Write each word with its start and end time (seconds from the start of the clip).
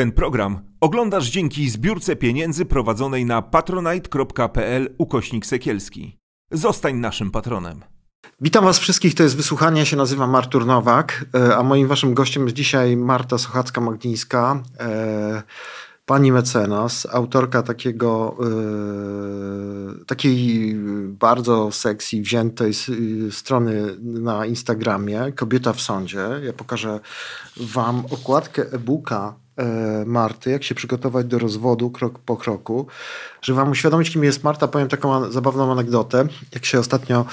Ten 0.00 0.12
program 0.12 0.60
oglądasz 0.80 1.30
dzięki 1.30 1.70
zbiórce 1.70 2.16
pieniędzy 2.16 2.64
prowadzonej 2.64 3.24
na 3.24 3.42
patronite.pl 3.42 4.94
ukośnik 4.98 5.46
sekielski. 5.46 6.16
Zostań 6.50 6.96
naszym 6.96 7.30
patronem. 7.30 7.80
Witam 8.40 8.64
Was 8.64 8.78
wszystkich, 8.78 9.14
to 9.14 9.22
jest 9.22 9.36
wysłuchanie, 9.36 9.78
ja 9.78 9.84
się 9.84 9.96
nazywam 9.96 10.34
Artur 10.34 10.66
Nowak, 10.66 11.24
e, 11.34 11.56
a 11.56 11.62
moim 11.62 11.88
Waszym 11.88 12.14
gościem 12.14 12.42
jest 12.44 12.56
dzisiaj 12.56 12.96
Marta 12.96 13.36
Sochacka-Magnińska, 13.36 14.60
e, 14.80 15.42
pani 16.06 16.32
mecenas, 16.32 17.06
autorka 17.12 17.62
takiego, 17.62 18.36
e, 18.40 20.04
takiej 20.04 20.74
bardzo 21.08 21.72
sexy, 21.72 22.20
wziętej 22.20 22.72
strony 23.30 23.96
na 24.00 24.46
Instagramie, 24.46 25.32
Kobieta 25.32 25.72
w 25.72 25.80
sądzie. 25.80 26.28
Ja 26.44 26.52
pokażę 26.52 27.00
Wam 27.56 28.06
okładkę 28.10 28.62
e-booka 28.72 29.34
Marty, 30.06 30.50
jak 30.50 30.64
się 30.64 30.74
przygotować 30.74 31.26
do 31.26 31.38
rozwodu 31.38 31.90
krok 31.90 32.18
po 32.18 32.36
kroku. 32.36 32.86
Żeby 33.42 33.56
Wam 33.56 33.70
uświadomić, 33.70 34.10
kim 34.10 34.24
jest 34.24 34.44
Marta, 34.44 34.68
powiem 34.68 34.88
taką 34.88 35.32
zabawną 35.32 35.72
anegdotę. 35.72 36.26
Jak 36.54 36.64
się 36.64 36.78
ostatnio 36.78 37.24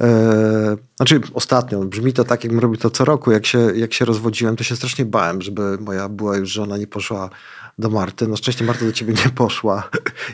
E, 0.00 0.76
znaczy 0.96 1.20
ostatnio, 1.34 1.80
brzmi 1.80 2.12
to 2.12 2.24
tak, 2.24 2.44
jakbym 2.44 2.60
robił 2.60 2.76
to 2.76 2.90
co 2.90 3.04
roku. 3.04 3.30
Jak 3.30 3.46
się, 3.46 3.58
jak 3.58 3.94
się 3.94 4.04
rozwodziłem, 4.04 4.56
to 4.56 4.64
się 4.64 4.76
strasznie 4.76 5.04
bałem, 5.04 5.42
żeby 5.42 5.78
moja 5.80 6.08
była 6.08 6.36
już 6.36 6.50
żona 6.50 6.76
nie 6.76 6.86
poszła 6.86 7.30
do 7.78 7.90
Marty. 7.90 8.28
No 8.28 8.36
szczęście 8.36 8.64
Marta 8.64 8.84
do 8.84 8.92
ciebie 8.92 9.14
nie 9.24 9.30
poszła 9.30 9.90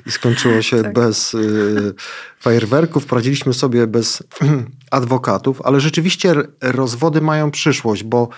i 0.06 0.10
skończyło 0.10 0.62
się 0.62 0.82
tak. 0.82 0.92
bez 0.92 1.34
y, 1.34 1.94
fajerwerków. 2.40 3.06
Poradziliśmy 3.06 3.54
sobie 3.54 3.86
bez 3.86 4.22
adwokatów, 4.90 5.62
ale 5.62 5.80
rzeczywiście 5.80 6.34
rozwody 6.60 7.20
mają 7.20 7.50
przyszłość, 7.50 8.04
bo 8.04 8.28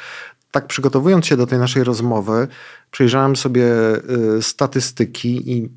tak 0.54 0.66
przygotowując 0.66 1.26
się 1.26 1.36
do 1.36 1.46
tej 1.46 1.58
naszej 1.58 1.84
rozmowy, 1.84 2.48
przejrzałem 2.90 3.36
sobie 3.36 3.64
y, 4.38 4.42
statystyki 4.42 5.52
i 5.52 5.68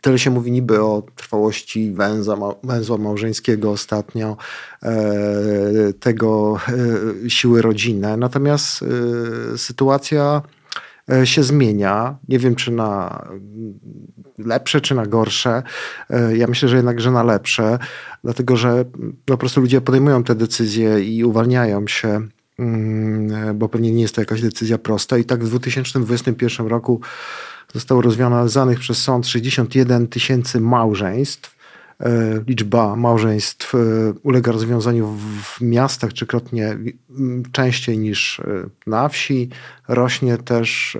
tyle 0.00 0.18
się 0.18 0.30
mówi 0.30 0.52
niby 0.52 0.82
o 0.82 1.02
trwałości 1.16 1.92
węza, 1.92 2.36
węzła 2.64 2.96
małżeńskiego 2.96 3.70
ostatnio, 3.70 4.36
e, 4.82 4.92
tego 6.00 6.58
e, 7.24 7.30
siły 7.30 7.62
rodzinne. 7.62 8.16
Natomiast 8.16 8.82
e, 8.82 9.58
sytuacja 9.58 10.42
się 11.24 11.42
zmienia. 11.42 12.16
Nie 12.28 12.38
wiem, 12.38 12.54
czy 12.54 12.70
na 12.70 13.22
lepsze, 14.38 14.80
czy 14.80 14.94
na 14.94 15.06
gorsze. 15.06 15.62
Ja 16.34 16.46
myślę, 16.46 16.68
że 16.68 16.76
jednak, 16.76 17.00
że 17.00 17.10
na 17.10 17.22
lepsze, 17.22 17.78
dlatego 18.24 18.56
że 18.56 18.84
no, 18.98 19.12
po 19.26 19.36
prostu 19.36 19.60
ludzie 19.60 19.80
podejmują 19.80 20.24
te 20.24 20.34
decyzje 20.34 21.00
i 21.00 21.24
uwalniają 21.24 21.86
się 21.86 22.08
Mm, 22.08 22.41
bo 23.54 23.68
pewnie 23.68 23.92
nie 23.92 24.02
jest 24.02 24.14
to 24.14 24.20
jakaś 24.20 24.40
decyzja 24.40 24.78
prosta. 24.78 25.18
I 25.18 25.24
tak 25.24 25.44
w 25.44 25.48
2021 25.48 26.66
roku 26.66 27.00
zostało 27.74 28.02
rozwiązanych 28.02 28.78
przez 28.78 28.98
sąd 28.98 29.26
61 29.26 30.06
tysięcy 30.08 30.60
małżeństw. 30.60 31.62
E, 32.02 32.40
liczba 32.46 32.96
małżeństw 32.96 33.74
e, 33.74 33.78
ulega 34.22 34.52
rozwiązaniu 34.52 35.16
w 35.42 35.60
miastach 35.60 36.12
trzykrotnie 36.12 36.78
częściej 37.52 37.98
niż 37.98 38.40
e, 38.40 38.44
na 38.86 39.08
wsi. 39.08 39.48
Rośnie 39.88 40.38
też 40.38 40.96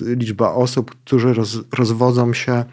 liczba 0.00 0.52
osób, 0.52 0.90
którzy 0.90 1.34
roz, 1.34 1.58
rozwodzą 1.78 2.34
się 2.34 2.64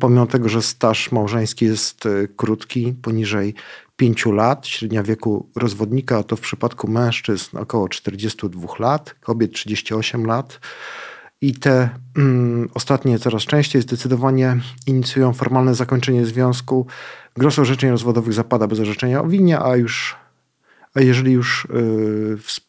pomimo 0.00 0.26
tego, 0.26 0.48
że 0.48 0.62
staż 0.62 1.12
małżeński 1.12 1.64
jest 1.64 2.04
krótki, 2.36 2.94
poniżej 3.02 3.54
5 3.96 4.26
lat, 4.26 4.66
średnia 4.66 5.02
wieku 5.02 5.50
rozwodnika 5.56 6.22
to 6.22 6.36
w 6.36 6.40
przypadku 6.40 6.88
mężczyzn 6.88 7.56
około 7.56 7.88
42 7.88 8.68
lat, 8.78 9.14
kobiet 9.20 9.52
38 9.52 10.26
lat. 10.26 10.60
I 11.40 11.54
te 11.54 11.88
mm, 12.16 12.68
ostatnie 12.74 13.18
coraz 13.18 13.42
częściej 13.42 13.82
zdecydowanie 13.82 14.56
inicjują 14.86 15.32
formalne 15.32 15.74
zakończenie 15.74 16.26
związku. 16.26 16.86
Gros 17.36 17.58
orzeczeń 17.58 17.90
rozwodowych 17.90 18.32
zapada 18.32 18.66
bez 18.66 18.80
orzeczenia 18.80 19.22
o 19.22 19.26
winie, 19.26 19.60
a 19.60 19.76
już 19.76 20.16
a 20.94 21.00
jeżeli 21.00 21.32
już 21.32 21.68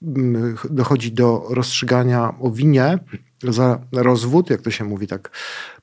yy, 0.01 0.55
dochodzi 0.69 1.11
do 1.11 1.47
rozstrzygania 1.49 2.33
o 2.39 2.51
winie 2.51 2.99
za 3.43 3.79
rozwód, 3.91 4.49
jak 4.49 4.61
to 4.61 4.71
się 4.71 4.83
mówi 4.83 5.07
tak 5.07 5.31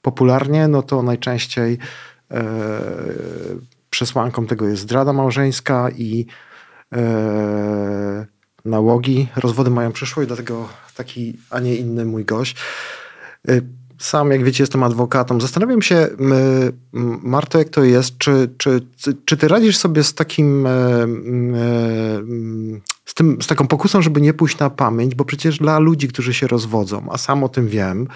popularnie, 0.03 0.69
no 0.69 0.83
to 0.83 1.03
najczęściej 1.03 1.79
yy, 2.31 2.39
przesłanką 3.91 4.47
tego 4.47 4.69
jest 4.69 4.83
zdrada 4.83 5.12
małżeńska 5.12 5.91
i 5.91 6.27
e, 6.93 8.27
nałogi. 8.65 9.28
Rozwody 9.37 9.71
mają 9.71 9.93
przyszłość, 9.93 10.27
dlatego 10.27 10.69
taki, 10.97 11.39
a 11.51 11.61
nie 11.61 11.77
inny 11.77 12.05
mój 12.05 12.25
gość. 12.25 12.56
E, 13.49 13.61
sam, 14.00 14.31
jak 14.31 14.45
wiecie, 14.45 14.62
jestem 14.62 14.83
adwokatem. 14.83 15.41
Zastanawiam 15.41 15.83
się, 15.83 16.09
Marto, 17.23 17.59
jak 17.59 17.69
to 17.69 17.84
jest, 17.84 18.19
czy, 18.19 18.50
czy, 18.59 18.81
czy 19.25 19.37
ty 19.37 19.49
radzisz 19.49 19.77
sobie 19.77 20.05
z 20.05 20.15
takim, 20.15 20.67
e, 20.67 20.71
e, 20.71 21.06
z, 23.05 23.15
tym, 23.15 23.43
z 23.43 23.47
taką 23.47 23.67
pokusą, 23.67 24.03
żeby 24.03 24.21
nie 24.21 24.34
pójść 24.34 24.59
na 24.59 24.71
pamięć, 24.71 25.15
bo 25.15 25.25
przecież 25.25 25.59
dla 25.59 25.79
ludzi, 25.79 26.09
którzy 26.09 26.34
się 26.34 26.47
rozwodzą, 26.47 27.06
a 27.11 27.19
sam 27.19 27.45
o 27.45 27.49
tym 27.49 27.69
wiem, 27.69 28.09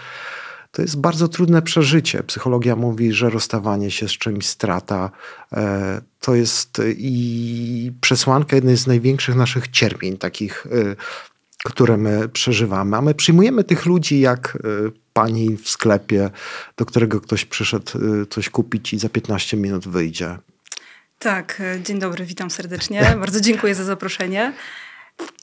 to 0.75 0.83
jest 0.83 1.01
bardzo 1.01 1.29
trudne 1.29 1.63
przeżycie. 1.63 2.23
Psychologia 2.23 2.77
mówi, 2.77 3.13
że 3.13 3.31
rozstawanie 3.31 3.91
się 3.91 4.09
z 4.09 4.13
czymś 4.13 4.47
strata 4.47 5.11
e, 5.53 6.01
to 6.21 6.35
jest 6.35 6.83
i 6.97 7.93
przesłanka 8.01 8.57
jednej 8.57 8.77
z 8.77 8.87
największych 8.87 9.35
naszych 9.35 9.69
cierpień, 9.69 10.19
takich, 10.19 10.67
e, 10.67 10.97
które 11.65 11.97
my 11.97 12.29
przeżywamy. 12.29 12.97
A 12.97 13.01
my 13.01 13.15
przyjmujemy 13.15 13.65
tych 13.65 13.87
ludzi 13.87 14.21
jak 14.21 14.59
e, 14.65 14.91
pani 15.13 15.57
w 15.57 15.69
sklepie, 15.69 16.31
do 16.77 16.87
którego 16.87 17.21
ktoś 17.21 17.45
przyszedł 17.45 17.93
coś 18.31 18.49
kupić 18.49 18.93
i 18.95 18.99
za 18.99 19.09
15 19.09 19.57
minut 19.57 19.89
wyjdzie. 19.89 20.39
Tak, 21.19 21.63
dzień 21.85 21.99
dobry, 21.99 22.25
witam 22.25 22.51
serdecznie. 22.51 23.03
Bardzo 23.21 23.41
dziękuję 23.41 23.75
za 23.75 23.85
zaproszenie. 23.85 24.53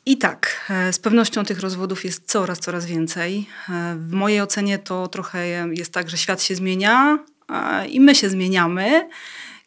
I 0.05 0.17
tak, 0.17 0.65
e, 0.69 0.93
z 0.93 0.99
pewnością 0.99 1.45
tych 1.45 1.59
rozwodów 1.59 2.05
jest 2.05 2.23
coraz, 2.25 2.59
coraz 2.59 2.85
więcej. 2.85 3.45
E, 3.69 3.95
w 3.95 4.11
mojej 4.11 4.41
ocenie 4.41 4.79
to 4.79 5.07
trochę 5.07 5.47
jest 5.73 5.93
tak, 5.93 6.09
że 6.09 6.17
świat 6.17 6.43
się 6.43 6.55
zmienia 6.55 7.19
i 7.89 7.99
my 7.99 8.15
się 8.15 8.29
zmieniamy. 8.29 9.09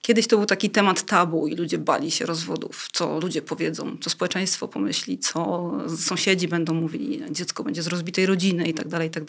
Kiedyś 0.03 0.27
to 0.27 0.37
był 0.37 0.47
taki 0.47 0.71
temat 0.71 1.03
tabu 1.03 1.49
i 1.49 1.57
ludzie 1.57 1.79
bali 1.79 2.11
się 2.11 2.27
rozwodów, 2.27 2.89
co 2.93 3.21
ludzie 3.21 3.43
powiedzą, 3.43 3.97
co 4.01 4.11
społeczeństwo 4.11 4.69
pomyśli, 4.69 5.19
co 5.19 5.73
sąsiedzi 5.97 6.49
będą 6.49 6.75
mówili, 6.75 7.23
dziecko 7.31 7.65
będzie 7.65 7.83
z 7.83 7.87
rozbitej 7.87 8.27
rodziny 8.27 8.69
i 8.69 8.75
tak 8.75 8.89
dalej, 8.89 9.09
i 9.09 9.11
tak. 9.11 9.25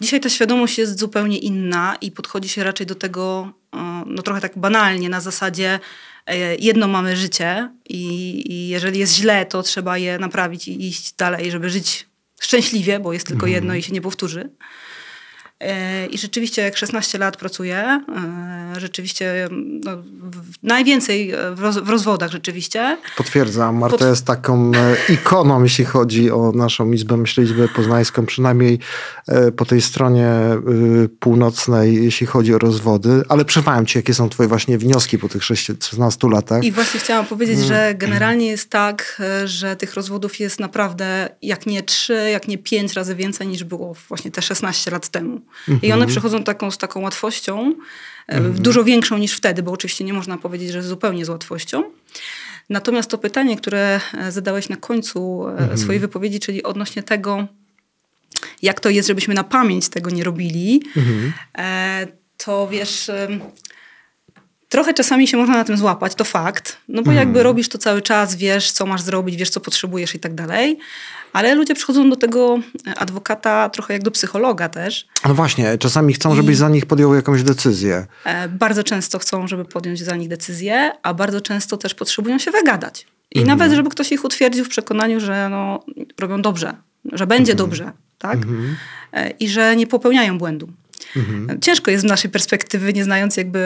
Dzisiaj 0.00 0.20
ta 0.20 0.28
świadomość 0.28 0.78
jest 0.78 0.98
zupełnie 0.98 1.38
inna 1.38 1.96
i 2.00 2.10
podchodzi 2.10 2.48
się 2.48 2.64
raczej 2.64 2.86
do 2.86 2.94
tego 2.94 3.52
e, 3.74 4.02
no 4.06 4.22
trochę 4.22 4.40
tak 4.40 4.58
banalnie, 4.58 5.08
na 5.08 5.20
zasadzie 5.20 5.78
E, 5.78 5.80
jedno 6.58 6.88
mamy 6.88 7.16
życie 7.16 7.70
i, 7.88 8.02
i 8.52 8.68
jeżeli 8.68 8.98
jest 8.98 9.14
źle, 9.14 9.46
to 9.46 9.62
trzeba 9.62 9.98
je 9.98 10.18
naprawić 10.18 10.68
i 10.68 10.86
iść 10.86 11.12
dalej, 11.12 11.50
żeby 11.50 11.70
żyć 11.70 12.06
szczęśliwie, 12.40 13.00
bo 13.00 13.12
jest 13.12 13.26
tylko 13.26 13.46
jedno 13.46 13.74
i 13.74 13.82
się 13.82 13.92
nie 13.92 14.00
powtórzy. 14.00 14.50
E, 15.60 16.06
I 16.06 16.18
rzeczywiście, 16.18 16.62
jak 16.62 16.76
16 16.76 17.18
lat 17.18 17.36
pracuję, 17.36 17.76
e, 17.76 18.80
rzeczywiście 18.80 19.48
no, 19.84 19.92
najwięcej 20.62 21.32
w, 21.54 21.60
roz, 21.60 21.78
w, 21.78 21.88
rozwodach 21.88 22.30
rzeczywiście. 22.30 22.98
Potwierdzam, 23.16 23.76
Marta 23.76 24.08
jest 24.08 24.24
taką 24.24 24.72
e, 24.74 24.96
ikoną, 25.12 25.62
jeśli 25.62 25.84
chodzi 25.84 26.30
o 26.30 26.52
naszą 26.52 26.92
Izbę 26.92 27.16
Myślizbę 27.16 27.68
Poznańską, 27.68 28.26
przynajmniej 28.26 28.78
po 29.56 29.64
tej 29.64 29.82
stronie 29.82 30.30
północnej, 31.20 32.04
jeśli 32.04 32.26
chodzi 32.26 32.54
o 32.54 32.58
rozwody. 32.58 33.22
Ale 33.28 33.44
przerwałem 33.44 33.86
ci, 33.86 33.98
jakie 33.98 34.14
są 34.14 34.28
twoje 34.28 34.48
właśnie 34.48 34.78
wnioski 34.78 35.18
po 35.18 35.28
tych 35.28 35.44
16 35.44 36.28
latach. 36.28 36.64
I 36.64 36.72
właśnie 36.72 37.00
chciałam 37.00 37.26
powiedzieć, 37.26 37.58
że 37.58 37.86
mm. 37.86 37.98
generalnie 37.98 38.46
jest 38.46 38.70
tak, 38.70 39.22
że 39.44 39.76
tych 39.76 39.94
rozwodów 39.94 40.40
jest 40.40 40.60
naprawdę 40.60 41.28
jak 41.42 41.66
nie 41.66 41.82
3, 41.82 42.30
jak 42.32 42.48
nie 42.48 42.58
5 42.58 42.92
razy 42.92 43.14
więcej 43.14 43.48
niż 43.48 43.64
było 43.64 43.94
właśnie 44.08 44.30
te 44.30 44.42
16 44.42 44.90
lat 44.90 45.08
temu. 45.08 45.45
Mhm. 45.68 45.82
I 45.82 45.86
one 45.86 45.94
mhm. 45.94 46.10
przychodzą 46.10 46.44
taką, 46.44 46.70
z 46.70 46.78
taką 46.78 47.00
łatwością, 47.00 47.74
mhm. 48.28 48.62
dużo 48.62 48.84
większą 48.84 49.18
niż 49.18 49.32
wtedy, 49.32 49.62
bo 49.62 49.72
oczywiście 49.72 50.04
nie 50.04 50.12
można 50.12 50.38
powiedzieć, 50.38 50.70
że 50.70 50.82
zupełnie 50.82 51.24
z 51.24 51.28
łatwością. 51.28 51.84
Natomiast 52.70 53.10
to 53.10 53.18
pytanie, 53.18 53.56
które 53.56 54.00
e, 54.14 54.32
zadałeś 54.32 54.68
na 54.68 54.76
końcu 54.76 55.48
e, 55.48 55.50
mhm. 55.50 55.78
swojej 55.78 56.00
wypowiedzi, 56.00 56.40
czyli 56.40 56.62
odnośnie 56.62 57.02
tego, 57.02 57.46
jak 58.62 58.80
to 58.80 58.90
jest, 58.90 59.08
żebyśmy 59.08 59.34
na 59.34 59.44
pamięć 59.44 59.88
tego 59.88 60.10
nie 60.10 60.24
robili, 60.24 60.82
mhm. 60.96 61.32
to 62.36 62.68
wiesz, 62.68 63.10
trochę 64.76 64.94
czasami 64.94 65.28
się 65.28 65.36
można 65.36 65.54
na 65.54 65.64
tym 65.64 65.76
złapać, 65.76 66.14
to 66.14 66.24
fakt, 66.24 66.76
no 66.88 67.02
bo 67.02 67.12
jakby 67.12 67.42
robisz 67.42 67.68
to 67.68 67.78
cały 67.78 68.02
czas, 68.02 68.34
wiesz, 68.34 68.72
co 68.72 68.86
masz 68.86 69.02
zrobić, 69.02 69.36
wiesz, 69.36 69.50
co 69.50 69.60
potrzebujesz 69.60 70.14
i 70.14 70.18
tak 70.18 70.34
dalej, 70.34 70.78
ale 71.32 71.54
ludzie 71.54 71.74
przychodzą 71.74 72.10
do 72.10 72.16
tego 72.16 72.58
adwokata 72.96 73.68
trochę 73.68 73.92
jak 73.92 74.02
do 74.02 74.10
psychologa 74.10 74.68
też. 74.68 75.06
No 75.28 75.34
właśnie, 75.34 75.78
czasami 75.78 76.14
chcą, 76.14 76.34
żebyś 76.34 76.56
za 76.56 76.68
nich 76.68 76.86
podjął 76.86 77.14
jakąś 77.14 77.42
decyzję. 77.42 78.06
E, 78.24 78.48
bardzo 78.48 78.84
często 78.84 79.18
chcą, 79.18 79.48
żeby 79.48 79.64
podjąć 79.64 80.02
za 80.02 80.16
nich 80.16 80.28
decyzję, 80.28 80.92
a 81.02 81.14
bardzo 81.14 81.40
często 81.40 81.76
też 81.76 81.94
potrzebują 81.94 82.38
się 82.38 82.50
wygadać. 82.50 83.06
I 83.34 83.38
mhm. 83.38 83.58
nawet, 83.58 83.76
żeby 83.76 83.90
ktoś 83.90 84.12
ich 84.12 84.24
utwierdził 84.24 84.64
w 84.64 84.68
przekonaniu, 84.68 85.20
że 85.20 85.48
no, 85.48 85.84
robią 86.20 86.42
dobrze, 86.42 86.74
że 87.12 87.26
będzie 87.26 87.52
mhm. 87.52 87.68
dobrze. 87.70 87.92
tak? 88.18 88.38
E, 89.12 89.30
I 89.30 89.48
że 89.48 89.76
nie 89.76 89.86
popełniają 89.86 90.38
błędu. 90.38 90.68
Mhm. 91.16 91.60
Ciężko 91.60 91.90
jest 91.90 92.04
z 92.04 92.08
naszej 92.08 92.30
perspektywy, 92.30 92.92
nie 92.92 93.04
znając 93.04 93.36
jakby 93.36 93.60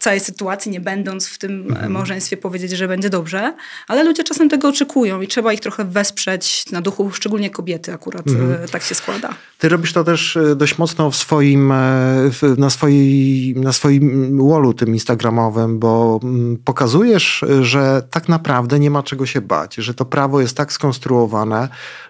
całej 0.00 0.20
sytuacji, 0.20 0.70
nie 0.70 0.80
będąc 0.80 1.28
w 1.28 1.38
tym 1.38 1.66
mhm. 1.68 1.92
małżeństwie, 1.92 2.36
powiedzieć, 2.36 2.70
że 2.70 2.88
będzie 2.88 3.10
dobrze, 3.10 3.54
ale 3.88 4.04
ludzie 4.04 4.24
czasem 4.24 4.48
tego 4.48 4.68
oczekują 4.68 5.20
i 5.20 5.28
trzeba 5.28 5.52
ich 5.52 5.60
trochę 5.60 5.84
wesprzeć 5.84 6.64
na 6.72 6.80
duchu, 6.80 7.12
szczególnie 7.12 7.50
kobiety 7.50 7.92
akurat 7.92 8.26
mhm. 8.26 8.68
tak 8.68 8.82
się 8.82 8.94
składa. 8.94 9.34
Ty 9.58 9.68
robisz 9.68 9.92
to 9.92 10.04
też 10.04 10.36
e, 10.36 10.56
dość 10.56 10.78
mocno 10.78 11.10
w 11.10 11.16
swoim, 11.16 11.72
e, 11.72 12.30
na, 12.58 12.70
swojej, 12.70 13.54
na 13.56 13.72
swoim 13.72 14.38
wallu 14.48 14.74
tym 14.74 14.88
instagramowym, 14.88 15.78
bo 15.78 16.20
mm, 16.22 16.56
pokazujesz, 16.64 17.44
że 17.60 18.02
tak 18.10 18.28
naprawdę 18.28 18.78
nie 18.78 18.90
ma 18.90 19.02
czego 19.02 19.26
się 19.26 19.40
bać, 19.40 19.74
że 19.74 19.94
to 19.94 20.04
prawo 20.04 20.40
jest 20.40 20.56
tak 20.56 20.72
skonstruowane, 20.72 21.68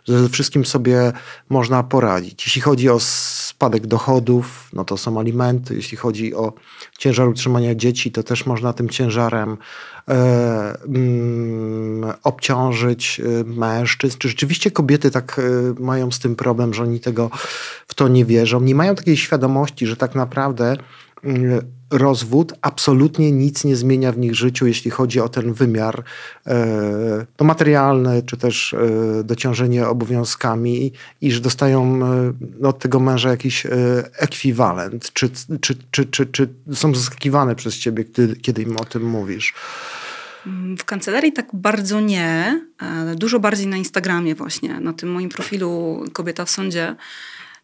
że 0.08 0.22
ze 0.22 0.28
wszystkim 0.28 0.64
sobie 0.64 1.12
można 1.48 1.82
poradzić. 1.82 2.46
Jeśli 2.46 2.62
chodzi 2.62 2.88
o 2.88 3.00
spadek 3.00 3.86
dochodów, 3.86 4.63
no 4.72 4.84
to 4.84 4.96
są 4.96 5.18
alimenty. 5.18 5.74
Jeśli 5.74 5.96
chodzi 5.96 6.34
o 6.34 6.52
ciężar 6.98 7.28
utrzymania 7.28 7.74
dzieci, 7.74 8.12
to 8.12 8.22
też 8.22 8.46
można 8.46 8.72
tym 8.72 8.88
ciężarem 8.88 9.56
e, 10.08 10.78
mm, 10.86 12.12
obciążyć 12.22 13.20
e, 13.20 13.44
mężczyzn. 13.44 14.18
Czy 14.18 14.28
rzeczywiście 14.28 14.70
kobiety 14.70 15.10
tak 15.10 15.38
e, 15.38 15.82
mają 15.82 16.10
z 16.10 16.18
tym 16.18 16.36
problem, 16.36 16.74
że 16.74 16.82
oni 16.82 17.00
tego 17.00 17.30
w 17.88 17.94
to 17.94 18.08
nie 18.08 18.24
wierzą? 18.24 18.60
Nie 18.60 18.74
mają 18.74 18.94
takiej 18.94 19.16
świadomości, 19.16 19.86
że 19.86 19.96
tak 19.96 20.14
naprawdę 20.14 20.76
mm, 21.24 21.60
rozwód 21.94 22.52
absolutnie 22.62 23.32
nic 23.32 23.64
nie 23.64 23.76
zmienia 23.76 24.12
w 24.12 24.18
nich 24.18 24.34
życiu, 24.34 24.66
jeśli 24.66 24.90
chodzi 24.90 25.20
o 25.20 25.28
ten 25.28 25.52
wymiar 25.52 26.04
e, 26.46 27.26
no, 27.40 27.46
materialny, 27.46 28.22
czy 28.22 28.36
też 28.36 28.74
e, 28.74 29.24
dociążenie 29.24 29.88
obowiązkami 29.88 30.92
i 31.20 31.32
że 31.32 31.40
dostają 31.40 32.06
e, 32.06 32.32
no, 32.60 32.68
od 32.68 32.78
tego 32.78 33.00
męża 33.00 33.30
jakiś 33.30 33.66
ekwiwalent. 34.18 35.12
Czy, 35.12 35.30
czy, 35.60 35.74
czy, 35.90 36.06
czy, 36.06 36.26
czy 36.26 36.48
są 36.72 36.94
zaskakiwane 36.94 37.54
przez 37.54 37.78
ciebie, 37.78 38.04
kiedy, 38.04 38.36
kiedy 38.36 38.62
im 38.62 38.76
o 38.76 38.84
tym 38.84 39.10
mówisz? 39.10 39.54
W 40.78 40.84
kancelarii 40.84 41.32
tak 41.32 41.46
bardzo 41.52 42.00
nie, 42.00 42.60
dużo 43.16 43.40
bardziej 43.40 43.66
na 43.66 43.76
Instagramie 43.76 44.34
właśnie, 44.34 44.80
na 44.80 44.92
tym 44.92 45.12
moim 45.12 45.28
profilu 45.28 46.04
Kobieta 46.12 46.44
w 46.44 46.50
Sądzie 46.50 46.96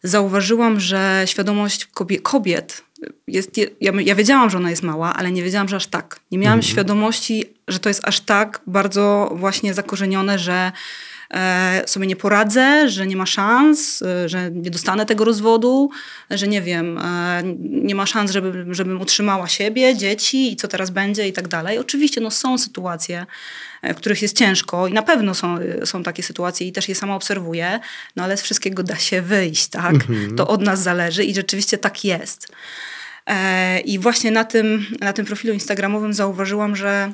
zauważyłam, 0.03 0.81
że 0.81 1.23
świadomość 1.27 1.89
kobiet 2.23 2.83
jest, 3.27 3.59
ja, 3.59 3.93
ja, 4.01 4.15
wiedziałam, 4.15 4.51
że 4.51 4.59
ona 4.59 4.71
jest 4.71 4.83
mała, 4.83 5.15
ale 5.15 5.33
nie 5.33 5.43
wiedziałam, 5.43 5.69
że 5.69 5.77
aż 5.77 5.87
tak. 5.87 6.21
Nie 6.31 6.39
miałam 6.39 6.59
mhm. 6.59 6.73
świadomości, 6.73 7.45
że 7.69 7.79
to 7.79 7.89
jest 7.89 8.09
aż 8.09 8.21
tak 8.21 8.61
bardzo 8.67 9.33
właśnie 9.35 9.75
zakorzenione, 9.75 10.39
że 10.39 10.73
sobie 11.87 12.07
nie 12.07 12.17
poradzę, 12.17 12.89
że 12.89 13.07
nie 13.07 13.17
ma 13.17 13.27
szans, 13.27 14.03
e, 14.03 14.29
że 14.29 14.51
nie 14.51 14.71
dostanę 14.71 15.07
tego 15.07 15.25
rozwodu, 15.25 15.91
że 16.31 16.49
nie 16.49 16.63
wiem, 16.63 16.99
e, 16.99 17.43
nie 17.61 17.95
ma 17.95 18.07
szans, 18.07 18.31
żeby, 18.31 18.75
żebym 18.75 19.01
utrzymała 19.01 19.49
siebie, 19.49 19.97
dzieci 19.97 20.53
i 20.53 20.57
co 20.57 20.69
teraz 20.69 20.91
będzie 20.91 21.29
i 21.29 21.33
tak 21.33 21.49
dalej. 21.49 21.79
Oczywiście 21.79 22.21
no, 22.21 22.31
są 22.31 22.59
sytuacje, 22.59 23.27
w 23.83 23.95
których 23.95 24.23
jest 24.23 24.37
ciężko 24.37 24.87
i 24.87 24.93
na 24.93 25.03
pewno 25.03 25.35
są, 25.35 25.59
są 25.85 26.03
takie 26.03 26.23
sytuacje 26.23 26.67
i 26.67 26.73
też 26.73 26.89
je 26.89 26.95
sama 26.95 27.15
obserwuję, 27.15 27.81
no 28.17 28.25
ale 28.25 28.37
z 28.37 28.43
wszystkiego 28.43 28.83
da 28.83 28.97
się 28.97 29.23
wyjść, 29.23 29.67
tak? 29.67 29.95
Mhm. 29.95 30.37
To 30.37 30.49
od 30.49 30.63
nas 30.63 30.83
zależy 30.83 31.25
i 31.25 31.35
rzeczywiście 31.35 31.79
tak 31.79 32.05
jest. 32.05 32.49
E, 33.27 33.81
I 33.81 33.99
właśnie 33.99 34.31
na 34.31 34.45
tym, 34.45 34.87
na 35.01 35.13
tym 35.13 35.27
profilu 35.27 35.55
Instagramowym 35.55 36.15
zauważyłam, 36.15 36.77
że 36.77 37.13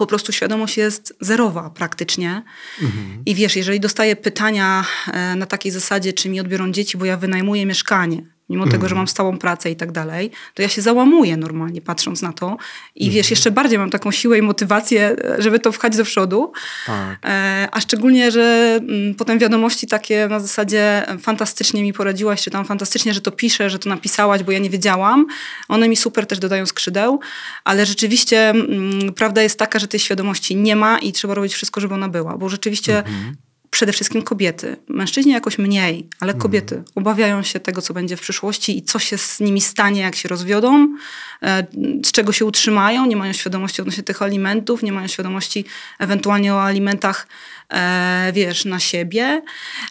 po 0.00 0.06
prostu 0.06 0.32
świadomość 0.32 0.76
jest 0.76 1.16
zerowa 1.20 1.70
praktycznie. 1.70 2.42
Mhm. 2.82 3.22
I 3.26 3.34
wiesz, 3.34 3.56
jeżeli 3.56 3.80
dostaję 3.80 4.16
pytania 4.16 4.84
e, 5.12 5.36
na 5.36 5.46
takiej 5.46 5.72
zasadzie, 5.72 6.12
czy 6.12 6.28
mi 6.28 6.40
odbiorą 6.40 6.72
dzieci, 6.72 6.98
bo 6.98 7.04
ja 7.04 7.16
wynajmuję 7.16 7.66
mieszkanie, 7.66 8.22
mimo 8.50 8.64
tego, 8.64 8.80
że 8.80 8.92
mhm. 8.92 8.96
mam 8.96 9.08
stałą 9.08 9.38
pracę 9.38 9.70
i 9.70 9.76
tak 9.76 9.92
dalej, 9.92 10.30
to 10.54 10.62
ja 10.62 10.68
się 10.68 10.82
załamuję 10.82 11.36
normalnie 11.36 11.82
patrząc 11.82 12.22
na 12.22 12.32
to 12.32 12.56
i 12.94 13.04
wiesz, 13.04 13.26
mhm. 13.26 13.30
jeszcze 13.30 13.50
bardziej 13.50 13.78
mam 13.78 13.90
taką 13.90 14.10
siłę 14.10 14.38
i 14.38 14.42
motywację, 14.42 15.16
żeby 15.38 15.58
to 15.58 15.72
wchać 15.72 15.96
do 15.96 16.04
przodu. 16.04 16.52
Tak. 16.86 17.18
E, 17.24 17.68
a 17.72 17.80
szczególnie, 17.80 18.30
że 18.30 18.78
mm, 18.82 19.14
potem 19.14 19.38
wiadomości 19.38 19.86
takie 19.86 20.28
na 20.28 20.40
zasadzie 20.40 21.06
fantastycznie 21.20 21.82
mi 21.82 21.92
poradziłaś, 21.92 22.42
czy 22.42 22.50
tam 22.50 22.64
fantastycznie, 22.64 23.14
że 23.14 23.20
to 23.20 23.30
piszę, 23.30 23.70
że 23.70 23.78
to 23.78 23.88
napisałaś, 23.88 24.42
bo 24.42 24.52
ja 24.52 24.58
nie 24.58 24.70
wiedziałam. 24.70 25.26
One 25.68 25.88
mi 25.88 25.96
super 25.96 26.26
też 26.26 26.38
dodają 26.38 26.66
skrzydeł, 26.66 27.20
ale 27.64 27.86
rzeczywiście 27.86 28.50
mm, 28.50 29.12
prawda 29.12 29.42
jest 29.42 29.58
taka, 29.58 29.78
że 29.78 29.88
tej 29.88 30.00
świadomości 30.00 30.56
nie 30.56 30.76
ma 30.76 30.98
i 30.98 31.12
trzeba 31.12 31.34
robić 31.34 31.54
wszystko, 31.54 31.80
żeby 31.80 31.94
ona 31.94 32.08
była, 32.08 32.38
bo 32.38 32.48
rzeczywiście 32.48 32.98
mhm 32.98 33.36
przede 33.70 33.92
wszystkim 33.92 34.22
kobiety. 34.22 34.76
Mężczyźni 34.88 35.32
jakoś 35.32 35.58
mniej, 35.58 36.08
ale 36.20 36.32
mhm. 36.32 36.42
kobiety 36.42 36.82
obawiają 36.94 37.42
się 37.42 37.60
tego, 37.60 37.82
co 37.82 37.94
będzie 37.94 38.16
w 38.16 38.20
przyszłości 38.20 38.78
i 38.78 38.82
co 38.82 38.98
się 38.98 39.18
z 39.18 39.40
nimi 39.40 39.60
stanie, 39.60 40.00
jak 40.00 40.16
się 40.16 40.28
rozwiodą, 40.28 40.96
e, 41.42 41.66
z 42.04 42.12
czego 42.12 42.32
się 42.32 42.44
utrzymają, 42.44 43.06
nie 43.06 43.16
mają 43.16 43.32
świadomości 43.32 43.82
odnośnie 43.82 44.02
tych 44.02 44.22
alimentów, 44.22 44.82
nie 44.82 44.92
mają 44.92 45.08
świadomości 45.08 45.64
ewentualnie 45.98 46.54
o 46.54 46.62
alimentach, 46.62 47.26
e, 47.68 48.32
wiesz, 48.34 48.64
na 48.64 48.78
siebie. 48.78 49.42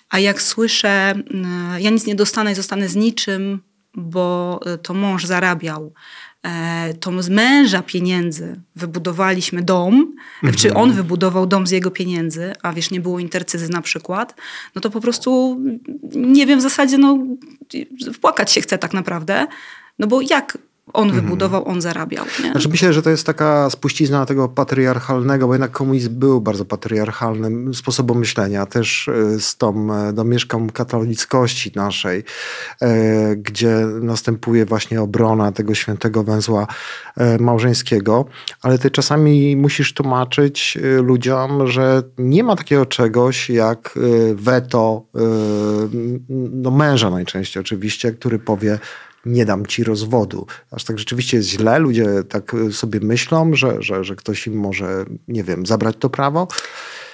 A 0.10 0.20
jak 0.20 0.42
słyszę, 0.42 1.16
ja 1.78 1.90
nic 1.90 2.06
nie 2.06 2.16
dostanę 2.16 2.52
i 2.52 2.56
zostanę 2.56 2.90
z 2.90 2.96
niczym, 2.96 3.62
bo 3.96 4.60
e, 4.66 4.78
to 4.78 4.94
mąż 4.94 5.26
zarabiał, 5.26 5.94
E, 5.94 6.29
to 7.00 7.24
z 7.24 7.30
męża 7.30 7.82
pieniędzy 7.82 8.62
wybudowaliśmy 8.76 9.62
dom, 9.62 10.16
mhm. 10.36 10.54
czy 10.54 10.74
on 10.74 10.94
wybudował 10.94 11.46
dom 11.46 11.68
z 11.68 11.72
jego 11.72 11.92
pieniędzy, 11.92 12.54
a 12.64 12.74
wiesz, 12.74 12.92
nie 12.92 13.02
było 13.02 13.20
intercyzy 13.20 13.70
na 13.70 13.82
przykład, 13.82 14.36
no 14.76 14.82
to 14.82 14.90
po 14.90 15.02
prostu 15.02 15.60
nie 16.14 16.46
wiem 16.46 16.60
w 16.60 16.62
zasadzie, 16.62 16.98
no 16.98 17.18
płakać 18.22 18.52
się 18.52 18.62
chce 18.62 18.78
tak 18.78 18.94
naprawdę, 18.94 19.48
no 20.00 20.08
bo 20.08 20.22
jak 20.22 20.58
on 20.94 21.08
mhm. 21.08 21.24
wybudował, 21.24 21.68
on 21.68 21.82
zarabiał. 21.82 22.26
Nie? 22.44 22.52
Znaczy 22.52 22.70
myślę, 22.70 22.94
że 22.94 23.02
to 23.02 23.10
jest 23.10 23.26
taka 23.26 23.70
spuścizna 23.70 24.26
tego 24.26 24.50
patriarchalnego, 24.50 25.48
bo 25.48 25.54
jednak 25.54 25.72
komunizm 25.72 26.20
był 26.20 26.42
bardzo 26.42 26.66
patriarchalnym 26.66 27.74
sposobem 27.74 28.18
myślenia, 28.18 28.66
też 28.66 29.08
e, 29.08 29.40
z 29.40 29.58
tą 29.58 29.94
e, 29.94 30.14
domieszką 30.14 30.70
katolickości 30.70 31.72
naszej, 31.76 32.24
e, 32.82 33.36
gdzie 33.36 33.76
następuje 34.02 34.66
właśnie 34.66 35.02
obrona 35.02 35.52
tego 35.52 35.76
świętego 35.76 36.24
węzła 36.24 36.68
małżeńskiego, 37.40 38.26
ale 38.62 38.78
ty 38.78 38.92
czasami 38.92 39.56
musisz 39.56 39.94
tłumaczyć 39.94 40.78
ludziom, 41.04 41.68
że 41.68 42.04
nie 42.18 42.44
ma 42.44 42.56
takiego 42.56 42.86
czegoś 42.86 43.50
jak 43.50 44.00
weto 44.34 45.04
no 46.52 46.72
męża 46.72 47.10
najczęściej 47.10 47.62
oczywiście, 47.62 48.12
który 48.12 48.40
powie 48.40 48.80
nie 49.26 49.46
dam 49.46 49.66
ci 49.66 49.84
rozwodu. 49.84 50.48
Aż 50.72 50.84
tak 50.84 51.00
rzeczywiście 51.00 51.38
jest 51.38 51.50
źle, 51.50 51.80
ludzie 51.80 52.24
tak 52.30 52.56
sobie 52.72 53.00
myślą, 53.00 53.54
że, 53.54 53.82
że, 53.82 54.04
że 54.04 54.16
ktoś 54.16 54.48
im 54.48 54.54
może, 54.54 55.06
nie 55.28 55.44
wiem, 55.44 55.66
zabrać 55.66 55.96
to 56.00 56.10
prawo. 56.10 56.48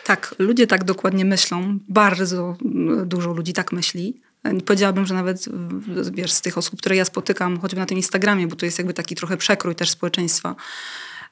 Tak, 0.06 0.36
ludzie 0.40 0.68
tak 0.68 0.84
dokładnie 0.84 1.26
myślą. 1.26 1.80
Bardzo 1.90 2.58
dużo 3.06 3.34
ludzi 3.34 3.54
tak 3.54 3.72
myśli. 3.72 4.22
Powiedziałabym, 4.66 5.06
że 5.06 5.14
nawet 5.14 5.46
wiesz, 6.12 6.32
z 6.32 6.42
tych 6.42 6.58
osób, 6.58 6.80
które 6.80 6.96
ja 6.96 7.06
spotykam, 7.06 7.60
choćby 7.60 7.80
na 7.80 7.86
tym 7.86 7.98
Instagramie, 7.98 8.48
bo 8.48 8.56
to 8.56 8.66
jest 8.66 8.78
jakby 8.78 8.94
taki 8.94 9.16
trochę 9.16 9.38
przekrój 9.38 9.76
też 9.76 9.90
społeczeństwa, 9.90 10.56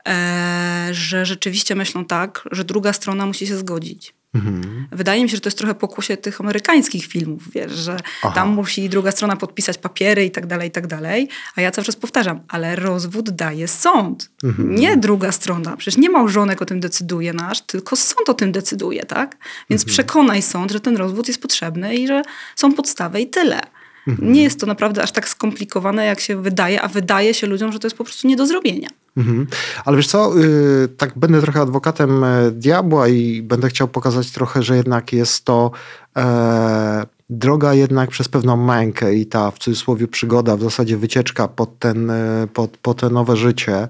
e, 0.08 0.88
że 0.92 1.26
rzeczywiście 1.26 1.76
myślą 1.76 2.06
tak, 2.06 2.48
że 2.52 2.64
druga 2.64 2.94
strona 2.94 3.26
musi 3.26 3.48
się 3.48 3.58
zgodzić. 3.58 4.14
Mhm. 4.34 4.88
Wydaje 4.92 5.24
mi 5.24 5.30
się, 5.30 5.36
że 5.36 5.42
to 5.42 5.48
jest 5.48 5.58
trochę 5.58 5.76
pokłosie 5.76 6.18
tych 6.18 6.42
amerykańskich 6.42 7.06
filmów, 7.06 7.52
wiesz, 7.52 7.72
że 7.72 7.98
Aha. 8.24 8.36
tam 8.36 8.50
musi 8.50 8.90
druga 8.90 9.12
strona 9.12 9.36
podpisać 9.36 9.78
papiery 9.78 10.26
i 10.26 10.32
tak 10.32 10.46
dalej, 10.46 10.68
i 10.68 10.72
tak 10.72 10.88
dalej. 10.88 11.30
A 11.56 11.62
ja 11.62 11.72
cały 11.72 11.86
czas 11.86 11.96
powtarzam, 11.96 12.40
ale 12.48 12.76
rozwód 12.76 13.30
daje 13.30 13.68
sąd, 13.68 14.30
mhm. 14.44 14.76
nie 14.76 14.98
druga 14.98 15.32
strona. 15.32 15.78
Przecież 15.78 15.98
nie 15.98 16.10
małżonek 16.10 16.62
o 16.62 16.66
tym 16.66 16.80
decyduje 16.80 17.34
nasz, 17.34 17.62
tylko 17.62 17.96
sąd 17.96 18.30
o 18.30 18.34
tym 18.34 18.52
decyduje, 18.52 19.06
tak? 19.06 19.38
Więc 19.70 19.82
mhm. 19.82 19.94
przekonaj 19.94 20.42
sąd, 20.42 20.72
że 20.72 20.80
ten 20.80 20.98
rozwód 20.98 21.28
jest 21.28 21.42
potrzebny 21.42 21.96
i 21.96 22.08
że 22.08 22.22
są 22.56 22.74
podstawy 22.74 23.22
i 23.22 23.28
tyle. 23.28 23.62
Mhm. 24.08 24.34
Nie 24.34 24.44
jest 24.44 24.60
to 24.60 24.66
naprawdę 24.66 25.04
aż 25.04 25.12
tak 25.12 25.30
skomplikowane, 25.30 26.06
jak 26.06 26.20
się 26.20 26.42
wydaje, 26.42 26.82
a 26.82 26.88
wydaje 26.88 27.34
się 27.34 27.48
ludziom, 27.48 27.72
że 27.72 27.80
to 27.80 27.88
jest 27.88 27.98
po 27.98 28.04
prostu 28.04 28.28
nie 28.28 28.36
do 28.36 28.48
zrobienia. 28.48 28.90
Mhm. 29.18 29.48
Ale 29.86 29.98
wiesz 29.98 30.08
co, 30.08 30.38
yy, 30.38 30.88
tak 30.98 31.18
będę 31.20 31.42
trochę 31.42 31.62
adwokatem 31.62 32.24
e, 32.24 32.52
diabła 32.52 33.08
i 33.08 33.42
będę 33.42 33.70
chciał 33.70 33.88
pokazać 33.88 34.32
trochę, 34.32 34.64
że 34.64 34.76
jednak 34.78 35.14
jest 35.14 35.46
to 35.46 35.72
e, 36.18 37.06
droga 37.30 37.74
jednak 37.74 38.10
przez 38.10 38.28
pewną 38.28 38.58
mękę 38.58 39.16
i 39.16 39.26
ta 39.26 39.52
w 39.52 39.60
cudzysłowie 39.60 40.08
przygoda, 40.08 40.58
w 40.58 40.62
zasadzie 40.62 40.98
wycieczka 40.98 41.48
pod, 41.48 41.80
ten, 41.80 42.10
e, 42.10 42.48
pod, 42.54 42.78
pod 42.78 43.00
te 43.00 43.10
nowe 43.10 43.36
życie, 43.36 43.88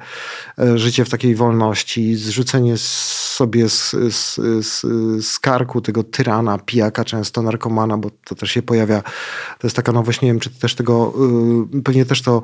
e, 0.60 0.78
życie 0.78 1.06
w 1.06 1.10
takiej 1.10 1.36
wolności, 1.36 2.16
zrzucenie 2.16 2.78
sobie 2.78 3.70
z, 3.70 3.92
z, 3.92 4.36
z, 4.66 4.82
z 5.26 5.40
karku 5.40 5.82
tego 5.82 6.04
tyrana, 6.04 6.58
pijaka, 6.58 7.06
często 7.06 7.42
narkomana, 7.42 7.98
bo 7.98 8.10
to 8.26 8.36
też 8.36 8.52
się 8.52 8.62
pojawia, 8.62 9.02
to 9.60 9.68
jest 9.68 9.76
taka 9.76 9.92
nowość, 9.92 10.22
nie 10.22 10.28
wiem, 10.28 10.40
czy 10.40 10.50
ty 10.50 10.60
też 10.60 10.76
tego, 10.76 11.14
e, 11.76 11.82
pewnie 11.82 12.06
też 12.06 12.22
to 12.22 12.42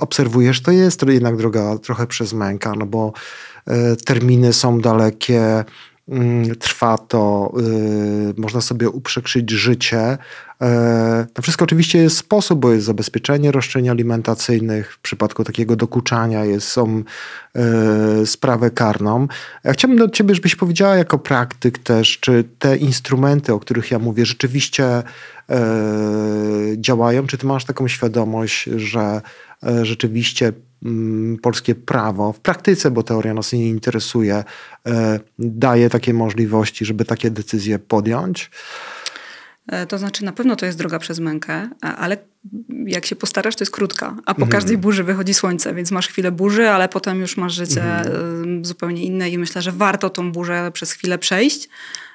obserwujesz, 0.00 0.62
to 0.62 0.70
jest 0.70 1.02
jednak 1.08 1.36
droga 1.36 1.78
trochę 1.78 2.06
przez 2.06 2.32
męka, 2.32 2.72
no 2.78 2.86
bo 2.86 3.12
terminy 4.04 4.52
są 4.52 4.80
dalekie, 4.80 5.64
trwa 6.58 6.98
to, 6.98 7.52
y, 8.30 8.40
można 8.40 8.60
sobie 8.60 8.88
uprzekrzyć 8.88 9.50
życie. 9.50 10.18
E, 10.62 11.26
to 11.32 11.42
wszystko 11.42 11.64
oczywiście 11.64 11.98
jest 11.98 12.16
sposób, 12.16 12.60
bo 12.60 12.72
jest 12.72 12.86
zabezpieczenie 12.86 13.52
roszczeń 13.52 13.88
alimentacyjnych. 13.88 14.92
W 14.92 14.98
przypadku 14.98 15.44
takiego 15.44 15.76
dokuczania 15.76 16.44
jest, 16.44 16.68
są 16.68 17.02
e, 17.54 18.26
sprawę 18.26 18.70
karną. 18.70 19.28
Ja 19.64 19.72
chciałbym 19.72 19.98
do 19.98 20.08
ciebie, 20.08 20.34
żebyś 20.34 20.56
powiedziała 20.56 20.96
jako 20.96 21.18
praktyk 21.18 21.78
też, 21.78 22.18
czy 22.20 22.44
te 22.58 22.76
instrumenty, 22.76 23.52
o 23.52 23.60
których 23.60 23.90
ja 23.90 23.98
mówię, 23.98 24.26
rzeczywiście 24.26 25.02
działają? 26.76 27.26
Czy 27.26 27.38
ty 27.38 27.46
masz 27.46 27.64
taką 27.64 27.88
świadomość, 27.88 28.64
że 28.76 29.20
rzeczywiście 29.82 30.46
mm, 30.46 30.62
polskie 31.42 31.74
prawo 31.74 32.32
w 32.32 32.40
praktyce, 32.40 32.90
bo 32.90 33.02
teoria 33.02 33.34
nas 33.34 33.52
nie 33.52 33.68
interesuje, 33.68 34.44
daje 35.38 35.90
takie 35.90 36.14
możliwości, 36.14 36.84
żeby 36.84 37.04
takie 37.04 37.30
decyzje 37.30 37.78
podjąć? 37.78 38.50
E, 39.66 39.86
to 39.86 39.98
znaczy, 39.98 40.24
na 40.24 40.32
pewno 40.32 40.56
to 40.56 40.66
jest 40.66 40.78
droga 40.78 40.98
przez 40.98 41.20
mękę, 41.20 41.68
ale 41.80 42.16
jak 42.86 43.06
się 43.06 43.16
postarasz, 43.16 43.56
to 43.56 43.62
jest 43.62 43.72
krótka. 43.72 44.16
A 44.26 44.34
po 44.34 44.42
mm. 44.42 44.48
każdej 44.48 44.78
burzy 44.78 45.04
wychodzi 45.04 45.34
słońce, 45.34 45.74
więc 45.74 45.90
masz 45.90 46.08
chwilę 46.08 46.32
burzy, 46.32 46.68
ale 46.70 46.88
potem 46.88 47.20
już 47.20 47.36
masz 47.36 47.52
życie 47.52 47.82
mm. 47.84 48.64
zupełnie 48.64 49.04
inne 49.04 49.30
i 49.30 49.38
myślę, 49.38 49.62
że 49.62 49.72
warto 49.72 50.10
tą 50.10 50.32
burzę 50.32 50.70
przez 50.72 50.92
chwilę 50.92 51.18
przejść, 51.18 51.68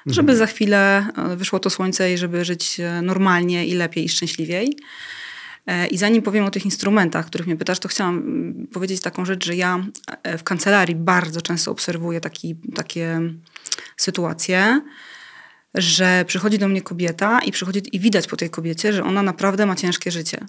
żeby 0.06 0.32
mm. 0.32 0.38
za 0.38 0.46
chwilę 0.46 1.06
e, 1.16 1.36
wyszło 1.36 1.58
to 1.58 1.70
słońce 1.70 2.12
i 2.12 2.18
żeby 2.18 2.44
żyć 2.44 2.80
normalnie 3.02 3.66
i 3.66 3.74
lepiej 3.74 4.04
i 4.04 4.08
szczęśliwiej. 4.08 4.76
I 5.90 5.98
zanim 5.98 6.22
powiem 6.22 6.44
o 6.44 6.50
tych 6.50 6.64
instrumentach, 6.64 7.26
których 7.26 7.46
mnie 7.46 7.56
pytasz, 7.56 7.78
to 7.78 7.88
chciałam 7.88 8.16
mm, 8.18 8.66
powiedzieć 8.66 9.00
taką 9.00 9.24
rzecz, 9.24 9.46
że 9.46 9.56
ja 9.56 9.86
w 10.38 10.42
kancelarii 10.42 10.96
bardzo 10.96 11.42
często 11.42 11.70
obserwuję 11.70 12.20
taki, 12.20 12.56
takie 12.74 13.20
sytuacje, 13.96 14.80
że 15.74 16.24
przychodzi 16.26 16.58
do 16.58 16.68
mnie 16.68 16.82
kobieta 16.82 17.40
i 17.40 17.52
przychodzi 17.52 17.82
i 17.92 18.00
widać 18.00 18.26
po 18.26 18.36
tej 18.36 18.50
kobiecie, 18.50 18.92
że 18.92 19.04
ona 19.04 19.22
naprawdę 19.22 19.66
ma 19.66 19.76
ciężkie 19.76 20.10
życie. 20.10 20.46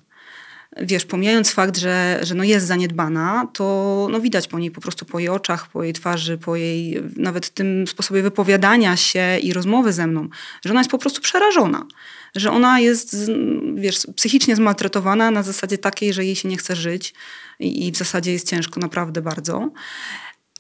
Wiesz, 0.77 1.05
pomijając 1.05 1.51
fakt, 1.51 1.77
że, 1.77 2.19
że 2.21 2.35
no 2.35 2.43
jest 2.43 2.67
zaniedbana, 2.67 3.47
to 3.53 4.07
no 4.11 4.21
widać 4.21 4.47
po 4.47 4.59
niej 4.59 4.71
po 4.71 4.81
prostu 4.81 5.05
po 5.05 5.19
jej 5.19 5.29
oczach, 5.29 5.67
po 5.67 5.83
jej 5.83 5.93
twarzy, 5.93 6.37
po 6.37 6.55
jej 6.55 7.03
nawet 7.17 7.49
tym 7.49 7.87
sposobie 7.87 8.21
wypowiadania 8.21 8.97
się 8.97 9.37
i 9.41 9.53
rozmowy 9.53 9.93
ze 9.93 10.07
mną, 10.07 10.29
że 10.65 10.71
ona 10.71 10.79
jest 10.79 10.91
po 10.91 10.97
prostu 10.97 11.21
przerażona. 11.21 11.85
Że 12.35 12.51
ona 12.51 12.79
jest, 12.79 13.31
wiesz, 13.75 14.07
psychicznie 14.15 14.55
zmaltretowana 14.55 15.31
na 15.31 15.43
zasadzie 15.43 15.77
takiej, 15.77 16.13
że 16.13 16.25
jej 16.25 16.35
się 16.35 16.49
nie 16.49 16.57
chce 16.57 16.75
żyć 16.75 17.13
i, 17.59 17.87
i 17.87 17.91
w 17.91 17.97
zasadzie 17.97 18.31
jest 18.31 18.49
ciężko 18.49 18.79
naprawdę 18.79 19.21
bardzo. 19.21 19.71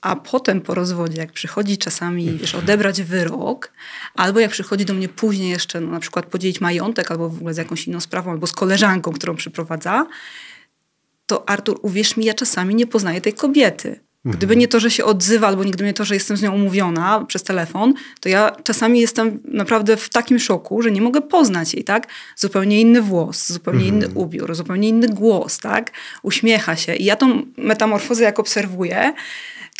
A 0.01 0.15
potem 0.15 0.61
po 0.61 0.75
rozwodzie, 0.75 1.21
jak 1.21 1.31
przychodzi 1.31 1.77
czasami 1.77 2.31
wiesz, 2.31 2.55
odebrać 2.55 3.01
wyrok, 3.01 3.71
albo 4.15 4.39
jak 4.39 4.51
przychodzi 4.51 4.85
do 4.85 4.93
mnie 4.93 5.09
później 5.09 5.49
jeszcze 5.49 5.81
no, 5.81 5.91
na 5.91 5.99
przykład 5.99 6.25
podzielić 6.25 6.61
majątek, 6.61 7.11
albo 7.11 7.29
w 7.29 7.37
ogóle 7.37 7.53
z 7.53 7.57
jakąś 7.57 7.87
inną 7.87 7.99
sprawą, 7.99 8.31
albo 8.31 8.47
z 8.47 8.53
koleżanką, 8.53 9.11
którą 9.11 9.35
przyprowadza, 9.35 10.05
to 11.25 11.49
Artur, 11.49 11.79
uwierz 11.81 12.17
mi, 12.17 12.25
ja 12.25 12.33
czasami 12.33 12.75
nie 12.75 12.87
poznaję 12.87 13.21
tej 13.21 13.33
kobiety. 13.33 13.99
Gdyby 14.25 14.55
nie 14.55 14.67
to, 14.67 14.79
że 14.79 14.91
się 14.91 15.05
odzywa, 15.05 15.47
albo 15.47 15.63
gdyby 15.63 15.83
nie 15.83 15.93
to, 15.93 16.05
że 16.05 16.13
jestem 16.13 16.37
z 16.37 16.41
nią 16.41 16.53
umówiona 16.53 17.25
przez 17.27 17.43
telefon, 17.43 17.93
to 18.19 18.29
ja 18.29 18.51
czasami 18.63 18.99
jestem 18.99 19.39
naprawdę 19.45 19.97
w 19.97 20.09
takim 20.09 20.39
szoku, 20.39 20.81
że 20.81 20.91
nie 20.91 21.01
mogę 21.01 21.21
poznać 21.21 21.73
jej, 21.73 21.83
tak? 21.83 22.07
Zupełnie 22.35 22.81
inny 22.81 23.01
włos, 23.01 23.51
zupełnie 23.51 23.87
inny 23.87 24.05
mhm. 24.05 24.17
ubiór, 24.17 24.55
zupełnie 24.55 24.89
inny 24.89 25.07
głos, 25.07 25.59
tak? 25.59 25.91
Uśmiecha 26.23 26.75
się. 26.75 26.95
I 26.95 27.05
ja 27.05 27.15
tą 27.15 27.45
metamorfozę 27.57 28.23
jak 28.23 28.39
obserwuję, 28.39 29.13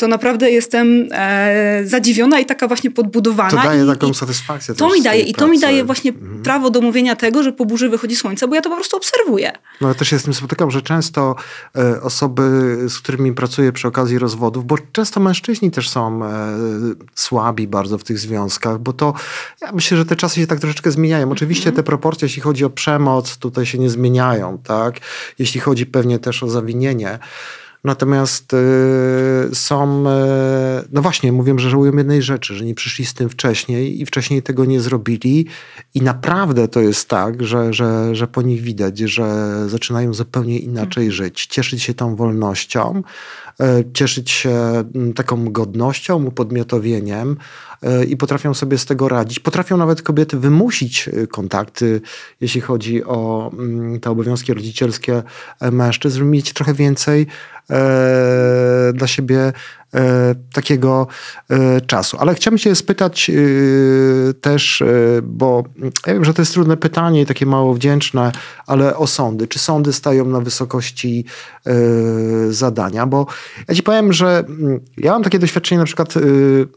to 0.02 0.08
naprawdę 0.08 0.50
jestem 0.50 1.08
e, 1.12 1.82
zadziwiona 1.84 2.40
i 2.40 2.46
taka 2.46 2.68
właśnie 2.68 2.90
podbudowana. 2.90 3.50
To 3.50 3.56
daje 3.56 3.84
I, 3.84 3.86
taką 3.86 4.10
i 4.10 4.14
satysfakcję. 4.14 4.74
To 4.74 4.90
mi 4.94 5.02
daje 5.02 5.22
i 5.22 5.34
to 5.34 5.48
mi 5.48 5.60
daje 5.60 5.84
właśnie 5.84 6.10
mhm. 6.10 6.42
prawo 6.42 6.70
do 6.70 6.80
mówienia 6.80 7.16
tego, 7.16 7.42
że 7.42 7.52
po 7.52 7.64
burzy 7.64 7.88
wychodzi 7.88 8.16
słońce, 8.16 8.48
bo 8.48 8.54
ja 8.54 8.60
to 8.60 8.70
po 8.70 8.76
prostu 8.76 8.96
obserwuję. 8.96 9.52
No 9.80 9.88
ja 9.88 9.94
też 9.94 10.08
się 10.08 10.18
z 10.18 10.22
tym 10.22 10.34
spotykam, 10.34 10.70
że 10.70 10.82
często 10.82 11.34
e, 11.76 12.00
osoby, 12.00 12.42
z 12.88 12.98
którymi 12.98 13.32
pracuję 13.32 13.72
przy 13.72 13.88
okazji 13.88 14.18
rozwodów, 14.18 14.66
bo 14.66 14.76
często 14.92 15.20
mężczyźni 15.20 15.70
też 15.70 15.90
są 15.90 16.24
e, 16.24 16.28
słabi 17.14 17.68
bardzo 17.68 17.98
w 17.98 18.04
tych 18.04 18.18
związkach, 18.18 18.78
bo 18.78 18.92
to 18.92 19.14
ja 19.60 19.72
myślę, 19.72 19.96
że 19.96 20.06
te 20.06 20.16
czasy 20.16 20.40
się 20.40 20.46
tak 20.46 20.60
troszeczkę 20.60 20.90
zmieniają. 20.90 21.32
Oczywiście 21.32 21.68
mhm. 21.68 21.76
te 21.76 21.82
proporcje, 21.82 22.26
jeśli 22.26 22.42
chodzi 22.42 22.64
o 22.64 22.70
przemoc, 22.70 23.36
tutaj 23.36 23.66
się 23.66 23.78
nie 23.78 23.90
zmieniają, 23.90 24.58
tak? 24.58 24.94
Jeśli 25.38 25.60
chodzi 25.60 25.86
pewnie 25.86 26.18
też 26.18 26.42
o 26.42 26.48
zawinienie. 26.48 27.18
Natomiast 27.84 28.54
y, 28.54 29.54
są, 29.54 30.04
y, 30.06 30.88
no 30.92 31.02
właśnie, 31.02 31.32
mówią, 31.32 31.58
że 31.58 31.70
żałują 31.70 31.96
jednej 31.96 32.22
rzeczy, 32.22 32.54
że 32.54 32.64
nie 32.64 32.74
przyszli 32.74 33.06
z 33.06 33.14
tym 33.14 33.28
wcześniej 33.28 34.00
i 34.00 34.06
wcześniej 34.06 34.42
tego 34.42 34.64
nie 34.64 34.80
zrobili. 34.80 35.46
I 35.94 36.02
naprawdę 36.02 36.68
to 36.68 36.80
jest 36.80 37.08
tak, 37.08 37.42
że, 37.42 37.72
że, 37.72 38.14
że 38.14 38.26
po 38.26 38.42
nich 38.42 38.62
widać, 38.62 38.98
że 38.98 39.54
zaczynają 39.68 40.14
zupełnie 40.14 40.58
inaczej 40.58 41.04
mhm. 41.04 41.12
żyć, 41.12 41.46
cieszyć 41.46 41.82
się 41.82 41.94
tą 41.94 42.16
wolnością, 42.16 43.02
y, 43.60 43.64
cieszyć 43.94 44.30
się 44.30 44.50
mm, 44.94 45.12
taką 45.12 45.52
godnością, 45.52 46.24
upodmiotowieniem 46.24 47.36
i 48.08 48.16
potrafią 48.16 48.54
sobie 48.54 48.78
z 48.78 48.86
tego 48.86 49.08
radzić. 49.08 49.40
Potrafią 49.40 49.76
nawet 49.76 50.02
kobiety 50.02 50.38
wymusić 50.38 51.10
kontakty, 51.30 52.00
jeśli 52.40 52.60
chodzi 52.60 53.04
o 53.04 53.50
mm, 53.52 54.00
te 54.00 54.10
obowiązki 54.10 54.54
rodzicielskie 54.54 55.22
e, 55.60 55.70
mężczyzn, 55.70 56.18
żeby 56.18 56.30
mieć 56.30 56.52
trochę 56.52 56.74
więcej 56.74 57.26
e, 57.70 58.90
dla 58.94 59.06
siebie 59.06 59.52
takiego 60.52 61.06
e, 61.50 61.80
czasu. 61.80 62.16
Ale 62.20 62.34
chciałbym 62.34 62.58
się 62.58 62.74
spytać 62.74 63.30
e, 63.30 63.34
też, 64.34 64.82
bo 65.22 65.64
ja 66.06 66.14
wiem, 66.14 66.24
że 66.24 66.34
to 66.34 66.42
jest 66.42 66.52
trudne 66.52 66.76
pytanie 66.76 67.22
i 67.22 67.26
takie 67.26 67.46
mało 67.46 67.74
wdzięczne, 67.74 68.32
ale 68.66 68.96
o 68.96 69.06
sądy. 69.06 69.48
Czy 69.48 69.58
sądy 69.58 69.92
stają 69.92 70.24
na 70.24 70.40
wysokości 70.40 71.24
zadania? 72.50 73.06
Bo 73.06 73.26
ja 73.68 73.74
ci 73.74 73.82
powiem, 73.82 74.12
że 74.12 74.44
mm, 74.48 74.80
ja 74.96 75.12
mam 75.12 75.22
takie 75.22 75.38
doświadczenie 75.38 75.78
na 75.78 75.84
przykład, 75.84 76.14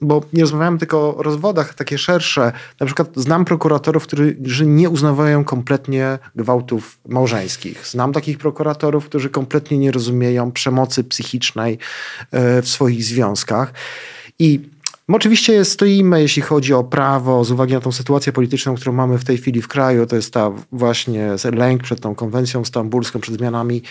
bo 0.01 0.21
nie 0.33 0.41
rozmawiamy 0.41 0.77
tylko 0.77 1.17
o 1.17 1.23
rozwodach, 1.23 1.73
takie 1.73 1.97
szersze. 1.97 2.51
Na 2.79 2.85
przykład 2.85 3.09
znam 3.15 3.45
prokuratorów, 3.45 4.07
którzy 4.07 4.65
nie 4.65 4.89
uznawają 4.89 5.43
kompletnie 5.43 6.19
gwałtów 6.35 6.97
małżeńskich. 7.07 7.87
Znam 7.87 8.13
takich 8.13 8.37
prokuratorów, 8.37 9.05
którzy 9.05 9.29
kompletnie 9.29 9.77
nie 9.77 9.91
rozumieją 9.91 10.51
przemocy 10.51 11.03
psychicznej 11.03 11.77
w 12.61 12.67
swoich 12.67 13.04
związkach. 13.05 13.73
I 14.39 14.59
oczywiście 15.07 15.65
stoimy, 15.65 16.21
jeśli 16.21 16.41
chodzi 16.41 16.73
o 16.73 16.83
prawo, 16.83 17.43
z 17.43 17.51
uwagi 17.51 17.73
na 17.73 17.81
tą 17.81 17.91
sytuację 17.91 18.33
polityczną, 18.33 18.75
którą 18.75 18.93
mamy 18.93 19.17
w 19.17 19.25
tej 19.25 19.37
chwili 19.37 19.61
w 19.61 19.67
kraju, 19.67 20.05
to 20.05 20.15
jest 20.15 20.33
ta 20.33 20.51
właśnie 20.71 21.29
lęk 21.53 21.83
przed 21.83 22.01
tą 22.01 22.15
konwencją 22.15 22.65
stambulską, 22.65 23.19
przed 23.19 23.35
zmianami 23.35 23.77
e, 23.77 23.81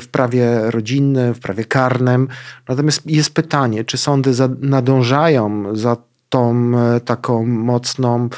w 0.00 0.06
prawie 0.10 0.70
rodzinnym, 0.70 1.34
w 1.34 1.40
prawie 1.40 1.64
karnym. 1.64 2.28
Natomiast 2.68 3.10
jest 3.10 3.34
pytanie, 3.34 3.84
czy 3.84 3.98
sądy 3.98 4.30
nadążają 4.60 5.76
za 5.76 5.96
tą 6.32 6.72
e, 6.78 7.00
taką 7.00 7.46
mocną 7.46 8.28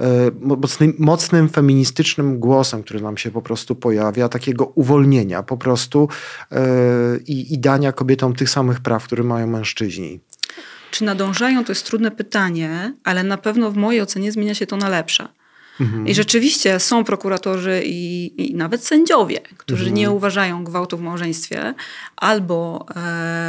E, 0.00 0.30
mocnym, 0.40 0.94
mocnym 0.98 1.48
feministycznym 1.48 2.38
głosem, 2.38 2.82
który 2.82 3.00
nam 3.00 3.16
się 3.16 3.30
po 3.30 3.42
prostu 3.42 3.74
pojawia, 3.74 4.28
takiego 4.28 4.66
uwolnienia 4.66 5.42
po 5.42 5.56
prostu 5.56 6.08
e, 6.52 6.58
i, 7.26 7.54
i 7.54 7.58
dania 7.58 7.92
kobietom 7.92 8.34
tych 8.34 8.50
samych 8.50 8.80
praw, 8.80 9.04
które 9.04 9.24
mają 9.24 9.46
mężczyźni. 9.46 10.20
Czy 10.90 11.04
nadążają, 11.04 11.64
to 11.64 11.72
jest 11.72 11.86
trudne 11.86 12.10
pytanie, 12.10 12.94
ale 13.04 13.24
na 13.24 13.36
pewno 13.36 13.70
w 13.70 13.76
mojej 13.76 14.00
ocenie 14.00 14.32
zmienia 14.32 14.54
się 14.54 14.66
to 14.66 14.76
na 14.76 14.88
lepsze. 14.88 15.28
Mhm. 15.82 16.06
I 16.06 16.14
rzeczywiście 16.14 16.80
są 16.80 17.04
prokuratorzy 17.04 17.82
i, 17.84 18.32
i 18.50 18.54
nawet 18.54 18.86
sędziowie, 18.86 19.40
którzy 19.56 19.82
mhm. 19.82 19.96
nie 19.96 20.10
uważają 20.10 20.64
gwałtu 20.64 20.96
w 20.96 21.00
małżeństwie, 21.00 21.74
albo 22.16 22.86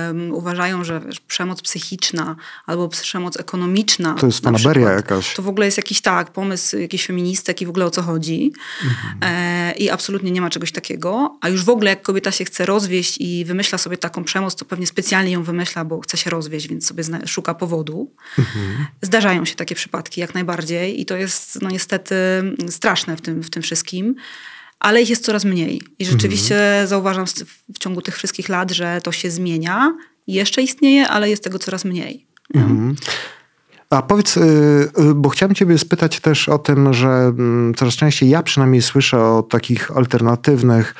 um, 0.07 0.33
uważają, 0.33 0.83
że 0.83 0.99
wiesz, 0.99 1.19
przemoc 1.19 1.61
psychiczna, 1.61 2.35
albo 2.65 2.89
przemoc 2.89 3.39
ekonomiczna. 3.39 4.13
To 4.13 4.25
jest 4.25 4.43
fanaberia 4.43 4.91
jakaś. 4.91 5.33
To 5.33 5.41
w 5.41 5.47
ogóle 5.47 5.65
jest 5.65 5.77
jakiś 5.77 6.01
tak, 6.01 6.31
pomysł 6.31 6.77
jakiś 6.77 7.05
feministek 7.05 7.61
i 7.61 7.65
w 7.65 7.69
ogóle 7.69 7.85
o 7.85 7.91
co 7.91 8.01
chodzi. 8.01 8.53
Mhm. 8.83 9.17
E, 9.21 9.73
I 9.73 9.89
absolutnie 9.89 10.31
nie 10.31 10.41
ma 10.41 10.49
czegoś 10.49 10.71
takiego. 10.71 11.37
A 11.41 11.49
już 11.49 11.63
w 11.63 11.69
ogóle 11.69 11.89
jak 11.89 12.01
kobieta 12.01 12.31
się 12.31 12.45
chce 12.45 12.65
rozwieść 12.65 13.17
i 13.19 13.45
wymyśla 13.45 13.77
sobie 13.77 13.97
taką 13.97 14.23
przemoc, 14.23 14.55
to 14.55 14.65
pewnie 14.65 14.87
specjalnie 14.87 15.31
ją 15.31 15.43
wymyśla, 15.43 15.85
bo 15.85 15.99
chce 16.01 16.17
się 16.17 16.29
rozwieść, 16.29 16.67
więc 16.67 16.87
sobie 16.87 17.03
szuka 17.25 17.53
powodu. 17.53 18.11
Mhm. 18.39 18.85
Zdarzają 19.01 19.45
się 19.45 19.55
takie 19.55 19.75
przypadki 19.75 20.21
jak 20.21 20.33
najbardziej 20.33 21.01
i 21.01 21.05
to 21.05 21.15
jest 21.15 21.61
no 21.61 21.69
niestety 21.69 22.15
straszne 22.69 23.17
w 23.17 23.21
tym, 23.21 23.43
w 23.43 23.49
tym 23.49 23.63
wszystkim 23.63 24.15
ale 24.83 25.01
ich 25.01 25.09
jest 25.09 25.25
coraz 25.25 25.45
mniej. 25.45 25.81
I 25.99 26.05
rzeczywiście 26.05 26.55
mhm. 26.55 26.87
zauważam 26.87 27.25
w 27.73 27.79
ciągu 27.79 28.01
tych 28.01 28.15
wszystkich 28.17 28.49
lat, 28.49 28.71
że 28.71 28.99
to 29.03 29.11
się 29.11 29.31
zmienia. 29.31 29.97
Jeszcze 30.27 30.61
istnieje, 30.61 31.07
ale 31.07 31.29
jest 31.29 31.43
tego 31.43 31.59
coraz 31.59 31.85
mniej. 31.85 32.27
Mhm. 32.55 32.95
A 33.89 34.01
powiedz, 34.01 34.37
y, 34.37 34.41
y, 34.41 35.13
bo 35.15 35.29
chciałem 35.29 35.55
ciebie 35.55 35.77
spytać 35.77 36.19
też 36.19 36.49
o 36.49 36.57
tym, 36.57 36.93
że 36.93 37.07
mm, 37.07 37.73
coraz 37.73 37.95
częściej 37.95 38.29
ja 38.29 38.43
przynajmniej 38.43 38.81
słyszę 38.81 39.19
o 39.19 39.43
takich 39.43 39.91
alternatywnych 39.91 40.95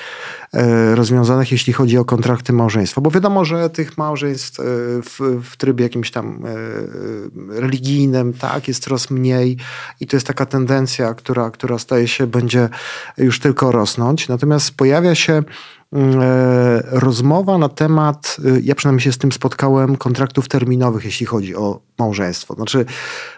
rozwiązanych, 0.93 1.51
jeśli 1.51 1.73
chodzi 1.73 1.97
o 1.97 2.05
kontrakty 2.05 2.53
małżeństwa. 2.53 3.01
Bo 3.01 3.11
wiadomo, 3.11 3.45
że 3.45 3.69
tych 3.69 3.97
małżeństw 3.97 4.59
e, 4.59 4.63
w, 5.01 5.41
w 5.43 5.57
trybie 5.57 5.83
jakimś 5.83 6.11
tam 6.11 6.45
e, 6.45 7.59
religijnym, 7.61 8.33
tak, 8.33 8.67
jest 8.67 8.83
coraz 8.83 9.09
mniej 9.09 9.57
i 9.99 10.07
to 10.07 10.15
jest 10.15 10.27
taka 10.27 10.45
tendencja, 10.45 11.13
która, 11.13 11.51
która 11.51 11.79
staje 11.79 12.07
się, 12.07 12.27
będzie 12.27 12.69
już 13.17 13.39
tylko 13.39 13.71
rosnąć. 13.71 14.27
Natomiast 14.27 14.71
pojawia 14.71 15.15
się 15.15 15.43
mm, 15.93 16.19
rozmowa 16.91 17.57
na 17.57 17.69
temat, 17.69 18.37
ja 18.63 18.75
przynajmniej 18.75 19.01
się 19.01 19.11
z 19.11 19.17
tym 19.17 19.31
spotkałem, 19.31 19.97
kontraktów 19.97 20.47
terminowych, 20.47 21.05
jeśli 21.05 21.25
chodzi 21.25 21.55
o 21.55 21.79
małżeństwo. 21.99 22.53
Znaczy, 22.53 22.85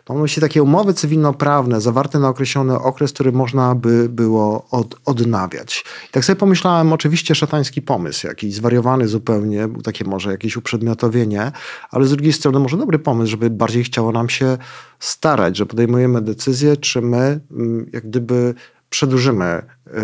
mam 0.09 0.17
na 0.17 0.21
myśli 0.21 0.41
takie 0.41 0.63
umowy 0.63 0.93
cywilnoprawne 0.93 1.81
zawarte 1.81 2.19
na 2.19 2.29
określony 2.29 2.79
okres, 2.79 3.13
który 3.13 3.31
można 3.31 3.75
by 3.75 4.09
było 4.09 4.67
od, 4.71 4.95
odnawiać. 5.05 5.85
I 6.09 6.11
tak 6.11 6.25
sobie 6.25 6.35
pomyślałem, 6.35 6.93
oczywiście 7.05 7.35
szatański 7.35 7.81
pomysł, 7.81 8.27
jakiś 8.27 8.53
zwariowany 8.53 9.07
zupełnie, 9.07 9.67
takie 9.83 10.05
może 10.05 10.31
jakieś 10.31 10.57
uprzedmiotowienie, 10.57 11.51
ale 11.91 12.05
z 12.05 12.11
drugiej 12.11 12.33
strony 12.33 12.59
może 12.59 12.77
dobry 12.77 12.99
pomysł, 12.99 13.31
żeby 13.31 13.49
bardziej 13.49 13.83
chciało 13.83 14.11
nam 14.11 14.29
się 14.29 14.57
starać, 14.99 15.57
że 15.57 15.65
podejmujemy 15.65 16.21
decyzję, 16.21 16.77
czy 16.77 17.01
my 17.01 17.39
mm, 17.51 17.89
jak 17.93 18.07
gdyby 18.07 18.53
przedłużymy 18.89 19.61
yy, 19.85 19.95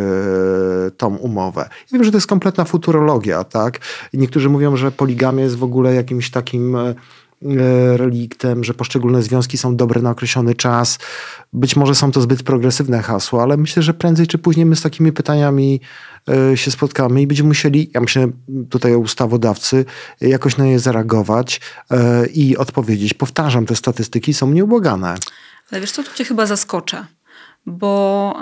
tą 0.98 1.16
umowę. 1.16 1.62
Ja 1.62 1.88
wiem, 1.94 2.04
że 2.04 2.12
to 2.12 2.18
jest 2.18 2.28
kompletna 2.28 2.66
futurologia, 2.66 3.44
tak? 3.44 3.80
I 4.14 4.18
niektórzy 4.18 4.50
mówią, 4.50 4.76
że 4.76 4.92
poligamia 4.92 5.44
jest 5.44 5.56
w 5.56 5.64
ogóle 5.64 5.96
jakimś 5.96 6.32
takim 6.32 6.76
E, 6.76 6.96
reliktem, 7.96 8.64
że 8.64 8.74
poszczególne 8.74 9.22
związki 9.22 9.58
są 9.58 9.76
dobre 9.76 10.02
na 10.02 10.10
określony 10.10 10.56
czas. 10.56 11.00
Być 11.54 11.76
może 11.76 11.96
są 11.96 12.12
to 12.12 12.22
zbyt 12.22 12.44
progresywne 12.44 13.02
hasła, 13.02 13.44
ale 13.44 13.58
myślę, 13.58 13.84
że 13.84 13.94
prędzej 13.94 14.28
czy 14.28 14.38
później 14.38 14.66
my 14.66 14.76
z 14.76 14.82
takimi 14.82 15.12
pytaniami 15.12 15.82
e, 16.30 16.58
się 16.58 16.72
spotkamy 16.72 17.22
i 17.22 17.28
będziemy 17.28 17.48
musieli, 17.48 17.92
ja 17.94 18.02
myślę 18.02 18.28
tutaj 18.70 18.96
o 18.96 19.00
ustawodawcy, 19.00 19.86
jakoś 20.22 20.58
na 20.58 20.66
nie 20.66 20.80
zareagować 20.80 21.62
e, 21.92 22.26
i 22.28 22.58
odpowiedzieć. 22.58 23.14
Powtarzam, 23.14 23.66
te 23.66 23.76
statystyki 23.76 24.34
są 24.34 24.52
nieubłagane. 24.52 25.16
Ale 25.72 25.82
wiesz 25.82 25.92
co, 25.92 26.04
tu 26.04 26.14
cię 26.16 26.26
chyba 26.26 26.46
zaskoczę 26.46 27.06
bo 27.66 28.36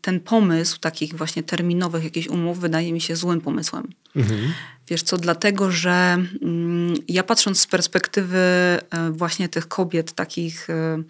ten 0.00 0.20
pomysł 0.20 0.78
takich 0.80 1.14
właśnie 1.14 1.42
terminowych 1.42 2.04
jakichś 2.04 2.28
umów 2.28 2.60
wydaje 2.60 2.92
mi 2.92 3.00
się 3.00 3.16
złym 3.16 3.40
pomysłem. 3.40 3.88
Mhm. 4.16 4.52
Wiesz 4.88 5.02
co, 5.02 5.18
dlatego, 5.18 5.70
że 5.70 6.18
mm, 6.42 6.94
ja 7.08 7.22
patrząc 7.22 7.60
z 7.60 7.66
perspektywy 7.66 8.38
e, 8.38 8.80
właśnie 9.10 9.48
tych 9.48 9.68
kobiet 9.68 10.12
takich 10.12 10.70
e, 10.70 11.02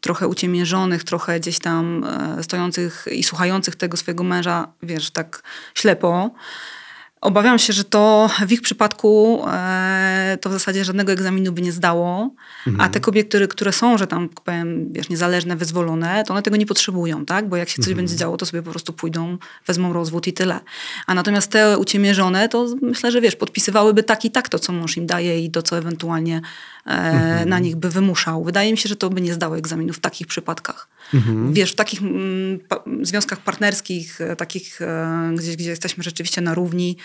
trochę 0.00 0.28
uciemiężonych, 0.28 1.04
trochę 1.04 1.40
gdzieś 1.40 1.58
tam 1.58 2.04
e, 2.04 2.42
stojących 2.42 3.06
i 3.12 3.24
słuchających 3.24 3.76
tego 3.76 3.96
swojego 3.96 4.24
męża, 4.24 4.68
wiesz, 4.82 5.10
tak 5.10 5.42
ślepo, 5.74 6.30
Obawiam 7.20 7.58
się, 7.58 7.72
że 7.72 7.84
to 7.84 8.30
w 8.46 8.52
ich 8.52 8.62
przypadku 8.62 9.42
e, 9.52 10.38
to 10.40 10.50
w 10.50 10.52
zasadzie 10.52 10.84
żadnego 10.84 11.12
egzaminu 11.12 11.52
by 11.52 11.62
nie 11.62 11.72
zdało, 11.72 12.30
mhm. 12.66 12.80
a 12.80 12.92
te 12.92 13.00
kobiety, 13.00 13.28
które, 13.28 13.48
które 13.48 13.72
są, 13.72 13.98
że 13.98 14.06
tam 14.06 14.28
powiem, 14.28 14.92
wiesz, 14.92 15.08
niezależne, 15.08 15.56
wyzwolone, 15.56 16.24
to 16.24 16.32
one 16.34 16.42
tego 16.42 16.56
nie 16.56 16.66
potrzebują, 16.66 17.26
tak? 17.26 17.48
Bo 17.48 17.56
jak 17.56 17.68
się 17.68 17.76
coś 17.76 17.88
mhm. 17.88 17.96
będzie 17.96 18.16
działo, 18.16 18.36
to 18.36 18.46
sobie 18.46 18.62
po 18.62 18.70
prostu 18.70 18.92
pójdą, 18.92 19.38
wezmą 19.66 19.92
rozwód 19.92 20.26
i 20.26 20.32
tyle. 20.32 20.60
A 21.06 21.14
natomiast 21.14 21.50
te 21.50 21.78
uciemiężone, 21.78 22.48
to 22.48 22.66
myślę, 22.82 23.12
że 23.12 23.20
wiesz, 23.20 23.36
podpisywałyby 23.36 24.02
tak 24.02 24.24
i 24.24 24.30
tak 24.30 24.48
to, 24.48 24.58
co 24.58 24.72
mąż 24.72 24.96
im 24.96 25.06
daje 25.06 25.40
i 25.40 25.50
to, 25.50 25.62
co 25.62 25.78
ewentualnie 25.78 26.36
e, 26.86 26.90
mhm. 26.90 27.48
na 27.48 27.58
nich 27.58 27.76
by 27.76 27.90
wymuszał. 27.90 28.44
Wydaje 28.44 28.72
mi 28.72 28.78
się, 28.78 28.88
że 28.88 28.96
to 28.96 29.10
by 29.10 29.20
nie 29.20 29.34
zdało 29.34 29.58
egzaminu 29.58 29.92
w 29.92 29.98
takich 29.98 30.26
przypadkach. 30.26 30.88
Mhm. 31.14 31.52
Wiesz, 31.52 31.72
w 31.72 31.74
takich 31.74 32.02
mm, 32.02 32.58
pa 32.68 32.84
związkach 33.02 33.40
partnerskich, 33.40 34.20
e, 34.20 34.36
takich, 34.36 34.82
e, 34.82 35.32
gdzie, 35.36 35.56
gdzie 35.56 35.70
jesteśmy 35.70 36.04
rzeczywiście 36.04 36.40
na 36.40 36.54
równi, 36.54 36.96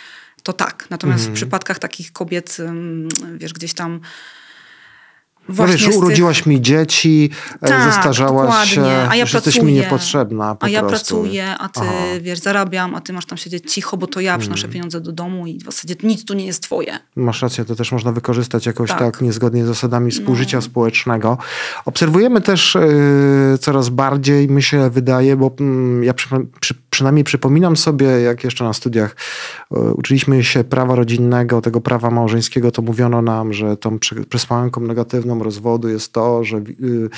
to 0.44 0.54
tak. 0.54 0.88
Natomiast 0.90 1.22
mhm. 1.22 1.36
w 1.36 1.38
przypadkach 1.38 1.80
takich 1.80 2.12
kobiet, 2.12 2.58
wiesz, 3.38 3.54
gdzieś 3.54 3.74
tam 3.74 4.02
Właśnie 5.50 5.88
no 5.88 5.92
wiesz, 5.92 5.98
urodziłaś 5.98 6.38
tych... 6.38 6.48
mi 6.48 6.62
dzieci, 6.62 7.30
e, 7.62 7.68
tak, 7.68 7.94
zestarzałaś 7.94 8.46
dokładnie. 8.46 8.74
się, 8.74 9.10
a 9.10 9.16
ja 9.16 9.26
jesteś 9.34 9.62
mi 9.62 9.74
niepotrzebna 9.74 10.56
po 10.56 10.66
A 10.66 10.70
ja 10.70 10.80
prostu. 10.80 11.16
pracuję, 11.16 11.56
a 11.58 11.70
ty, 11.70 11.80
Aha. 11.84 11.94
wiesz, 12.22 12.40
zarabiam, 12.40 12.96
a 12.96 13.02
ty 13.02 13.14
masz 13.14 13.26
tam 13.26 13.38
siedzieć 13.38 13.74
cicho, 13.74 13.98
bo 13.98 14.08
to 14.08 14.20
ja 14.20 14.38
przynoszę 14.38 14.62
hmm. 14.62 14.74
pieniądze 14.74 15.02
do 15.02 15.12
domu 15.12 15.48
i 15.48 15.58
w 15.58 15.64
zasadzie 15.64 15.96
nic 16.04 16.26
tu 16.26 16.34
nie 16.34 16.46
jest 16.46 16.64
twoje. 16.64 17.00
Masz 17.16 17.42
rację, 17.42 17.66
to 17.66 17.76
też 17.76 17.92
można 17.92 18.12
wykorzystać 18.12 18.66
jakoś 18.66 18.90
tak, 18.90 19.00
tak 19.00 19.22
niezgodnie 19.22 19.64
z 19.64 19.68
zasadami 19.68 20.12
współżycia 20.12 20.58
no. 20.58 20.62
społecznego. 20.62 21.38
Obserwujemy 21.86 22.42
też 22.42 22.78
yy, 23.52 23.58
coraz 23.58 23.90
bardziej, 23.90 24.50
mi 24.50 24.64
się 24.64 24.90
wydaje, 24.90 25.36
bo 25.36 25.56
yy, 25.60 26.06
ja 26.06 26.14
przy, 26.14 26.30
przy, 26.60 26.74
przynajmniej 26.90 27.24
przypominam 27.24 27.78
sobie, 27.78 28.06
jak 28.06 28.44
jeszcze 28.44 28.64
na 28.64 28.74
studiach 28.74 29.16
yy, 29.72 29.94
uczyliśmy 29.94 30.44
się 30.44 30.64
prawa 30.64 30.96
rodzinnego, 30.96 31.62
tego 31.62 31.82
prawa 31.82 32.12
małżeńskiego, 32.12 32.72
to 32.72 32.82
mówiono 32.82 33.22
nam, 33.22 33.54
że 33.54 33.78
tą 33.78 34.00
przesłanką 34.30 34.82
negatywną 34.82 35.31
rozwodu 35.40 35.90
jest 35.90 36.14
to, 36.14 36.44
że 36.44 36.58
y, 36.58 37.10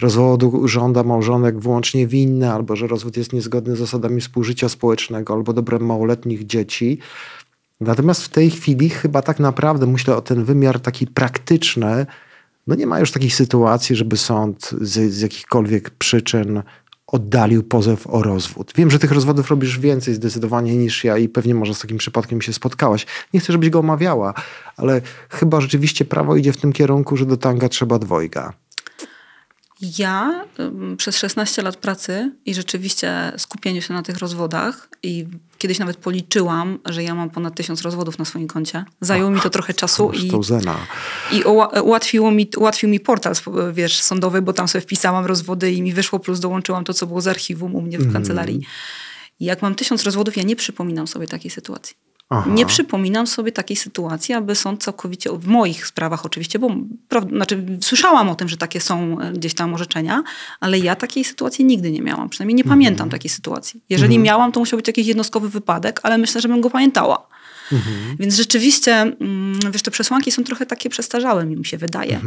rozwodu 0.00 0.68
żąda 0.68 1.02
małżonek 1.02 1.58
wyłącznie 1.58 2.06
winny, 2.06 2.52
albo 2.52 2.76
że 2.76 2.86
rozwód 2.86 3.16
jest 3.16 3.32
niezgodny 3.32 3.76
z 3.76 3.78
zasadami 3.78 4.20
współżycia 4.20 4.68
społecznego, 4.68 5.34
albo 5.34 5.52
dobrem 5.52 5.86
małoletnich 5.86 6.46
dzieci. 6.46 6.98
Natomiast 7.80 8.24
w 8.24 8.28
tej 8.28 8.50
chwili 8.50 8.90
chyba 8.90 9.22
tak 9.22 9.40
naprawdę 9.40 9.86
myślę 9.86 10.16
o 10.16 10.20
ten 10.20 10.44
wymiar 10.44 10.80
taki 10.80 11.06
praktyczny. 11.06 12.06
No 12.66 12.74
nie 12.74 12.86
ma 12.86 13.00
już 13.00 13.12
takich 13.12 13.34
sytuacji, 13.34 13.96
żeby 13.96 14.16
sąd 14.16 14.70
z, 14.80 15.12
z 15.12 15.20
jakichkolwiek 15.20 15.90
przyczyn 15.90 16.62
oddalił 17.12 17.62
pozew 17.62 18.06
o 18.06 18.22
rozwód. 18.22 18.72
Wiem, 18.76 18.90
że 18.90 18.98
tych 18.98 19.12
rozwodów 19.12 19.50
robisz 19.50 19.78
więcej 19.78 20.14
zdecydowanie 20.14 20.76
niż 20.76 21.04
ja 21.04 21.18
i 21.18 21.28
pewnie 21.28 21.54
może 21.54 21.74
z 21.74 21.78
takim 21.78 21.98
przypadkiem 21.98 22.42
się 22.42 22.52
spotkałaś. 22.52 23.06
Nie 23.34 23.40
chcę, 23.40 23.52
żebyś 23.52 23.70
go 23.70 23.78
omawiała, 23.78 24.34
ale 24.76 25.00
chyba 25.28 25.60
rzeczywiście 25.60 26.04
prawo 26.04 26.36
idzie 26.36 26.52
w 26.52 26.56
tym 26.56 26.72
kierunku, 26.72 27.16
że 27.16 27.26
do 27.26 27.36
tanga 27.36 27.68
trzeba 27.68 27.98
dwojga. 27.98 28.52
Ja 29.80 30.44
przez 30.96 31.16
16 31.16 31.62
lat 31.62 31.76
pracy 31.76 32.32
i 32.46 32.54
rzeczywiście 32.54 33.32
skupieniu 33.36 33.82
się 33.82 33.94
na 33.94 34.02
tych 34.02 34.18
rozwodach 34.18 34.88
i 35.02 35.26
kiedyś 35.58 35.78
nawet 35.78 35.96
policzyłam, 35.96 36.78
że 36.84 37.02
ja 37.02 37.14
mam 37.14 37.30
ponad 37.30 37.54
tysiąc 37.54 37.82
rozwodów 37.82 38.18
na 38.18 38.24
swoim 38.24 38.46
koncie. 38.46 38.84
Zajęło 39.00 39.30
mi 39.30 39.40
to 39.40 39.50
trochę 39.50 39.74
czasu 39.74 40.12
i, 40.12 40.32
i 41.32 41.42
ułatwiło 41.82 42.30
mi, 42.30 42.48
ułatwił 42.56 42.88
mi 42.88 43.00
portal 43.00 43.34
wiesz, 43.72 44.00
sądowy, 44.00 44.42
bo 44.42 44.52
tam 44.52 44.68
sobie 44.68 44.82
wpisałam 44.82 45.26
rozwody 45.26 45.72
i 45.72 45.82
mi 45.82 45.92
wyszło, 45.92 46.18
plus 46.18 46.40
dołączyłam 46.40 46.84
to, 46.84 46.94
co 46.94 47.06
było 47.06 47.20
z 47.20 47.28
archiwum 47.28 47.74
u 47.74 47.80
mnie 47.80 47.98
w 47.98 48.00
mm. 48.00 48.12
kancelarii. 48.12 48.60
Jak 49.40 49.62
mam 49.62 49.74
tysiąc 49.74 50.04
rozwodów, 50.04 50.36
ja 50.36 50.42
nie 50.42 50.56
przypominam 50.56 51.06
sobie 51.06 51.26
takiej 51.26 51.50
sytuacji. 51.50 52.07
Aha. 52.30 52.50
Nie 52.50 52.66
przypominam 52.66 53.26
sobie 53.26 53.52
takiej 53.52 53.76
sytuacji, 53.76 54.34
aby 54.34 54.54
sąd 54.54 54.82
całkowicie, 54.82 55.30
w 55.32 55.46
moich 55.46 55.86
sprawach 55.86 56.26
oczywiście, 56.26 56.58
bo 56.58 56.70
znaczy, 57.28 57.64
słyszałam 57.80 58.28
o 58.28 58.34
tym, 58.34 58.48
że 58.48 58.56
takie 58.56 58.80
są 58.80 59.20
e, 59.20 59.32
gdzieś 59.32 59.54
tam 59.54 59.74
orzeczenia, 59.74 60.22
ale 60.60 60.78
ja 60.78 60.96
takiej 60.96 61.24
sytuacji 61.24 61.64
nigdy 61.64 61.90
nie 61.90 62.02
miałam. 62.02 62.28
Przynajmniej 62.28 62.54
nie 62.54 62.62
mhm. 62.62 62.78
pamiętam 62.78 63.10
takiej 63.10 63.30
sytuacji. 63.30 63.80
Jeżeli 63.90 64.14
mhm. 64.14 64.22
miałam, 64.22 64.52
to 64.52 64.60
musiał 64.60 64.76
być 64.76 64.86
jakiś 64.86 65.06
jednostkowy 65.06 65.48
wypadek, 65.48 66.00
ale 66.02 66.18
myślę, 66.18 66.40
że 66.40 66.48
bym 66.48 66.60
go 66.60 66.70
pamiętała. 66.70 67.26
Mhm. 67.72 68.16
Więc 68.18 68.34
rzeczywiście, 68.34 68.92
mm, 68.94 69.60
wiesz, 69.72 69.82
te 69.82 69.90
przesłanki 69.90 70.32
są 70.32 70.44
trochę 70.44 70.66
takie 70.66 70.90
przestarzałe, 70.90 71.46
mi 71.46 71.64
się 71.64 71.78
wydaje. 71.78 72.20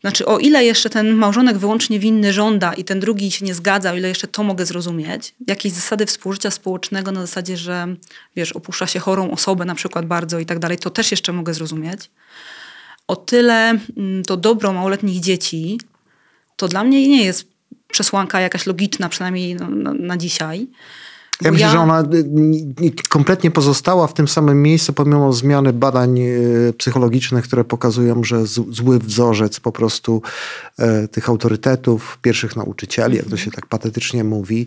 Znaczy, 0.00 0.26
o 0.26 0.38
ile 0.38 0.64
jeszcze 0.64 0.90
ten 0.90 1.14
małżonek 1.14 1.58
wyłącznie 1.58 1.98
winny 1.98 2.32
żąda 2.32 2.72
i 2.72 2.84
ten 2.84 3.00
drugi 3.00 3.30
się 3.30 3.44
nie 3.44 3.54
zgadza, 3.54 3.92
o 3.92 3.96
ile 3.96 4.08
jeszcze 4.08 4.28
to 4.28 4.42
mogę 4.42 4.66
zrozumieć, 4.66 5.34
jakieś 5.46 5.72
zasady 5.72 6.06
współżycia 6.06 6.50
społecznego 6.50 7.12
na 7.12 7.20
zasadzie, 7.20 7.56
że 7.56 7.86
wiesz, 8.36 8.52
opuszcza 8.52 8.86
się 8.86 8.98
chorą 8.98 9.30
osobę 9.30 9.64
na 9.64 9.74
przykład 9.74 10.06
bardzo 10.06 10.38
i 10.38 10.46
tak 10.46 10.58
dalej, 10.58 10.78
to 10.78 10.90
też 10.90 11.10
jeszcze 11.10 11.32
mogę 11.32 11.54
zrozumieć. 11.54 12.10
O 13.08 13.16
tyle 13.16 13.78
mm, 13.96 14.24
to 14.24 14.36
dobro 14.36 14.72
małoletnich 14.72 15.20
dzieci, 15.20 15.80
to 16.56 16.68
dla 16.68 16.84
mnie 16.84 17.08
nie 17.08 17.24
jest 17.24 17.48
przesłanka 17.88 18.40
jakaś 18.40 18.66
logiczna, 18.66 19.08
przynajmniej 19.08 19.54
na, 19.54 19.68
na, 19.68 19.92
na 19.94 20.16
dzisiaj. 20.16 20.66
Ja 21.42 21.50
myślę, 21.52 21.66
ja... 21.66 21.72
że 21.72 21.80
ona 21.80 22.02
y, 22.82 22.92
kompletnie 23.08 23.50
pozostała 23.50 24.06
w 24.06 24.14
tym 24.14 24.28
samym 24.28 24.62
miejscu, 24.62 24.92
pomimo 24.92 25.32
zmiany 25.32 25.72
badań 25.72 26.18
y, 26.18 26.74
psychologicznych, 26.78 27.44
które 27.44 27.64
pokazują, 27.64 28.24
że 28.24 28.46
zły 28.46 28.98
wzorzec 28.98 29.60
po 29.60 29.72
prostu 29.72 30.22
e, 30.78 31.08
tych 31.08 31.28
autorytetów, 31.28 32.18
pierwszych 32.22 32.56
nauczycieli, 32.56 33.16
jak 33.16 33.26
to 33.26 33.36
się 33.36 33.50
tak 33.50 33.66
patetycznie 33.66 34.24
mówi, 34.24 34.66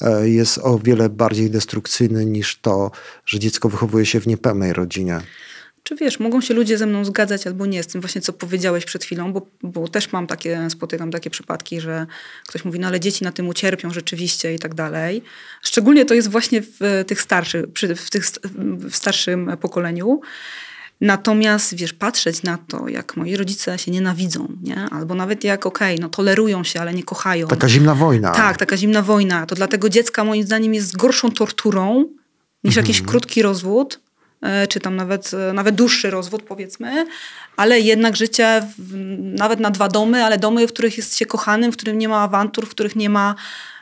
e, 0.00 0.28
jest 0.28 0.58
o 0.58 0.78
wiele 0.78 1.08
bardziej 1.08 1.50
destrukcyjny 1.50 2.26
niż 2.26 2.58
to, 2.58 2.90
że 3.26 3.38
dziecko 3.38 3.68
wychowuje 3.68 4.06
się 4.06 4.20
w 4.20 4.26
niepełnej 4.26 4.72
rodzinie. 4.72 5.20
Czy 5.82 5.96
wiesz, 5.96 6.20
mogą 6.20 6.40
się 6.40 6.54
ludzie 6.54 6.78
ze 6.78 6.86
mną 6.86 7.04
zgadzać 7.04 7.46
albo 7.46 7.66
nie 7.66 7.82
z 7.82 7.86
tym 7.86 8.00
właśnie, 8.00 8.20
co 8.20 8.32
powiedziałeś 8.32 8.84
przed 8.84 9.04
chwilą, 9.04 9.32
bo, 9.32 9.46
bo 9.62 9.88
też 9.88 10.12
mam 10.12 10.26
takie, 10.26 10.70
spotykam 10.70 11.10
takie 11.10 11.30
przypadki, 11.30 11.80
że 11.80 12.06
ktoś 12.46 12.64
mówi, 12.64 12.78
no 12.78 12.88
ale 12.88 13.00
dzieci 13.00 13.24
na 13.24 13.32
tym 13.32 13.48
ucierpią 13.48 13.90
rzeczywiście 13.90 14.54
i 14.54 14.58
tak 14.58 14.74
dalej. 14.74 15.22
Szczególnie 15.62 16.04
to 16.04 16.14
jest 16.14 16.28
właśnie 16.28 16.62
w 16.62 17.04
tych 17.06 17.22
starszych, 17.22 17.64
w, 17.96 18.10
tych, 18.10 18.26
w 18.90 18.96
starszym 18.96 19.50
pokoleniu. 19.60 20.20
Natomiast, 21.00 21.74
wiesz, 21.74 21.92
patrzeć 21.92 22.42
na 22.42 22.58
to, 22.58 22.88
jak 22.88 23.16
moi 23.16 23.36
rodzice 23.36 23.78
się 23.78 23.90
nienawidzą, 23.90 24.48
nie? 24.62 24.76
albo 24.90 25.14
nawet 25.14 25.44
jak, 25.44 25.66
okej, 25.66 25.94
okay, 25.94 26.02
no 26.02 26.08
tolerują 26.08 26.64
się, 26.64 26.80
ale 26.80 26.94
nie 26.94 27.02
kochają. 27.02 27.48
Taka 27.48 27.68
zimna 27.68 27.94
wojna. 27.94 28.30
Tak, 28.30 28.56
taka 28.56 28.76
zimna 28.76 29.02
wojna. 29.02 29.46
To 29.46 29.54
dla 29.54 29.68
tego 29.68 29.88
dziecka 29.88 30.24
moim 30.24 30.42
zdaniem 30.42 30.74
jest 30.74 30.96
gorszą 30.96 31.30
torturą 31.30 32.04
niż 32.64 32.76
jakiś 32.76 33.02
krótki 33.02 33.42
rozwód, 33.42 34.00
czy 34.68 34.80
tam 34.80 34.96
nawet, 34.96 35.30
e, 35.34 35.52
nawet 35.52 35.74
dłuższy 35.74 36.10
rozwód, 36.10 36.42
powiedzmy, 36.42 37.06
ale 37.56 37.80
jednak 37.80 38.16
życie 38.16 38.62
w, 38.78 38.96
nawet 39.38 39.60
na 39.60 39.70
dwa 39.70 39.88
domy, 39.88 40.24
ale 40.24 40.38
domy, 40.38 40.66
w 40.66 40.72
których 40.72 40.96
jest 40.96 41.16
się 41.16 41.26
kochanym, 41.26 41.72
w 41.72 41.76
którym 41.76 41.98
nie 41.98 42.08
ma 42.08 42.22
awantur, 42.22 42.66
w 42.66 42.70
których 42.70 42.96
nie 42.96 43.10
ma 43.10 43.34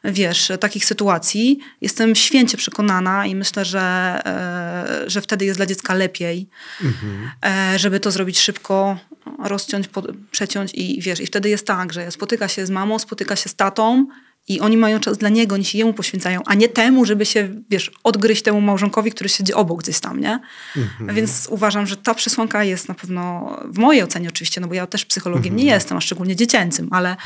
wiesz, 0.05 0.53
takich 0.61 0.85
sytuacji. 0.85 1.59
Jestem 1.81 2.15
święcie 2.15 2.57
przekonana 2.57 3.27
i 3.27 3.35
myślę, 3.35 3.65
że, 3.65 3.81
e, 4.27 5.11
że 5.11 5.21
wtedy 5.21 5.45
jest 5.45 5.59
dla 5.59 5.67
dziecka 5.67 5.95
lepiej, 5.95 6.49
mhm. 6.85 7.31
E, 7.45 7.79
żeby 7.79 8.01
to 8.01 8.11
zrobić 8.11 8.39
szybko, 8.41 8.99
rozciąć, 9.45 9.89
przeciąć 10.31 10.75
i 10.75 11.01
wiesz, 11.03 11.21
i 11.21 11.27
wtedy 11.27 11.49
jest 11.49 11.67
tak, 11.67 11.93
że 11.93 12.11
spotyka 12.11 12.49
się 12.49 12.67
z 12.67 12.71
mamą, 12.71 12.99
spotyka 12.99 13.37
się 13.37 13.49
z 13.49 13.55
tatą, 13.55 14.07
i 14.49 14.61
oni 14.61 14.77
mają 14.77 15.01
czas 15.01 15.19
dla 15.19 15.29
niego, 15.29 15.55
oni 15.55 15.65
się 15.65 15.79
jemu 15.79 15.93
poświęcają, 15.93 16.41
a 16.47 16.55
nie 16.55 16.69
temu, 16.69 17.05
żeby 17.05 17.27
się, 17.27 17.49
wiesz, 17.71 17.91
odgryźć 18.05 18.43
temu 18.43 18.61
małżonkowi, 18.61 19.11
który 19.11 19.29
siedzi 19.29 19.55
obok 19.55 19.83
gdzieś 19.83 20.01
tam, 20.01 20.21
nie? 20.21 20.41
Mhm. 20.77 21.15
Więc 21.15 21.47
uważam, 21.51 21.87
że 21.87 21.97
ta 21.97 22.15
przesłanka 22.15 22.65
jest 22.65 22.89
na 22.89 22.95
pewno, 22.95 23.57
w 23.65 23.79
mojej 23.79 24.03
ocenie 24.03 24.29
oczywiście, 24.29 24.61
no 24.61 24.69
bo 24.69 24.75
ja 24.75 24.87
też 24.87 25.05
psychologiem 25.05 25.57
nie 25.57 25.63
mhm. 25.63 25.77
jestem, 25.77 25.99
a 25.99 26.01
szczególnie 26.01 26.37
dziecięcym, 26.37 26.89
ale 26.91 27.17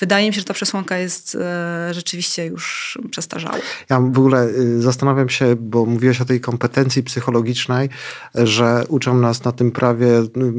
wydaje 0.00 0.28
mi 0.28 0.34
się, 0.34 0.40
że 0.40 0.46
ta 0.46 0.54
przesłanka 0.54 0.98
jest 0.98 1.34
e, 1.40 1.94
rzeczywiście 1.94 2.46
już 2.46 2.98
przestarzała. 3.10 3.56
Ja 3.90 4.00
w 4.00 4.18
ogóle 4.18 4.48
y, 4.48 4.82
zastanawiam 4.82 5.28
się, 5.28 5.56
bo 5.56 5.86
mówiłeś 5.86 6.20
o 6.20 6.24
tej 6.24 6.40
kompetencji 6.40 7.02
psychologicznej, 7.02 7.88
że 8.34 8.84
uczą 8.88 9.18
nas 9.18 9.44
na 9.44 9.52
tym 9.52 9.70
prawie 9.70 10.08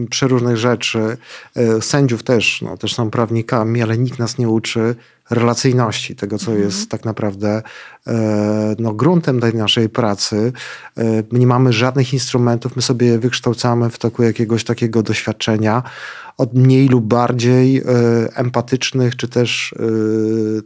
przeróżnych 0.09 0.57
rzeczy. 0.57 1.17
Y, 1.57 1.81
sędziów 1.81 2.23
też, 2.23 2.61
no, 2.61 2.77
też 2.77 2.95
są 2.95 3.11
prawnikami, 3.11 3.81
ale 3.81 3.97
nikt 3.97 4.19
nas 4.19 4.37
nie 4.37 4.49
uczy 4.49 4.95
relacyjności, 5.31 6.15
tego 6.15 6.37
co 6.37 6.51
mhm. 6.51 6.65
jest 6.65 6.89
tak 6.89 7.05
naprawdę 7.05 7.61
e, 8.07 8.75
no, 8.79 8.93
gruntem 8.93 9.39
tej 9.39 9.55
naszej 9.55 9.89
pracy. 9.89 10.53
E, 10.97 11.03
my 11.31 11.39
nie 11.39 11.47
mamy 11.47 11.73
żadnych 11.73 12.13
instrumentów, 12.13 12.75
my 12.75 12.81
sobie 12.81 13.19
wykształcamy 13.19 13.89
w 13.89 13.97
toku 13.97 14.23
jakiegoś 14.23 14.63
takiego 14.63 15.03
doświadczenia 15.03 15.83
od 16.37 16.53
mniej 16.53 16.87
lub 16.87 17.05
bardziej 17.05 17.77
e, 17.77 17.83
empatycznych, 18.35 19.15
czy 19.15 19.27
też 19.27 19.75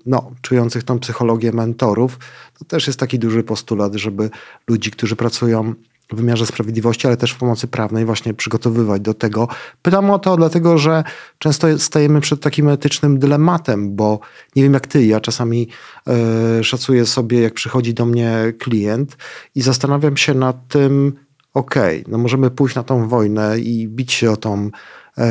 no, 0.06 0.32
czujących 0.42 0.84
tą 0.84 1.00
psychologię 1.00 1.52
mentorów. 1.52 2.20
To 2.60 2.66
też 2.66 2.88
jest 2.88 3.00
taki 3.00 3.20
duży 3.20 3.44
postulat, 3.44 3.96
żeby 3.96 4.30
ludzi, 4.68 4.92
którzy 4.92 5.16
pracują 5.16 5.74
w 6.12 6.16
wymiarze 6.16 6.46
sprawiedliwości, 6.46 7.08
ale 7.08 7.18
też 7.18 7.32
w 7.32 7.38
pomocy 7.38 7.68
prawnej 7.68 8.06
właśnie 8.06 8.34
przygotowywać 8.34 9.02
do 9.02 9.14
tego. 9.14 9.48
Pytam 9.82 10.10
o 10.10 10.20
to 10.20 10.38
dlatego, 10.38 10.78
że 10.78 11.04
często 11.40 11.80
stajemy 11.80 12.22
przed 12.22 12.42
takim 12.42 12.70
etycznym 12.70 13.20
dylematem, 13.20 13.96
bo 13.96 14.20
nie 14.56 14.64
wiem 14.64 14.74
jak 14.74 14.88
ty, 14.88 15.06
ja 15.06 15.20
czasami 15.20 15.68
e, 16.08 16.64
szacuję 16.64 17.06
sobie, 17.06 17.42
jak 17.42 17.54
przychodzi 17.54 17.94
do 17.94 18.06
mnie 18.06 18.54
klient 18.60 19.18
i 19.56 19.62
zastanawiam 19.62 20.18
się 20.18 20.34
nad 20.34 20.68
tym, 20.68 21.14
okej, 21.54 22.02
okay, 22.02 22.12
no 22.12 22.18
możemy 22.18 22.52
pójść 22.52 22.76
na 22.76 22.84
tą 22.84 23.08
wojnę 23.08 23.60
i 23.60 23.88
bić 23.88 24.14
się 24.14 24.32
o 24.32 24.38
tą 24.38 24.70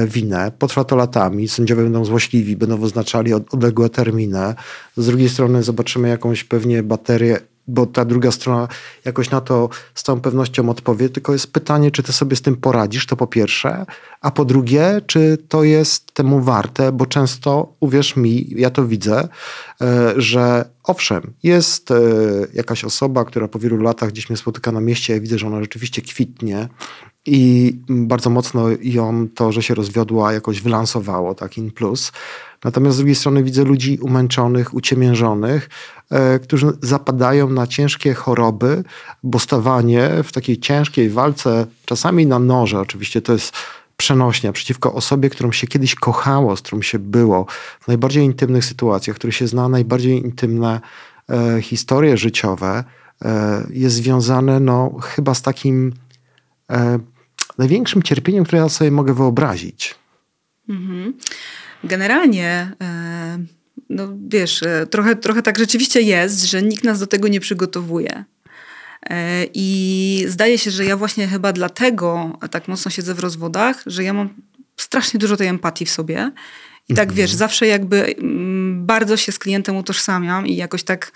winę. 0.07 0.53
Potrwa 0.59 0.85
to 0.85 0.97
latami, 0.97 1.49
sędziowie 1.49 1.83
będą 1.83 2.05
złośliwi, 2.05 2.57
będą 2.57 2.77
wyznaczali 2.77 3.33
odległe 3.35 3.89
terminy. 3.89 4.55
Z 4.97 5.07
drugiej 5.07 5.29
strony 5.29 5.63
zobaczymy 5.63 6.09
jakąś 6.09 6.45
pewnie 6.45 6.83
baterię 6.83 7.41
bo 7.69 7.87
ta 7.87 8.05
druga 8.05 8.31
strona 8.31 8.69
jakoś 9.05 9.31
na 9.31 9.41
to 9.41 9.69
z 9.95 10.03
całą 10.03 10.21
pewnością 10.21 10.69
odpowie, 10.69 11.09
tylko 11.09 11.33
jest 11.33 11.53
pytanie, 11.53 11.91
czy 11.91 12.03
ty 12.03 12.13
sobie 12.13 12.37
z 12.37 12.43
tym 12.43 12.57
poradzisz, 12.57 13.07
to 13.07 13.17
po 13.17 13.27
pierwsze, 13.27 13.87
a 14.21 14.31
po 14.31 14.45
drugie, 14.45 15.01
czy 15.07 15.39
to 15.49 15.65
jest 15.65 16.15
temu 16.15 16.41
warte, 16.41 16.93
bo 16.93 17.07
często, 17.07 17.73
uwierz 17.81 18.17
mi, 18.17 18.47
ja 18.51 18.71
to 18.71 18.87
widzę, 18.87 19.29
e, 19.81 20.13
że 20.17 20.65
owszem, 20.85 21.33
jest 21.43 21.91
e, 21.91 21.95
jakaś 22.55 22.85
osoba, 22.85 23.25
która 23.25 23.49
po 23.49 23.59
wielu 23.59 23.77
latach 23.77 24.11
gdzieś 24.11 24.31
mnie 24.31 24.37
spotyka 24.37 24.73
na 24.73 24.81
mieście, 24.81 25.15
ja 25.15 25.21
widzę, 25.21 25.39
że 25.39 25.47
ona 25.47 25.61
rzeczywiście 25.61 26.03
kwitnie 26.03 26.69
i 27.27 27.73
bardzo 27.89 28.31
mocno 28.31 28.67
ją 28.83 29.29
to, 29.35 29.53
że 29.53 29.63
się 29.63 29.75
rozwiodła, 29.75 30.33
jakoś 30.33 30.61
wylansowało, 30.61 31.35
tak 31.35 31.59
in 31.59 31.71
plus. 31.71 32.13
Natomiast 32.65 32.95
z 32.95 32.99
drugiej 32.99 33.15
strony 33.15 33.43
widzę 33.43 33.65
ludzi 33.65 33.99
umęczonych, 34.03 34.75
uciemiężonych, 34.75 35.69
e, 36.11 36.39
którzy 36.39 36.73
zapadają 36.83 37.51
na 37.51 37.67
ciężkie 37.67 38.15
choroby, 38.15 38.85
bo 39.23 39.39
stawanie 39.39 40.11
w 40.25 40.33
takiej 40.33 40.59
ciężkiej 40.59 41.11
walce, 41.11 41.67
czasami 41.85 42.27
na 42.27 42.39
noże, 42.39 42.81
oczywiście 42.81 43.23
to 43.23 43.33
jest 43.33 43.53
przenośnia 43.97 44.53
przeciwko 44.53 44.95
osobie, 44.95 45.31
którą 45.31 45.53
się 45.53 45.67
kiedyś 45.67 45.95
kochało, 45.95 46.57
z 46.57 46.63
którą 46.63 46.83
się 46.83 46.99
było, 46.99 47.47
w 47.81 47.89
najbardziej 47.89 48.25
intymnych 48.25 48.65
sytuacjach, 48.65 49.17
który 49.17 49.33
się 49.33 49.47
zna 49.47 49.69
najbardziej 49.69 50.25
intymne 50.25 50.81
e, 51.31 51.63
historie 51.63 52.17
życiowe, 52.17 52.85
e, 53.25 53.67
jest 53.71 53.97
związane 53.97 54.61
no, 54.61 54.95
chyba 55.03 55.35
z 55.35 55.43
takim 55.43 55.93
e, 56.71 56.99
największym 57.59 58.03
cierpieniem, 58.03 58.45
które 58.45 58.59
ja 58.59 58.69
sobie 58.69 58.91
mogę 58.91 59.15
wyobrazić. 59.15 59.95
Mhm. 60.69 61.15
Generalnie, 61.85 62.73
e, 62.83 63.39
no 63.89 64.09
wiesz, 64.29 64.63
e, 64.63 64.87
trochę, 64.87 65.17
trochę 65.17 65.43
tak 65.43 65.59
rzeczywiście 65.59 66.01
jest, 66.01 66.45
że 66.45 66.63
nikt 66.63 66.85
nas 66.85 67.01
do 67.01 67.07
tego 67.07 67.29
nie 67.29 67.41
przygotowuje. 67.41 68.25
E, 69.11 69.47
I 69.55 70.25
zdaje 70.29 70.59
się, 70.59 70.71
że 70.71 70.85
ja 70.85 70.97
właśnie 70.97 71.27
chyba 71.27 71.53
dlatego 71.53 72.39
tak 72.51 72.69
mocno 72.69 72.91
siedzę 72.91 73.15
w 73.15 73.21
rozwodach, 73.21 73.83
że 73.87 74.05
ja 74.05 74.13
mam 74.13 74.29
strasznie 74.77 75.19
dużo 75.21 75.37
tej 75.37 75.49
empatii 75.49 75.87
w 75.87 75.91
sobie. 75.91 76.31
I 76.89 76.95
tak 76.95 77.09
mhm. 77.09 77.17
wiesz, 77.17 77.33
zawsze 77.33 77.67
jakby 77.67 78.17
mm, 78.17 78.87
bardzo 78.87 79.17
się 79.17 79.33
z 79.33 79.39
klientem 79.39 79.77
utożsamiam 79.77 80.47
i 80.47 80.57
jakoś 80.57 80.83
tak. 80.83 81.13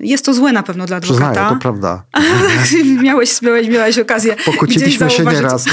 Jest 0.00 0.24
to 0.24 0.34
złe 0.34 0.52
na 0.52 0.62
pewno 0.62 0.86
dla 0.86 0.96
adwokata. 0.96 1.30
Przyznaję, 1.30 1.54
to 1.54 1.60
prawda. 1.60 2.04
miałeś, 3.02 3.42
miałeś, 3.42 3.68
miałeś 3.68 3.98
okazję. 3.98 4.36
Pokłóciliśmy 4.44 5.10
się 5.10 5.24
nieraz. 5.24 5.64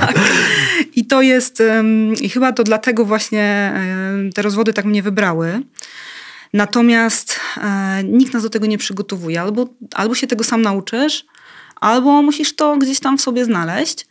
tak. 0.00 0.14
I 0.94 1.04
to 1.06 1.22
jest, 1.22 1.62
i 2.20 2.28
chyba 2.28 2.52
to 2.52 2.64
dlatego 2.64 3.04
właśnie 3.04 3.72
te 4.34 4.42
rozwody 4.42 4.72
tak 4.72 4.84
mnie 4.84 5.02
wybrały. 5.02 5.62
Natomiast 6.52 7.40
e, 7.56 8.04
nikt 8.04 8.34
nas 8.34 8.42
do 8.42 8.50
tego 8.50 8.66
nie 8.66 8.78
przygotowuje. 8.78 9.40
Albo, 9.40 9.66
albo 9.94 10.14
się 10.14 10.26
tego 10.26 10.44
sam 10.44 10.62
nauczysz, 10.62 11.24
albo 11.76 12.22
musisz 12.22 12.56
to 12.56 12.76
gdzieś 12.76 13.00
tam 13.00 13.18
w 13.18 13.20
sobie 13.20 13.44
znaleźć, 13.44 14.06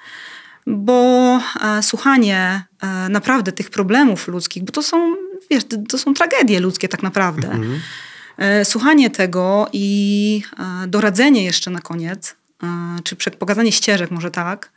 bo 0.68 1.40
e, 1.62 1.84
słuchanie 1.84 2.64
e, 2.82 3.10
naprawdę 3.10 3.52
tych 3.52 3.70
problemów 3.70 4.28
ludzkich, 4.28 4.64
bo 4.64 4.72
to 4.72 4.84
są, 4.84 5.16
wiesz, 5.52 5.64
to 5.90 5.98
są 5.98 6.14
tragedie 6.14 6.60
ludzkie 6.60 6.88
tak 6.88 7.04
naprawdę. 7.04 7.48
Mhm. 7.48 7.80
Słuchanie 8.64 9.10
tego 9.10 9.68
i 9.74 10.42
doradzenie 10.88 11.44
jeszcze 11.44 11.72
na 11.72 11.80
koniec, 11.80 12.36
czy 13.04 13.16
pokazanie 13.16 13.72
ścieżek 13.72 14.12
może 14.12 14.32
tak, 14.32 14.72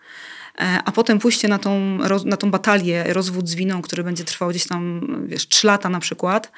E, 0.59 0.79
a 0.85 0.93
potem 0.93 1.19
pójście 1.19 1.49
na 1.49 1.59
tą, 1.59 1.99
na 2.25 2.37
tą 2.37 2.51
batalię, 2.51 3.05
rozwód 3.09 3.49
z 3.49 3.55
winą, 3.55 3.83
który 3.83 4.05
będzie 4.05 4.25
trwał 4.25 4.51
gdzieś 4.51 4.67
tam, 4.67 5.07
wiesz, 5.27 5.49
trzy 5.49 5.67
lata 5.67 5.89
na 5.89 6.01
przykład, 6.01 6.53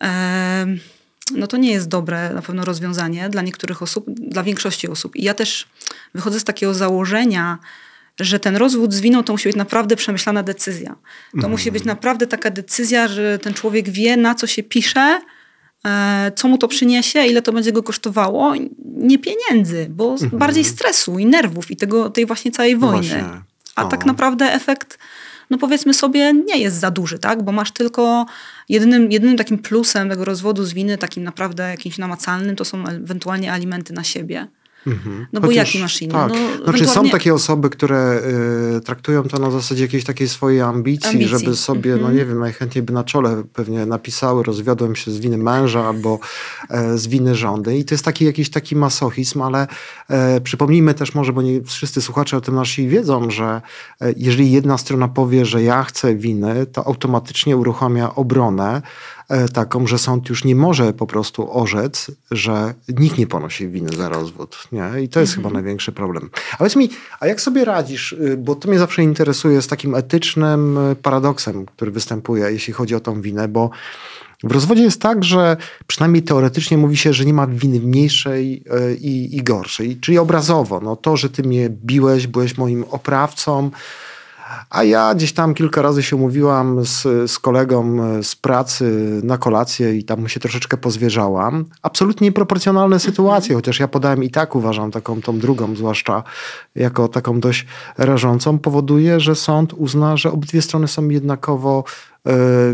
e, 0.00 0.66
no 1.36 1.46
to 1.46 1.56
nie 1.56 1.72
jest 1.72 1.88
dobre 1.88 2.30
na 2.34 2.42
pewno 2.42 2.64
rozwiązanie 2.64 3.28
dla 3.28 3.42
niektórych 3.42 3.82
osób, 3.82 4.06
dla 4.10 4.42
większości 4.42 4.88
osób. 4.88 5.16
I 5.16 5.24
ja 5.24 5.34
też 5.34 5.68
wychodzę 6.14 6.40
z 6.40 6.44
takiego 6.44 6.74
założenia, 6.74 7.58
że 8.20 8.40
ten 8.40 8.56
rozwód 8.56 8.94
z 8.94 9.00
winą 9.00 9.22
to 9.22 9.32
musi 9.32 9.48
być 9.48 9.56
naprawdę 9.56 9.96
przemyślana 9.96 10.42
decyzja. 10.42 10.96
To 11.32 11.38
mm. 11.38 11.50
musi 11.50 11.72
być 11.72 11.84
naprawdę 11.84 12.26
taka 12.26 12.50
decyzja, 12.50 13.08
że 13.08 13.38
ten 13.38 13.54
człowiek 13.54 13.90
wie, 13.90 14.16
na 14.16 14.34
co 14.34 14.46
się 14.46 14.62
pisze, 14.62 15.20
E, 15.20 15.33
co 16.36 16.48
mu 16.48 16.58
to 16.58 16.68
przyniesie, 16.68 17.26
ile 17.26 17.42
to 17.42 17.52
będzie 17.52 17.72
go 17.72 17.82
kosztowało, 17.82 18.54
nie 18.84 19.18
pieniędzy, 19.18 19.86
bo 19.90 20.12
mhm. 20.12 20.38
bardziej 20.38 20.64
stresu 20.64 21.18
i 21.18 21.26
nerwów 21.26 21.70
i 21.70 21.76
tego, 21.76 22.10
tej 22.10 22.26
właśnie 22.26 22.50
całej 22.50 22.74
no 22.74 22.80
wojny. 22.80 23.08
Właśnie. 23.08 23.42
A 23.76 23.84
tak 23.84 24.06
naprawdę 24.06 24.52
efekt, 24.52 24.98
no 25.50 25.58
powiedzmy 25.58 25.94
sobie, 25.94 26.32
nie 26.32 26.58
jest 26.58 26.76
za 26.76 26.90
duży, 26.90 27.18
tak? 27.18 27.42
Bo 27.42 27.52
masz 27.52 27.70
tylko 27.70 28.26
jedynym, 28.68 29.12
jedynym 29.12 29.36
takim 29.36 29.58
plusem 29.58 30.08
tego 30.08 30.24
rozwodu 30.24 30.64
z 30.64 30.72
winy, 30.72 30.98
takim 30.98 31.24
naprawdę 31.24 31.70
jakimś 31.70 31.98
namacalnym, 31.98 32.56
to 32.56 32.64
są 32.64 32.86
ewentualnie 32.86 33.52
alimenty 33.52 33.92
na 33.92 34.04
siebie. 34.04 34.48
Mhm. 34.86 35.26
No 35.32 35.40
bo 35.40 35.46
Chociaż, 35.46 35.68
jaki 35.68 35.82
masz 35.82 36.02
inny? 36.02 36.12
Tak. 36.12 36.28
No, 36.28 36.36
znaczy 36.36 36.62
ewentualnie... 36.64 37.10
są 37.10 37.10
takie 37.10 37.34
osoby, 37.34 37.70
które 37.70 38.22
y, 38.76 38.80
traktują 38.80 39.22
to 39.22 39.38
na 39.38 39.50
zasadzie 39.50 39.82
jakiejś 39.82 40.04
takiej 40.04 40.28
swojej 40.28 40.60
ambicji, 40.60 41.10
ambicji. 41.10 41.38
żeby 41.38 41.56
sobie, 41.56 41.90
no 41.90 41.96
mhm. 41.96 42.12
no 42.12 42.18
nie 42.18 42.26
wiem, 42.26 42.38
najchętniej 42.38 42.82
by 42.82 42.92
na 42.92 43.04
czole 43.04 43.42
pewnie 43.52 43.86
napisały, 43.86 44.42
rozwiodłem 44.42 44.96
się 44.96 45.10
z 45.10 45.18
winy 45.18 45.38
męża 45.38 45.88
albo 45.88 46.18
e, 46.70 46.98
z 46.98 47.06
winy 47.06 47.34
żony. 47.34 47.78
I 47.78 47.84
to 47.84 47.94
jest 47.94 48.04
taki 48.04 48.24
jakiś 48.24 48.50
taki 48.50 48.76
masochizm, 48.76 49.42
ale 49.42 49.66
e, 50.08 50.40
przypomnijmy 50.40 50.94
też 50.94 51.14
może, 51.14 51.32
bo 51.32 51.42
nie 51.42 51.62
wszyscy 51.62 52.02
słuchacze 52.02 52.36
o 52.36 52.40
tym 52.40 52.54
nasi 52.54 52.88
wiedzą, 52.88 53.30
że 53.30 53.62
e, 54.00 54.12
jeżeli 54.16 54.52
jedna 54.52 54.78
strona 54.78 55.08
powie, 55.08 55.46
że 55.46 55.62
ja 55.62 55.84
chcę 55.84 56.14
winy, 56.14 56.66
to 56.66 56.86
automatycznie 56.86 57.56
uruchamia 57.56 58.14
obronę, 58.14 58.82
taką, 59.52 59.86
że 59.86 59.98
sąd 59.98 60.28
już 60.28 60.44
nie 60.44 60.54
może 60.54 60.92
po 60.92 61.06
prostu 61.06 61.58
orzec, 61.58 62.10
że 62.30 62.74
nikt 62.88 63.18
nie 63.18 63.26
ponosi 63.26 63.68
winy 63.68 63.88
za 63.96 64.08
rozwód. 64.08 64.68
Nie? 64.72 65.02
I 65.02 65.08
to 65.08 65.20
jest 65.20 65.34
chyba 65.34 65.50
największy 65.50 65.92
problem. 65.92 66.30
A 66.52 66.56
powiedz 66.56 66.76
mi, 66.76 66.90
a 67.20 67.26
jak 67.26 67.40
sobie 67.40 67.64
radzisz, 67.64 68.12
y, 68.12 68.36
bo 68.36 68.54
to 68.54 68.68
mnie 68.68 68.78
zawsze 68.78 69.02
interesuje 69.02 69.62
z 69.62 69.66
takim 69.66 69.94
etycznym 69.94 70.78
y, 70.78 70.96
paradoksem, 70.96 71.66
który 71.66 71.90
występuje, 71.90 72.44
jeśli 72.50 72.72
chodzi 72.72 72.94
o 72.94 73.00
tą 73.00 73.20
winę, 73.20 73.48
bo 73.48 73.70
w 74.44 74.52
rozwodzie 74.52 74.82
jest 74.82 75.00
tak, 75.00 75.24
że 75.24 75.56
przynajmniej 75.86 76.22
teoretycznie 76.22 76.78
mówi 76.78 76.96
się, 76.96 77.12
że 77.12 77.24
nie 77.24 77.34
ma 77.34 77.46
winy 77.46 77.80
mniejszej 77.80 78.64
y, 78.90 78.96
i, 78.96 79.36
i 79.36 79.42
gorszej. 79.42 79.96
Czyli 79.96 80.18
obrazowo, 80.18 80.80
no 80.80 80.96
to, 80.96 81.16
że 81.16 81.30
ty 81.30 81.42
mnie 81.42 81.70
biłeś, 81.70 82.26
byłeś 82.26 82.58
moim 82.58 82.84
oprawcą, 82.90 83.70
a 84.70 84.84
ja 84.84 85.14
gdzieś 85.14 85.32
tam 85.32 85.54
kilka 85.54 85.82
razy 85.82 86.02
się 86.02 86.16
umówiłam 86.16 86.84
z, 86.84 87.02
z 87.30 87.38
kolegą 87.38 87.98
z 88.22 88.36
pracy 88.36 89.20
na 89.24 89.38
kolację 89.38 89.96
i 89.96 90.04
tam 90.04 90.28
się 90.28 90.40
troszeczkę 90.40 90.76
pozwierzałam. 90.76 91.64
Absolutnie 91.82 92.24
nieproporcjonalne 92.24 92.98
sytuacje, 93.00 93.54
chociaż 93.54 93.80
ja 93.80 93.88
podałem 93.88 94.24
i 94.24 94.30
tak 94.30 94.54
uważam 94.56 94.90
taką 94.90 95.20
tą 95.20 95.38
drugą, 95.38 95.76
zwłaszcza 95.76 96.22
jako 96.74 97.08
taką 97.08 97.40
dość 97.40 97.66
rażącą, 97.98 98.58
powoduje, 98.58 99.20
że 99.20 99.34
sąd 99.34 99.72
uzna, 99.72 100.16
że 100.16 100.32
obydwie 100.32 100.62
strony 100.62 100.88
są 100.88 101.08
jednakowo 101.08 101.84
e, 102.12 102.13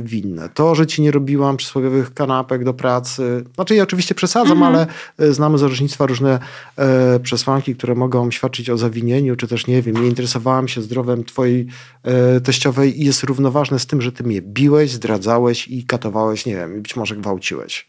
winne. 0.02 0.48
To, 0.48 0.74
że 0.74 0.86
ci 0.86 1.02
nie 1.02 1.10
robiłam 1.10 1.56
przysłowiowych 1.56 2.14
kanapek 2.14 2.64
do 2.64 2.74
pracy, 2.74 3.44
znaczy 3.54 3.74
ja 3.74 3.82
oczywiście 3.82 4.14
przesadzam, 4.14 4.62
ale 4.62 4.86
e, 5.18 5.32
znamy 5.32 5.58
z 5.58 5.62
orzecznictwa 5.62 6.06
różne 6.06 6.38
e, 6.76 7.20
przesłanki, 7.20 7.76
które 7.76 7.94
mogą 7.94 8.30
świadczyć 8.30 8.70
o 8.70 8.78
zawinieniu, 8.78 9.36
czy 9.36 9.48
też 9.48 9.66
nie 9.66 9.82
wiem, 9.82 9.96
nie 9.96 10.08
interesowałam 10.08 10.68
się 10.68 10.82
zdrowiem 10.82 11.24
twojej 11.24 11.66
e, 12.02 12.40
teściowej 12.40 13.00
i 13.00 13.04
jest 13.04 13.22
równoważne 13.22 13.78
z 13.78 13.86
tym, 13.86 14.02
że 14.02 14.12
ty 14.12 14.24
mnie 14.24 14.42
biłeś, 14.42 14.90
zdradzałeś 14.90 15.68
i 15.68 15.84
katowałeś, 15.84 16.46
nie 16.46 16.56
wiem, 16.56 16.82
być 16.82 16.96
może 16.96 17.16
gwałciłeś. 17.16 17.88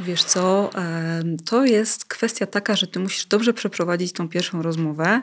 Wiesz 0.00 0.24
co, 0.24 0.70
em, 0.74 1.36
to 1.36 1.64
jest 1.64 2.04
kwestia 2.04 2.46
taka, 2.46 2.76
że 2.76 2.86
ty 2.86 3.00
musisz 3.00 3.26
dobrze 3.26 3.54
przeprowadzić 3.54 4.12
tą 4.12 4.28
pierwszą 4.28 4.62
rozmowę 4.62 5.22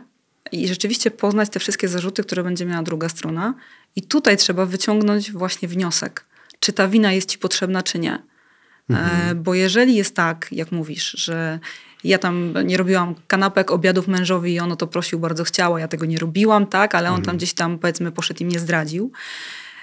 i 0.51 0.67
rzeczywiście 0.67 1.11
poznać 1.11 1.49
te 1.49 1.59
wszystkie 1.59 1.87
zarzuty, 1.87 2.23
które 2.23 2.43
będzie 2.43 2.65
miała 2.65 2.83
druga 2.83 3.09
strona. 3.09 3.53
I 3.95 4.01
tutaj 4.01 4.37
trzeba 4.37 4.65
wyciągnąć 4.65 5.31
właśnie 5.31 5.67
wniosek, 5.67 6.25
czy 6.59 6.73
ta 6.73 6.87
wina 6.87 7.13
jest 7.13 7.29
ci 7.29 7.37
potrzebna, 7.37 7.83
czy 7.83 7.99
nie. 7.99 8.23
E, 8.89 9.35
Bo 9.35 9.53
jeżeli 9.53 9.95
jest 9.95 10.15
tak, 10.15 10.47
jak 10.51 10.71
mówisz, 10.71 11.11
że 11.11 11.59
ja 12.03 12.17
tam 12.17 12.53
nie 12.63 12.77
robiłam 12.77 13.15
kanapek, 13.27 13.71
obiadów 13.71 14.07
mężowi 14.07 14.53
i 14.53 14.59
on 14.59 14.71
o 14.71 14.75
to 14.75 14.87
prosił, 14.87 15.19
bardzo 15.19 15.43
chciała, 15.43 15.79
ja 15.79 15.87
tego 15.87 16.05
nie 16.05 16.17
robiłam, 16.17 16.67
tak, 16.67 16.95
ale 16.95 17.11
on 17.11 17.21
tam 17.21 17.37
gdzieś 17.37 17.53
tam 17.53 17.79
powiedzmy 17.79 18.11
poszedł 18.11 18.43
i 18.43 18.45
mnie 18.45 18.59
zdradził. 18.59 19.11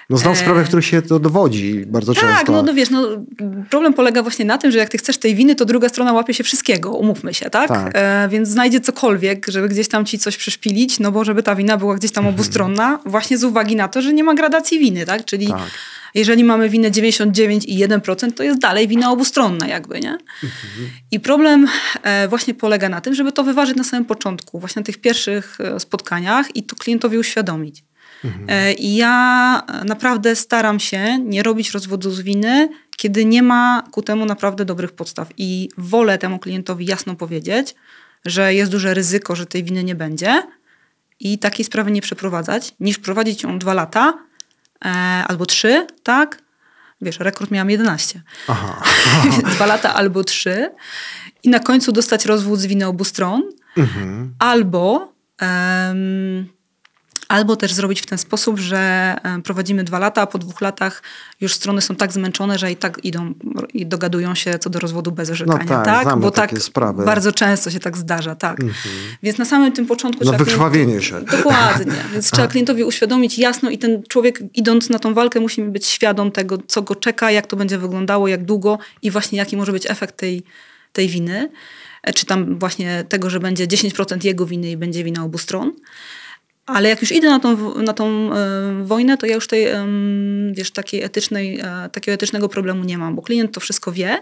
No 0.09 0.17
znam 0.17 0.35
sprawy, 0.35 0.63
w 0.63 0.67
których 0.67 0.85
się 0.85 1.01
to 1.01 1.19
dowodzi 1.19 1.85
bardzo 1.87 2.13
Tak, 2.13 2.23
często. 2.23 2.51
no, 2.51 2.63
no 2.63 2.73
wiesz, 2.73 2.89
no, 2.89 3.07
problem 3.69 3.93
polega 3.93 4.21
właśnie 4.23 4.45
na 4.45 4.57
tym, 4.57 4.71
że 4.71 4.77
jak 4.77 4.89
ty 4.89 4.97
chcesz 4.97 5.17
tej 5.17 5.35
winy, 5.35 5.55
to 5.55 5.65
druga 5.65 5.89
strona 5.89 6.13
łapie 6.13 6.33
się 6.33 6.43
wszystkiego, 6.43 6.91
umówmy 6.91 7.33
się, 7.33 7.49
tak? 7.49 7.67
Tak. 7.67 7.91
E, 7.95 8.27
więc 8.31 8.49
znajdzie 8.49 8.79
cokolwiek, 8.79 9.47
żeby 9.47 9.69
gdzieś 9.69 9.87
tam 9.87 10.05
ci 10.05 10.19
coś 10.19 10.37
przyszpilić, 10.37 10.99
no 10.99 11.11
bo 11.11 11.23
żeby 11.23 11.43
ta 11.43 11.55
wina 11.55 11.77
była 11.77 11.95
gdzieś 11.95 12.11
tam 12.11 12.27
obustronna, 12.27 12.99
właśnie 13.05 13.37
z 13.37 13.43
uwagi 13.43 13.75
na 13.75 13.87
to, 13.87 14.01
że 14.01 14.13
nie 14.13 14.23
ma 14.23 14.33
gradacji 14.33 14.79
winy, 14.79 15.05
tak? 15.05 15.25
Czyli 15.25 15.47
Tak. 15.47 15.61
jeżeli 16.15 16.43
mamy 16.43 16.69
winę 16.69 16.91
99,1%, 16.91 18.31
to 18.31 18.43
jest 18.43 18.59
dalej 18.59 18.87
wina 18.87 19.11
obustronna 19.11 19.67
jakby, 19.67 19.99
nie? 19.99 20.17
I 21.11 21.19
problem 21.19 21.67
e, 22.03 22.27
właśnie 22.27 22.53
polega 22.53 22.89
na 22.89 23.01
tym, 23.01 23.15
żeby 23.15 23.31
to 23.31 23.43
wyważyć 23.43 23.77
na 23.77 23.83
samym 23.83 24.05
początku, 24.05 24.59
właśnie 24.59 24.79
na 24.79 24.85
tych 24.85 24.97
pierwszych 24.97 25.57
e, 25.61 25.79
spotkaniach 25.79 26.55
i 26.55 26.63
to 26.63 26.75
klientowi 26.75 27.17
uświadomić. 27.17 27.83
E, 28.47 28.73
I 28.73 28.95
ja 28.95 29.61
naprawdę 29.85 30.35
staram 30.35 30.79
się 30.79 31.19
nie 31.19 31.43
robić 31.43 31.71
rozwodu 31.71 32.11
z 32.11 32.21
winy, 32.21 32.69
kiedy 32.97 33.25
nie 33.25 33.43
ma 33.43 33.83
ku 33.91 34.01
temu 34.01 34.25
naprawdę 34.25 34.65
dobrych 34.65 34.91
podstaw. 34.91 35.27
I 35.37 35.69
wolę 35.77 36.17
temu 36.17 36.39
klientowi 36.39 36.85
jasno 36.85 37.15
powiedzieć, 37.15 37.75
że 38.25 38.53
jest 38.53 38.71
duże 38.71 38.93
ryzyko, 38.93 39.35
że 39.35 39.45
tej 39.45 39.63
winy 39.63 39.83
nie 39.83 39.95
będzie 39.95 40.43
i 41.19 41.39
takiej 41.39 41.65
sprawy 41.65 41.91
nie 41.91 42.01
przeprowadzać, 42.01 42.75
niż 42.79 42.97
prowadzić 42.99 43.43
ją 43.43 43.59
dwa 43.59 43.73
lata 43.73 44.13
e, 44.85 44.89
albo 45.27 45.45
trzy, 45.45 45.87
tak? 46.03 46.41
Wiesz, 47.01 47.19
rekord 47.19 47.51
miałam 47.51 47.69
11. 47.69 48.21
Aha. 48.47 48.81
dwa 49.55 49.65
lata 49.65 49.93
albo 49.93 50.23
trzy 50.23 50.69
i 51.43 51.49
na 51.49 51.59
końcu 51.59 51.91
dostać 51.91 52.25
rozwód 52.25 52.59
z 52.59 52.65
winy 52.65 52.87
obu 52.87 53.03
stron, 53.03 53.43
Mhm. 53.77 54.33
albo, 54.39 55.13
albo 57.29 57.55
też 57.55 57.73
zrobić 57.73 58.01
w 58.01 58.05
ten 58.05 58.17
sposób, 58.17 58.59
że 58.59 59.15
em, 59.23 59.41
prowadzimy 59.41 59.83
dwa 59.83 59.99
lata, 59.99 60.21
a 60.21 60.27
po 60.27 60.37
dwóch 60.37 60.61
latach 60.61 61.03
już 61.41 61.53
strony 61.53 61.81
są 61.81 61.95
tak 61.95 62.11
zmęczone, 62.13 62.59
że 62.59 62.71
i 62.71 62.75
tak 62.75 62.99
idą 63.05 63.33
i 63.73 63.85
dogadują 63.85 64.35
się 64.35 64.59
co 64.59 64.69
do 64.69 64.79
rozwodu 64.79 65.11
bez 65.11 65.29
orzekania. 65.29 65.65
tak, 65.65 65.85
tak? 65.85 66.03
znamy 66.03 66.21
Bo 66.21 66.31
tak 66.31 66.59
sprawy. 66.61 67.05
bardzo 67.05 67.31
często 67.31 67.71
się 67.71 67.79
tak 67.79 67.97
zdarza, 67.97 68.35
tak. 68.35 68.57
Więc 69.23 69.37
na 69.37 69.45
samym 69.45 69.71
tym 69.71 69.85
początku 69.85 70.25
No 70.25 70.33
wykrwawienie 70.33 71.01
się. 71.01 71.21
Dokładnie. 71.21 71.93
Więc 72.13 72.31
trzeba 72.31 72.47
klientowi 72.47 72.83
uświadomić 72.83 73.39
jasno 73.39 73.69
i 73.69 73.77
ten 73.77 74.03
człowiek 74.03 74.39
idąc 74.53 74.89
na 74.89 74.99
tą 74.99 75.13
walkę 75.13 75.39
musi 75.39 75.61
być 75.61 75.85
świadom 75.85 76.31
tego, 76.31 76.57
co 76.67 76.81
go 76.81 76.95
czeka, 76.95 77.31
jak 77.31 77.47
to 77.47 77.55
będzie 77.55 77.77
wyglądało, 77.77 78.27
jak 78.27 78.43
długo 78.45 78.77
i 79.01 79.11
właśnie 79.11 79.37
jaki 79.37 79.57
może 79.57 79.71
być 79.71 79.89
efekt 79.91 80.17
tej, 80.17 80.43
tej 80.93 81.07
winy. 81.07 81.49
E, 82.03 82.13
Czy 82.13 82.25
tam 82.25 82.59
właśnie 82.59 83.05
tego, 83.09 83.29
że 83.29 83.39
będzie 83.39 83.67
10% 83.67 84.25
jego 84.25 84.45
winy 84.45 84.71
i 84.71 84.77
będzie 84.77 85.03
wina 85.03 85.23
obu 85.23 85.37
stron. 85.37 85.71
Ale 86.69 86.89
jak 86.89 87.01
już 87.01 87.11
idę 87.11 87.29
na 87.29 87.39
tą, 87.39 87.75
na 87.75 87.93
tą 87.93 88.33
e, 88.33 88.83
wojnę, 88.83 89.17
to 89.17 89.25
ja 89.25 89.35
już 89.35 89.47
tej, 89.47 89.67
wiesz, 90.51 90.71
takiej 90.71 91.03
etycznej, 91.03 91.59
e, 91.59 91.89
takiego 91.91 92.13
etycznego 92.13 92.49
problemu 92.49 92.83
nie 92.83 92.97
mam, 92.97 93.15
bo 93.15 93.21
klient 93.21 93.51
to 93.51 93.59
wszystko 93.59 93.91
wie, 93.91 94.19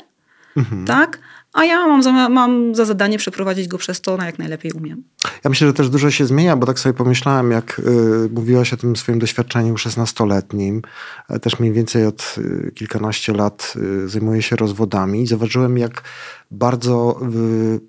tak? 0.85 1.19
A 1.53 1.65
ja 1.65 1.87
mam 1.87 2.03
za, 2.03 2.29
mam 2.29 2.75
za 2.75 2.85
zadanie 2.85 3.17
przeprowadzić 3.17 3.67
go 3.67 3.77
przez 3.77 4.01
to, 4.01 4.17
na 4.17 4.25
jak 4.25 4.39
najlepiej 4.39 4.71
umiem. 4.71 5.03
Ja 5.43 5.49
myślę, 5.49 5.67
że 5.67 5.73
też 5.73 5.89
dużo 5.89 6.11
się 6.11 6.25
zmienia, 6.25 6.55
bo 6.55 6.65
tak 6.65 6.79
sobie 6.79 6.93
pomyślałem, 6.93 7.51
jak 7.51 7.79
y, 7.79 8.29
mówiłaś 8.33 8.73
o 8.73 8.77
tym 8.77 8.95
swoim 8.95 9.19
doświadczeniu 9.19 9.73
16-letnim, 9.73 10.81
e, 11.29 11.39
też 11.39 11.59
mniej 11.59 11.73
więcej 11.73 12.05
od 12.05 12.35
y, 12.37 12.71
kilkanaście 12.75 13.33
lat 13.33 13.73
y, 13.75 14.09
zajmuję 14.09 14.41
się 14.41 14.55
rozwodami 14.55 15.21
i 15.21 15.27
zauważyłem, 15.27 15.77
jak 15.77 16.03
bardzo 16.51 17.19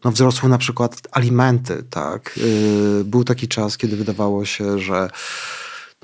no, 0.04 0.10
wzrosły 0.10 0.48
na 0.48 0.58
przykład 0.58 0.96
alimenty. 1.12 1.84
Tak? 1.90 2.38
Był 3.04 3.24
taki 3.24 3.48
czas, 3.48 3.76
kiedy 3.76 3.96
wydawało 3.96 4.44
się, 4.44 4.78
że 4.78 5.10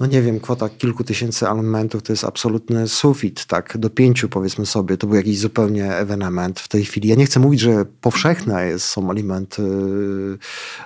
no 0.00 0.07
nie 0.07 0.22
wiem, 0.22 0.40
kwota 0.40 0.68
kilku 0.68 1.04
tysięcy 1.04 1.48
alimentów 1.48 2.02
to 2.02 2.12
jest 2.12 2.24
absolutny 2.24 2.88
sufit, 2.88 3.46
tak, 3.46 3.78
do 3.78 3.90
pięciu 3.90 4.28
powiedzmy 4.28 4.66
sobie, 4.66 4.96
to 4.96 5.07
był 5.07 5.16
jakiś 5.16 5.38
zupełnie 5.38 5.96
ewenement 5.96 6.61
w 6.61 6.68
tej 6.68 6.85
chwili. 6.85 7.09
Ja 7.09 7.14
nie 7.14 7.26
chcę 7.26 7.40
mówić, 7.40 7.61
że 7.61 7.85
powszechne 8.00 8.66
jest, 8.66 8.87
są 8.87 9.11
alimenty 9.11 9.62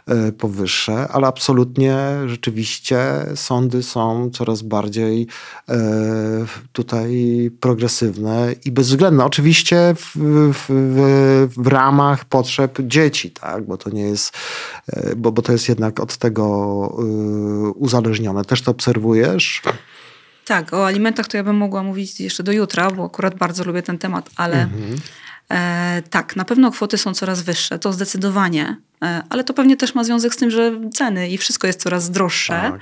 e, 0.06 0.32
powyższe, 0.32 1.08
ale 1.08 1.26
absolutnie 1.26 1.98
rzeczywiście 2.26 2.98
sądy 3.34 3.82
są 3.82 4.30
coraz 4.30 4.62
bardziej 4.62 5.26
e, 5.68 5.76
tutaj 6.72 7.50
progresywne 7.60 8.54
i 8.64 8.72
bezwzględne. 8.72 9.24
Oczywiście 9.24 9.94
w, 9.96 10.16
w, 10.52 10.66
w, 11.56 11.66
ramach 11.66 12.24
potrzeb 12.24 12.78
dzieci, 12.80 13.30
tak, 13.30 13.66
bo 13.66 13.76
to 13.76 13.90
nie 13.90 14.02
jest, 14.02 14.34
e, 14.86 15.16
bo, 15.16 15.32
bo 15.32 15.42
to 15.42 15.52
jest 15.52 15.68
jednak 15.68 16.00
od 16.00 16.16
tego 16.16 16.44
e, 16.98 17.70
uzależnione. 17.70 18.44
Też 18.44 18.62
to 18.62 18.74
obserwujesz? 18.98 19.62
Tak, 20.44 20.72
o 20.72 20.86
alimentach 20.86 21.28
to 21.28 21.36
ja 21.36 21.44
bym 21.44 21.56
mogła 21.56 21.82
mówić 21.82 22.20
jeszcze 22.20 22.42
do 22.42 22.52
jutra, 22.52 22.90
bo 22.90 23.04
akurat 23.04 23.34
bardzo 23.34 23.64
lubię 23.64 23.82
ten 23.82 23.98
temat, 23.98 24.30
ale 24.36 24.68
e, 25.50 26.02
tak, 26.10 26.36
na 26.36 26.44
pewno 26.44 26.70
kwoty 26.70 26.98
są 26.98 27.14
coraz 27.14 27.42
wyższe, 27.42 27.78
to 27.78 27.92
zdecydowanie, 27.92 28.76
e, 29.02 29.22
ale 29.30 29.44
to 29.44 29.54
pewnie 29.54 29.76
też 29.76 29.94
ma 29.94 30.04
związek 30.04 30.34
z 30.34 30.36
tym, 30.36 30.50
że 30.50 30.72
ceny 30.94 31.28
i 31.28 31.38
wszystko 31.38 31.66
jest 31.66 31.82
coraz 31.82 32.10
droższe. 32.10 32.52
Tak. 32.72 32.80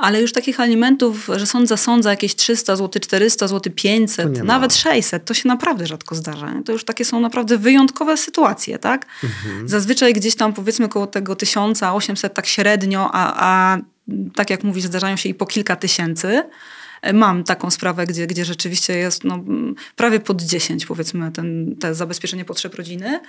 Ale 0.00 0.20
już 0.20 0.32
takich 0.32 0.60
alimentów, 0.60 1.28
że 1.36 1.46
sąd 1.46 1.68
zasądza 1.68 2.10
jakieś 2.10 2.34
300 2.34 2.76
zł, 2.76 3.00
400 3.02 3.48
zł, 3.48 3.60
To 3.60 3.70
500, 3.76 4.32
nie 4.34 4.38
ma. 4.38 4.44
nawet 4.44 4.74
600, 4.74 5.24
to 5.24 5.34
się 5.34 5.48
naprawdę 5.48 5.86
rzadko 5.86 6.14
zdarza. 6.14 6.52
nie? 6.52 6.62
To 6.62 6.72
już 6.72 6.84
takie 6.84 7.04
są 7.04 7.20
naprawdę 7.20 7.58
wyjątkowe 7.58 8.16
sytuacje, 8.16 8.78
tak? 8.78 9.06
Mhm. 9.24 9.68
Zazwyczaj 9.68 10.12
gdzieś 10.12 10.36
tam 10.36 10.52
powiedzmy 10.52 10.88
koło 10.88 11.06
tego 11.06 11.36
1800 11.36 12.34
tak 12.34 12.46
średnio, 12.46 13.10
a, 13.12 13.34
a 13.36 13.78
tak 14.34 14.50
jak 14.50 14.64
mówisz, 14.64 14.84
zdarzają 14.84 15.16
się 15.16 15.28
i 15.28 15.34
po 15.34 15.46
kilka 15.46 15.76
tysięcy. 15.76 16.42
E, 17.02 17.12
Mam 17.12 17.44
taką 17.44 17.70
sprawę, 17.70 18.06
gdzie, 18.06 18.26
gdzie 18.26 18.44
rzeczywiście 18.44 18.96
jest 18.96 19.24
no, 19.24 19.44
prawie 19.96 20.20
pod 20.20 20.42
10 20.42 20.86
powiedzmy 20.86 21.32
ten, 21.32 21.76
te 21.80 21.94
zabezpieczenie 21.94 22.44
potrzeb 22.44 22.74
rodziny. 22.74 23.20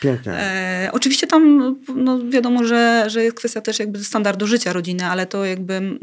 Pięknie. 0.00 0.32
E, 0.32 0.88
oczywiście 0.92 1.26
tam 1.26 1.76
no, 1.94 2.18
wiadomo, 2.28 2.64
że, 2.64 3.04
że 3.06 3.24
jest 3.24 3.36
kwestia 3.36 3.60
też 3.60 3.78
jakby 3.78 4.04
standardu 4.04 4.46
życia 4.46 4.72
rodziny, 4.72 5.06
ale 5.06 5.26
to 5.26 5.44
jakby 5.44 5.74
e, 5.74 5.98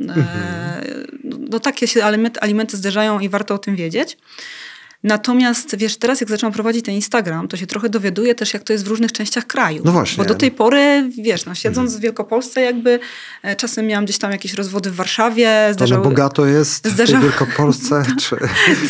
no, 1.24 1.60
takie 1.60 1.88
się 1.88 2.04
alimenty, 2.04 2.40
alimenty 2.40 2.78
zdarzają 2.78 3.20
i 3.20 3.30
warto 3.30 3.54
o 3.54 3.58
tym 3.58 3.76
wiedzieć. 3.76 4.18
Natomiast 5.04 5.76
wiesz, 5.76 5.98
teraz 5.98 6.22
jak 6.22 6.30
zaczęłam 6.30 6.54
prowadzić 6.54 6.86
ten 6.86 6.96
Instagram, 6.96 7.48
to 7.48 7.58
się 7.58 7.68
trochę 7.68 7.90
dowiaduję 7.90 8.36
też, 8.36 8.54
jak 8.54 8.64
to 8.64 8.74
jest 8.74 8.86
w 8.86 8.88
różnych 8.88 9.12
częściach 9.12 9.48
kraju. 9.48 9.82
No 9.86 9.92
właśnie. 9.92 10.24
Bo 10.24 10.28
do 10.28 10.36
tej 10.36 10.52
pory, 10.52 11.10
wiesz, 11.18 11.46
no, 11.46 11.56
siedząc 11.56 11.96
w 11.96 12.00
Wielkopolsce, 12.00 12.62
jakby 12.62 13.00
e, 13.44 13.56
czasem 13.56 13.88
miałam 13.88 14.06
gdzieś 14.06 14.18
tam 14.18 14.32
jakieś 14.32 14.54
rozwody 14.54 14.92
w 14.92 14.96
Warszawie. 14.96 15.66
To 15.68 15.74
Zdarzały... 15.74 16.04
bogato 16.04 16.46
jest 16.46 16.88
zdarzało- 16.88 17.20
w 17.20 17.24
Wielkopolsce? 17.24 18.04
czy... 18.22 18.36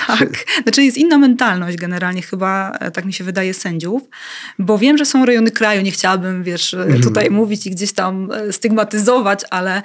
Tak, 0.07 0.29
znaczy 0.63 0.83
jest 0.83 0.97
inna 0.97 1.17
mentalność 1.17 1.77
generalnie 1.77 2.21
chyba, 2.21 2.71
e, 2.71 2.91
tak 2.91 3.05
mi 3.05 3.13
się 3.13 3.23
wydaje, 3.23 3.53
sędziów, 3.53 4.01
bo 4.59 4.77
wiem, 4.77 4.97
że 4.97 5.05
są 5.05 5.25
rejony 5.25 5.51
kraju, 5.51 5.81
nie 5.81 5.91
chciałabym, 5.91 6.43
wiesz, 6.43 6.73
e, 6.73 6.99
tutaj 7.03 7.29
mówić 7.29 7.67
i 7.67 7.71
gdzieś 7.71 7.93
tam 7.93 8.31
e, 8.31 8.53
stygmatyzować, 8.53 9.41
ale 9.49 9.81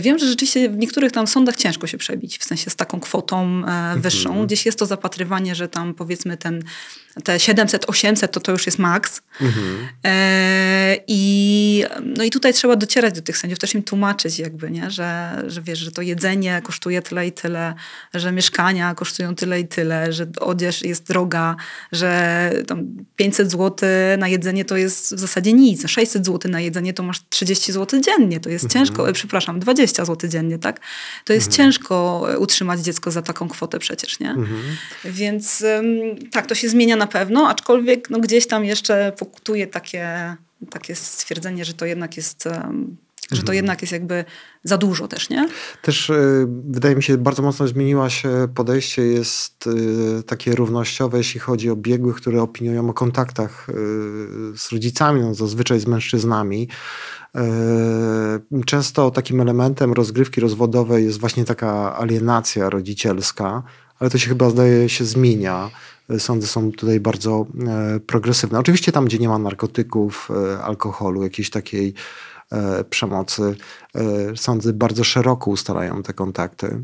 wiem, 0.00 0.18
że 0.18 0.26
rzeczywiście 0.26 0.68
w 0.70 0.76
niektórych 0.76 1.12
tam 1.12 1.26
sądach 1.26 1.56
ciężko 1.56 1.86
się 1.86 1.98
przebić, 1.98 2.38
w 2.38 2.44
sensie 2.44 2.70
z 2.70 2.76
taką 2.76 3.00
kwotą 3.00 3.62
e, 3.66 3.94
wyższą. 3.96 4.46
Gdzieś 4.46 4.66
jest 4.66 4.78
to 4.78 4.86
zapatrywanie, 4.86 5.54
że 5.54 5.68
tam 5.68 5.94
powiedzmy 5.94 6.36
ten, 6.36 6.62
te 7.22 7.36
700-800 7.36 8.28
to 8.28 8.40
to 8.40 8.52
już 8.52 8.66
jest 8.66 8.78
maks. 8.78 9.22
E, 10.04 10.96
I, 11.06 11.84
no 12.04 12.24
i 12.24 12.30
tutaj 12.30 12.54
trzeba 12.54 12.76
docierać 12.76 13.14
do 13.14 13.22
tych 13.22 13.38
sędziów, 13.38 13.58
też 13.58 13.74
im 13.74 13.82
tłumaczyć 13.82 14.38
jakby, 14.38 14.70
nie? 14.70 14.90
Że, 14.90 15.42
że 15.46 15.62
wiesz, 15.62 15.78
że 15.78 15.92
to 15.92 16.02
jedzenie 16.02 16.62
kosztuje 16.64 17.02
tyle 17.02 17.26
i 17.26 17.32
tyle, 17.32 17.74
że 18.14 18.32
mieszkania 18.32 18.94
kosztują 18.94 19.34
tyle 19.34 19.60
i 19.60 19.68
tyle, 19.68 20.12
że 20.12 20.26
odzież 20.40 20.82
jest 20.82 21.06
droga, 21.06 21.56
że 21.92 22.50
tam 22.66 22.86
500 23.16 23.50
zł 23.50 23.88
na 24.18 24.28
jedzenie 24.28 24.64
to 24.64 24.76
jest 24.76 25.14
w 25.14 25.18
zasadzie 25.18 25.52
nic, 25.52 25.88
600 25.88 26.26
zł 26.26 26.50
na 26.50 26.60
jedzenie 26.60 26.92
to 26.92 27.02
masz 27.02 27.20
30 27.28 27.72
zł 27.72 28.00
dziennie, 28.00 28.40
to 28.40 28.50
jest 28.50 28.72
ciężko, 28.72 29.08
e, 29.08 29.12
przepraszam, 29.12 29.60
20 29.60 30.04
zł 30.04 30.30
dziennie, 30.30 30.58
tak? 30.58 30.80
To 31.24 31.32
jest 31.32 31.52
ciężko 31.52 32.26
e, 32.32 32.38
utrzymać 32.38 32.80
dziecko 32.80 33.10
za 33.10 33.22
taką 33.22 33.48
kwotę 33.48 33.78
przecież, 33.78 34.20
nie? 34.20 34.34
Więc 35.04 35.62
ym, 35.62 36.16
tak, 36.30 36.46
to 36.46 36.54
się 36.54 36.68
zmienia 36.68 36.96
na 36.96 37.03
pewno, 37.06 37.48
aczkolwiek 37.48 38.10
no, 38.10 38.20
gdzieś 38.20 38.46
tam 38.46 38.64
jeszcze 38.64 39.12
pokutuje 39.18 39.66
takie, 39.66 40.36
takie 40.70 40.94
stwierdzenie, 40.94 41.64
że 41.64 41.74
to 41.74 41.86
jednak 41.86 42.16
jest, 42.16 42.46
ym, 42.46 42.96
że 43.30 43.42
to 43.42 43.52
jednak 43.52 43.82
jest 43.82 43.92
jakby 43.92 44.24
za 44.64 44.78
dużo 44.78 45.08
też, 45.08 45.30
nie? 45.30 45.48
Też 45.82 46.10
y, 46.10 46.46
wydaje 46.48 46.96
mi 46.96 47.02
się, 47.02 47.18
bardzo 47.18 47.42
mocno 47.42 47.68
zmieniła 47.68 48.10
się 48.10 48.48
podejście, 48.54 49.02
jest 49.02 49.66
y, 49.66 50.22
takie 50.22 50.54
równościowe, 50.54 51.18
jeśli 51.18 51.40
chodzi 51.40 51.70
o 51.70 51.76
biegłych, 51.76 52.16
które 52.16 52.42
opiniują 52.42 52.90
o 52.90 52.94
kontaktach 52.94 53.68
y, 53.68 53.72
z 54.56 54.72
rodzicami, 54.72 55.20
no 55.20 55.34
zazwyczaj 55.34 55.80
z 55.80 55.86
mężczyznami. 55.86 56.68
Często 58.66 59.10
takim 59.10 59.40
elementem 59.40 59.92
rozgrywki 59.92 60.40
rozwodowej 60.40 61.04
jest 61.04 61.20
właśnie 61.20 61.44
taka 61.44 61.96
alienacja 61.96 62.70
rodzicielska, 62.70 63.62
ale 63.98 64.10
to 64.10 64.18
się 64.18 64.28
chyba 64.28 64.50
zdaje 64.50 64.88
się 64.88 65.04
zmienia. 65.04 65.70
Sądy 66.18 66.46
są 66.46 66.72
tutaj 66.72 67.00
bardzo 67.00 67.46
e, 67.66 68.00
progresywne. 68.00 68.58
Oczywiście 68.58 68.92
tam, 68.92 69.04
gdzie 69.04 69.18
nie 69.18 69.28
ma 69.28 69.38
narkotyków, 69.38 70.28
e, 70.30 70.62
alkoholu, 70.62 71.22
jakiejś 71.22 71.50
takiej 71.50 71.94
e, 72.52 72.84
przemocy, 72.84 73.56
e, 73.94 74.36
sądy 74.36 74.72
bardzo 74.72 75.04
szeroko 75.04 75.50
ustalają 75.50 76.02
te 76.02 76.12
kontakty. 76.12 76.80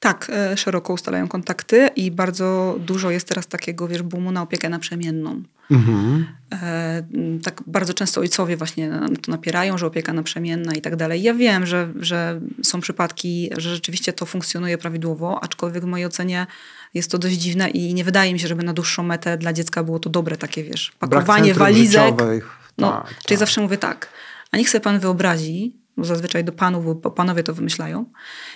Tak, 0.00 0.30
e, 0.34 0.56
szeroko 0.56 0.92
ustalają 0.92 1.28
kontakty 1.28 1.88
i 1.96 2.10
bardzo 2.10 2.76
dużo 2.78 3.10
jest 3.10 3.28
teraz 3.28 3.46
takiego, 3.46 3.88
wiesz, 3.88 4.02
boomu 4.02 4.32
na 4.32 4.42
opiekę 4.42 4.68
naprzemienną. 4.68 5.42
Mhm. 5.70 6.26
E, 6.62 7.02
tak 7.42 7.62
bardzo 7.66 7.94
często 7.94 8.20
ojcowie 8.20 8.56
właśnie 8.56 8.90
na 8.90 9.08
to 9.08 9.32
napierają, 9.32 9.78
że 9.78 9.86
opieka 9.86 10.12
naprzemienna 10.12 10.72
i 10.74 10.80
tak 10.80 10.96
dalej. 10.96 11.22
Ja 11.22 11.34
wiem, 11.34 11.66
że, 11.66 11.92
że 11.96 12.40
są 12.62 12.80
przypadki, 12.80 13.50
że 13.56 13.74
rzeczywiście 13.74 14.12
to 14.12 14.26
funkcjonuje 14.26 14.78
prawidłowo, 14.78 15.44
aczkolwiek 15.44 15.84
w 15.84 15.86
mojej 15.86 16.06
ocenie 16.06 16.46
jest 16.94 17.10
to 17.10 17.18
dość 17.18 17.36
dziwne 17.36 17.70
i 17.70 17.94
nie 17.94 18.04
wydaje 18.04 18.32
mi 18.32 18.40
się, 18.40 18.48
żeby 18.48 18.62
na 18.62 18.72
dłuższą 18.72 19.02
metę 19.02 19.38
dla 19.38 19.52
dziecka 19.52 19.84
było 19.84 19.98
to 19.98 20.10
dobre 20.10 20.36
takie, 20.36 20.64
wiesz, 20.64 20.92
pakowanie 20.98 21.54
walizek. 21.54 22.02
życiowych. 22.02 22.56
No, 22.78 22.90
Tak, 22.90 23.08
czyli 23.08 23.18
tak. 23.28 23.38
zawsze 23.38 23.60
mówię 23.60 23.78
tak, 23.78 24.08
a 24.50 24.56
niech 24.56 24.70
sobie 24.70 24.82
pan 24.82 24.98
wyobrazi, 24.98 25.76
bo 25.96 26.04
zazwyczaj 26.04 26.44
do 26.44 26.52
panów, 26.52 27.00
bo 27.00 27.10
panowie 27.10 27.42
to 27.42 27.54
wymyślają, 27.54 28.04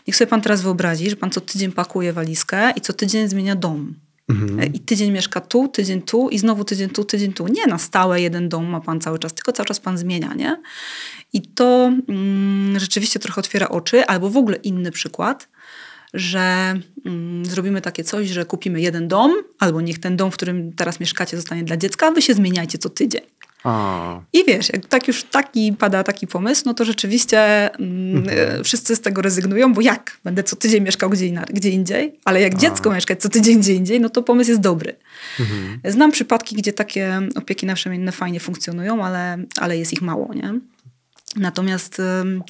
niech 0.07 0.17
sobie 0.17 0.29
pan 0.29 0.41
teraz 0.41 0.63
wyobrazi, 0.63 1.11
że 1.11 1.17
pan 1.17 1.31
co 1.31 1.41
tydzień 1.41 1.73
pakuje 1.73 2.13
walizkę 2.13 2.71
i 2.77 2.81
co 2.81 2.93
tydzień 2.93 3.29
zmienia 3.29 3.57
dom. 3.57 3.95
Mhm. 4.29 4.61
E, 4.61 4.67
I 4.67 4.81
tydzień 4.81 5.13
mieszka 5.13 5.41
tu, 5.41 5.69
tydzień 5.69 6.03
tu 6.03 6.29
i 6.29 6.39
znowu 6.39 6.65
tydzień 6.65 6.89
tu, 6.91 7.05
tydzień 7.05 7.33
tu. 7.33 7.49
Nie 7.49 7.67
na 7.67 7.79
stałe 7.79 8.21
jeden 8.21 8.49
dom 8.49 8.67
ma 8.67 8.81
pan 8.81 9.01
cały 9.01 9.19
czas, 9.19 9.35
tylko 9.35 9.53
cały 9.53 9.67
czas 9.67 9.81
pan 9.81 9.99
zmienia, 9.99 10.35
nie? 10.35 10.63
I 11.33 11.43
to 11.43 11.93
mm, 12.09 12.79
rzeczywiście 12.81 13.19
trochę 13.21 13.39
otwiera 13.41 13.69
oczy, 13.69 14.07
albo 14.07 14.31
w 14.31 14.37
ogóle 14.37 14.57
inny 14.57 14.91
przykład, 14.91 15.49
że 16.15 16.75
mm, 17.07 17.47
zrobimy 17.47 17.81
takie 17.81 18.05
coś, 18.05 18.29
że 18.29 18.45
kupimy 18.45 18.81
jeden 18.81 19.09
dom, 19.09 19.33
albo 19.59 19.81
niech 19.81 19.99
ten 19.99 20.17
dom, 20.17 20.31
w 20.31 20.35
którym 20.35 20.73
teraz 20.73 21.01
mieszkacie, 21.01 21.37
zostanie 21.37 21.65
dla 21.65 21.77
dziecka, 21.77 22.07
a 22.07 22.11
wy 22.11 22.23
się 22.23 22.35
zmieniajcie 22.35 22.79
co 22.79 22.89
tydzień. 22.89 23.23
A, 23.65 24.21
I 24.33 24.45
wiesz, 24.47 24.69
jak 24.73 24.87
tak 24.87 25.09
już 25.09 25.25
taki 25.25 25.73
pada 25.73 26.03
taki 26.03 26.27
pomysł, 26.27 26.63
no 26.67 26.75
to 26.75 26.85
rzeczywiście 26.85 27.71
mm, 27.75 28.25
e, 28.29 28.65
wszyscy 28.65 28.97
z 28.97 29.01
tego 29.01 29.23
rezygnują, 29.23 29.73
bo 29.73 29.81
jak? 29.81 30.19
Będę 30.25 30.43
co 30.43 30.57
tydzień 30.57 30.83
mieszkał 30.85 31.11
gdzie, 31.11 31.27
inna- 31.27 31.53
gdzie 31.53 31.71
indziej, 31.71 32.21
ale 32.25 32.41
jak 32.41 32.59
dziecko 32.59 32.91
mieszkać 32.95 33.21
co 33.21 33.29
tydzień 33.29 33.61
gdzie 33.61 33.75
indziej, 33.75 34.01
no 34.01 34.09
to 34.09 34.23
pomysł 34.23 34.51
jest 34.51 34.61
dobry. 34.61 34.97
Znam 35.85 36.13
przypadki, 36.13 36.57
gdzie 36.57 36.73
takie 36.73 37.21
opieki 37.35 37.67
naprzemienne 37.67 38.13
fajnie 38.13 38.41
funkcjonują, 38.41 39.05
ale, 39.05 39.39
ale 39.61 39.79
jest 39.79 39.93
ich 39.93 40.03
mało, 40.03 40.35
nie? 40.35 40.61
Natomiast 41.37 41.99
ym, 41.99 42.43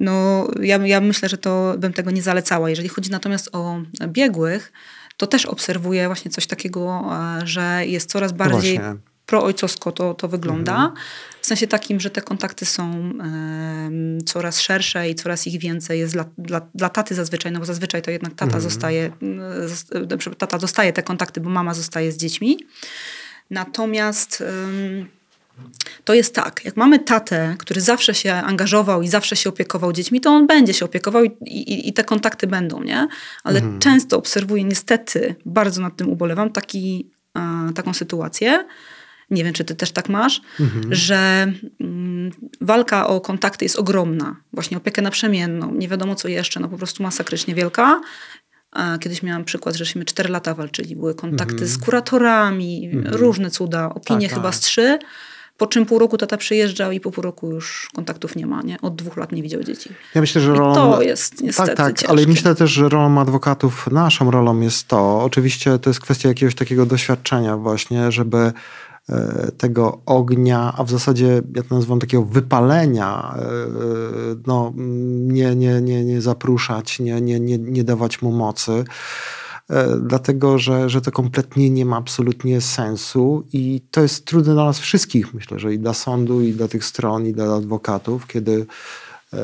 no, 0.00 0.48
ja, 0.62 0.76
ja 0.86 1.00
myślę, 1.00 1.28
że 1.28 1.38
to 1.38 1.74
bym 1.78 1.92
tego 1.92 2.10
nie 2.10 2.22
zalecała. 2.22 2.70
Jeżeli 2.70 2.88
chodzi 2.88 3.10
natomiast 3.10 3.48
o 3.52 3.80
biegłych, 4.06 4.72
to 5.16 5.26
też 5.26 5.46
obserwuję 5.46 6.06
właśnie 6.06 6.30
coś 6.30 6.46
takiego, 6.46 7.04
e, 7.42 7.46
że 7.46 7.86
jest 7.86 8.10
coraz 8.10 8.32
bardziej 8.32 8.78
właśnie. 8.78 8.96
proojcowsko 9.26 9.92
to, 9.92 10.14
to 10.14 10.28
wygląda. 10.28 10.92
W 11.40 11.46
sensie 11.46 11.66
takim, 11.66 12.00
że 12.00 12.10
te 12.10 12.22
kontakty 12.22 12.66
są 12.66 13.12
coraz 14.26 14.60
szersze 14.60 15.10
i 15.10 15.14
coraz 15.14 15.46
ich 15.46 15.60
więcej 15.60 15.98
jest 16.00 16.12
dla, 16.12 16.24
dla, 16.38 16.60
dla 16.74 16.88
taty 16.88 17.14
zazwyczaj, 17.14 17.52
no 17.52 17.58
bo 17.58 17.64
zazwyczaj 17.64 18.02
to 18.02 18.10
jednak 18.10 18.34
tata 18.34 18.60
zostaje, 18.60 19.12
mm, 19.22 19.40
zos- 19.68 20.06
dobrze, 20.06 20.30
tata 20.30 20.58
dostaje 20.58 20.92
te 20.92 21.02
kontakty, 21.02 21.40
bo 21.40 21.50
mama 21.50 21.74
zostaje 21.74 22.12
z 22.12 22.16
dziećmi. 22.16 22.58
Natomiast 23.50 24.44
to 26.04 26.14
jest 26.14 26.34
tak, 26.34 26.64
jak 26.64 26.76
mamy 26.76 26.98
tatę, 26.98 27.54
który 27.58 27.80
zawsze 27.80 28.14
się 28.14 28.34
angażował 28.34 29.02
i 29.02 29.08
zawsze 29.08 29.36
się 29.36 29.48
opiekował 29.48 29.92
dziećmi, 29.92 30.20
to 30.20 30.30
on 30.30 30.46
będzie 30.46 30.74
się 30.74 30.84
opiekował 30.84 31.24
i, 31.24 31.30
i, 31.46 31.88
i 31.88 31.92
te 31.92 32.04
kontakty 32.04 32.46
będą, 32.46 32.82
nie? 32.82 33.08
Ale 33.44 33.60
często 33.78 34.18
obserwuję 34.18 34.64
niestety, 34.64 35.34
bardzo 35.46 35.82
nad 35.82 35.96
tym 35.96 36.08
ubolewam, 36.08 36.50
taki, 36.52 37.10
e, 37.36 37.72
taką 37.74 37.94
sytuację, 37.94 38.64
nie 39.30 39.44
wiem, 39.44 39.52
czy 39.52 39.64
ty 39.64 39.74
też 39.74 39.90
tak 39.90 40.08
masz, 40.08 40.40
że 40.90 41.52
mm, 41.80 42.30
walka 42.60 43.06
o 43.06 43.20
kontakty 43.20 43.64
jest 43.64 43.76
ogromna. 43.76 44.36
Właśnie 44.52 44.76
opiekę 44.76 45.02
naprzemienną, 45.02 45.74
nie 45.74 45.88
wiadomo 45.88 46.14
co 46.14 46.28
jeszcze, 46.28 46.60
no 46.60 46.68
po 46.68 46.76
prostu 46.76 47.02
masakrycznie 47.02 47.54
wielka. 47.54 48.00
A 48.70 48.98
Kiedyś 48.98 49.22
miałam 49.22 49.44
przykład, 49.44 49.76
żeśmy 49.76 50.04
4 50.04 50.28
lata 50.28 50.54
walczyli. 50.54 50.96
Były 50.96 51.14
kontakty 51.14 51.66
z 51.66 51.78
kuratorami, 51.78 52.90
różne 53.04 53.50
cuda, 53.50 53.88
opinie 53.94 54.28
Tak, 54.28 54.36
chyba 54.36 54.48
tak. 54.48 54.54
z 54.54 54.60
trzy. 54.60 54.98
Po 55.58 55.66
czym 55.66 55.86
pół 55.86 55.98
roku 55.98 56.18
tata 56.18 56.36
przyjeżdżał 56.36 56.92
i 56.92 57.00
po 57.00 57.10
pół 57.10 57.22
roku 57.22 57.52
już 57.52 57.90
kontaktów 57.94 58.36
nie 58.36 58.46
ma. 58.46 58.62
Nie? 58.62 58.80
Od 58.80 58.96
dwóch 58.96 59.16
lat 59.16 59.32
nie 59.32 59.42
widział 59.42 59.62
dzieci. 59.62 59.90
Ja 60.14 60.20
myślę, 60.20 60.40
że 60.40 60.52
I 60.54 60.58
rolą... 60.58 60.74
to 60.74 61.02
jest 61.02 61.42
niestety 61.42 61.68
Tak, 61.68 61.76
tak, 61.76 61.86
ciężkie. 61.98 62.08
ale 62.08 62.26
myślę 62.26 62.54
też, 62.54 62.70
że 62.70 62.88
rolą 62.88 63.20
adwokatów, 63.20 63.86
naszą 63.90 64.30
rolą 64.30 64.60
jest 64.60 64.88
to, 64.88 65.22
oczywiście 65.22 65.78
to 65.78 65.90
jest 65.90 66.00
kwestia 66.00 66.28
jakiegoś 66.28 66.54
takiego 66.54 66.86
doświadczenia 66.86 67.56
właśnie, 67.56 68.12
żeby 68.12 68.52
e, 69.08 69.50
tego 69.58 69.98
ognia, 70.06 70.74
a 70.76 70.84
w 70.84 70.90
zasadzie 70.90 71.42
ja 71.54 71.62
to 71.62 71.74
nazywam 71.74 72.00
takiego 72.00 72.24
wypalenia, 72.24 73.34
e, 73.36 73.42
no, 74.46 74.72
nie, 75.26 75.56
nie, 75.56 75.80
nie, 75.80 76.04
nie 76.04 76.20
zapruszać, 76.20 76.98
nie, 76.98 77.20
nie, 77.20 77.40
nie, 77.40 77.58
nie 77.58 77.84
dawać 77.84 78.22
mu 78.22 78.32
mocy. 78.32 78.84
E, 79.70 79.98
Dlatego, 80.00 80.58
że, 80.58 80.90
że 80.90 81.00
to 81.00 81.12
kompletnie 81.12 81.70
nie 81.70 81.84
ma 81.84 81.96
absolutnie 81.96 82.60
sensu 82.60 83.46
i 83.52 83.80
to 83.90 84.00
jest 84.00 84.24
trudne 84.24 84.54
dla 84.54 84.64
nas 84.64 84.78
wszystkich, 84.78 85.34
myślę, 85.34 85.58
że 85.58 85.74
i 85.74 85.78
dla 85.78 85.94
sądu, 85.94 86.42
i 86.42 86.52
dla 86.52 86.68
tych 86.68 86.84
stron, 86.84 87.26
i 87.26 87.32
dla 87.32 87.54
adwokatów, 87.54 88.26
kiedy 88.26 88.66
e, 89.32 89.38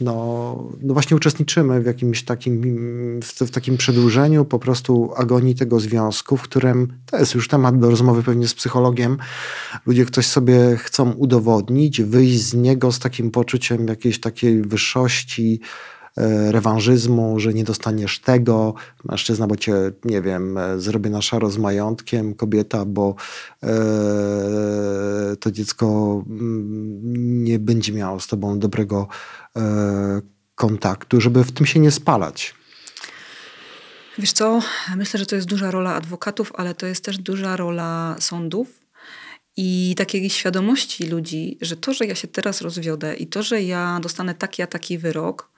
no, 0.00 0.68
no 0.82 0.94
właśnie 0.94 1.16
uczestniczymy 1.16 1.80
w 1.80 1.86
jakimś 1.86 2.22
takim, 2.24 3.20
w, 3.22 3.50
takim 3.50 3.76
przedłużeniu 3.76 4.44
po 4.44 4.58
prostu 4.58 5.12
agonii 5.16 5.54
tego 5.54 5.80
związku, 5.80 6.36
w 6.36 6.42
którym 6.42 6.92
to 7.06 7.18
jest 7.18 7.34
już 7.34 7.48
temat 7.48 7.78
do 7.78 7.90
rozmowy 7.90 8.22
pewnie 8.22 8.48
z 8.48 8.54
psychologiem. 8.54 9.18
Ludzie 9.86 10.04
ktoś 10.04 10.26
sobie 10.26 10.76
chcą 10.76 11.12
udowodnić, 11.12 12.02
wyjść 12.02 12.42
z 12.42 12.54
niego 12.54 12.92
z 12.92 12.98
takim 12.98 13.30
poczuciem 13.30 13.88
jakiejś 13.88 14.20
takiej 14.20 14.62
wyższości, 14.62 15.60
rewanżyzmu, 16.50 17.40
że 17.40 17.54
nie 17.54 17.64
dostaniesz 17.64 18.20
tego, 18.20 18.74
mężczyzna, 19.04 19.46
bo 19.46 19.56
cię, 19.56 19.74
nie 20.04 20.22
wiem, 20.22 20.58
e, 20.58 20.80
zrobię 20.80 21.10
na 21.10 21.22
szaro 21.22 21.50
z 21.50 21.58
majątkiem, 21.58 22.34
kobieta, 22.34 22.84
bo 22.84 23.14
e, 23.62 23.66
to 25.40 25.50
dziecko 25.50 25.86
mm, 26.26 27.44
nie 27.44 27.58
będzie 27.58 27.92
miało 27.92 28.20
z 28.20 28.26
tobą 28.26 28.58
dobrego 28.58 29.08
e, 29.56 30.20
kontaktu, 30.54 31.20
żeby 31.20 31.44
w 31.44 31.52
tym 31.52 31.66
się 31.66 31.80
nie 31.80 31.90
spalać. 31.90 32.54
Wiesz 34.18 34.32
co, 34.32 34.60
myślę, 34.96 35.20
że 35.20 35.26
to 35.26 35.36
jest 35.36 35.48
duża 35.48 35.70
rola 35.70 35.94
adwokatów, 35.94 36.52
ale 36.54 36.74
to 36.74 36.86
jest 36.86 37.04
też 37.04 37.18
duża 37.18 37.56
rola 37.56 38.16
sądów 38.20 38.68
i 39.56 39.94
takiej 39.96 40.30
świadomości 40.30 41.06
ludzi, 41.06 41.58
że 41.60 41.76
to, 41.76 41.94
że 41.94 42.06
ja 42.06 42.14
się 42.14 42.28
teraz 42.28 42.60
rozwiodę 42.60 43.14
i 43.14 43.26
to, 43.26 43.42
że 43.42 43.62
ja 43.62 43.98
dostanę 44.02 44.34
taki 44.34 44.62
a 44.62 44.66
taki 44.66 44.98
wyrok, 44.98 45.50
e, 45.50 45.53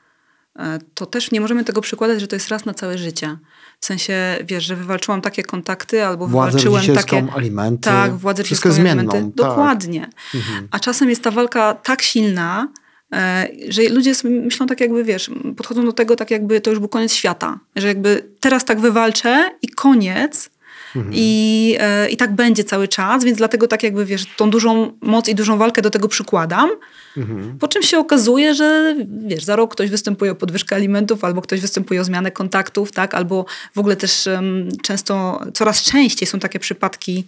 to 0.94 1.06
też 1.06 1.30
nie 1.30 1.40
możemy 1.40 1.64
tego 1.64 1.80
przykładać, 1.80 2.20
że 2.20 2.28
to 2.28 2.36
jest 2.36 2.48
raz 2.48 2.64
na 2.64 2.74
całe 2.74 2.98
życie. 2.98 3.38
W 3.80 3.86
sensie, 3.86 4.36
wiesz, 4.44 4.64
że 4.64 4.76
wywalczyłam 4.76 5.20
takie 5.20 5.42
kontakty 5.42 6.04
albo 6.04 6.26
Władzę 6.26 6.58
wywalczyłem 6.58 6.96
takie... 6.96 7.26
alimenty. 7.34 7.82
Tak, 7.82 8.16
władzę 8.16 8.44
Wszystko 8.44 8.72
zmienną. 8.72 9.12
alimenty. 9.12 9.38
Tak. 9.38 9.48
Dokładnie. 9.48 10.10
Mhm. 10.34 10.68
A 10.70 10.78
czasem 10.78 11.10
jest 11.10 11.22
ta 11.22 11.30
walka 11.30 11.74
tak 11.74 12.02
silna, 12.02 12.68
e, 13.12 13.48
że 13.68 13.82
ludzie 13.82 14.12
myślą 14.24 14.66
tak 14.66 14.80
jakby, 14.80 15.04
wiesz, 15.04 15.30
podchodzą 15.56 15.84
do 15.84 15.92
tego 15.92 16.16
tak 16.16 16.30
jakby 16.30 16.60
to 16.60 16.70
już 16.70 16.78
był 16.78 16.88
koniec 16.88 17.12
świata. 17.12 17.58
Że 17.76 17.88
jakby 17.88 18.30
teraz 18.40 18.64
tak 18.64 18.80
wywalczę 18.80 19.50
i 19.62 19.68
koniec. 19.68 20.50
Mhm. 20.96 21.14
I, 21.14 21.76
e, 21.80 22.08
I 22.08 22.16
tak 22.16 22.34
będzie 22.34 22.64
cały 22.64 22.88
czas, 22.88 23.24
więc 23.24 23.38
dlatego 23.38 23.68
tak 23.68 23.82
jakby, 23.82 24.04
wiesz, 24.04 24.26
tą 24.36 24.50
dużą 24.50 24.92
moc 25.00 25.28
i 25.28 25.34
dużą 25.34 25.58
walkę 25.58 25.82
do 25.82 25.90
tego 25.90 26.08
przykładam. 26.08 26.70
Mhm. 27.16 27.58
Po 27.58 27.68
czym 27.68 27.82
się 27.82 27.98
okazuje, 27.98 28.54
że 28.54 28.94
wiesz, 29.26 29.44
za 29.44 29.56
rok 29.56 29.72
ktoś 29.72 29.90
występuje 29.90 30.32
o 30.32 30.34
podwyżkę 30.34 30.76
alimentów, 30.76 31.24
albo 31.24 31.42
ktoś 31.42 31.60
występuje 31.60 32.00
o 32.00 32.04
zmianę 32.04 32.30
kontaktów, 32.30 32.92
tak? 32.92 33.14
Albo 33.14 33.44
w 33.74 33.78
ogóle 33.78 33.96
też 33.96 34.26
um, 34.26 34.68
często, 34.82 35.40
coraz 35.54 35.82
częściej 35.82 36.26
są 36.28 36.38
takie 36.38 36.58
przypadki, 36.58 37.24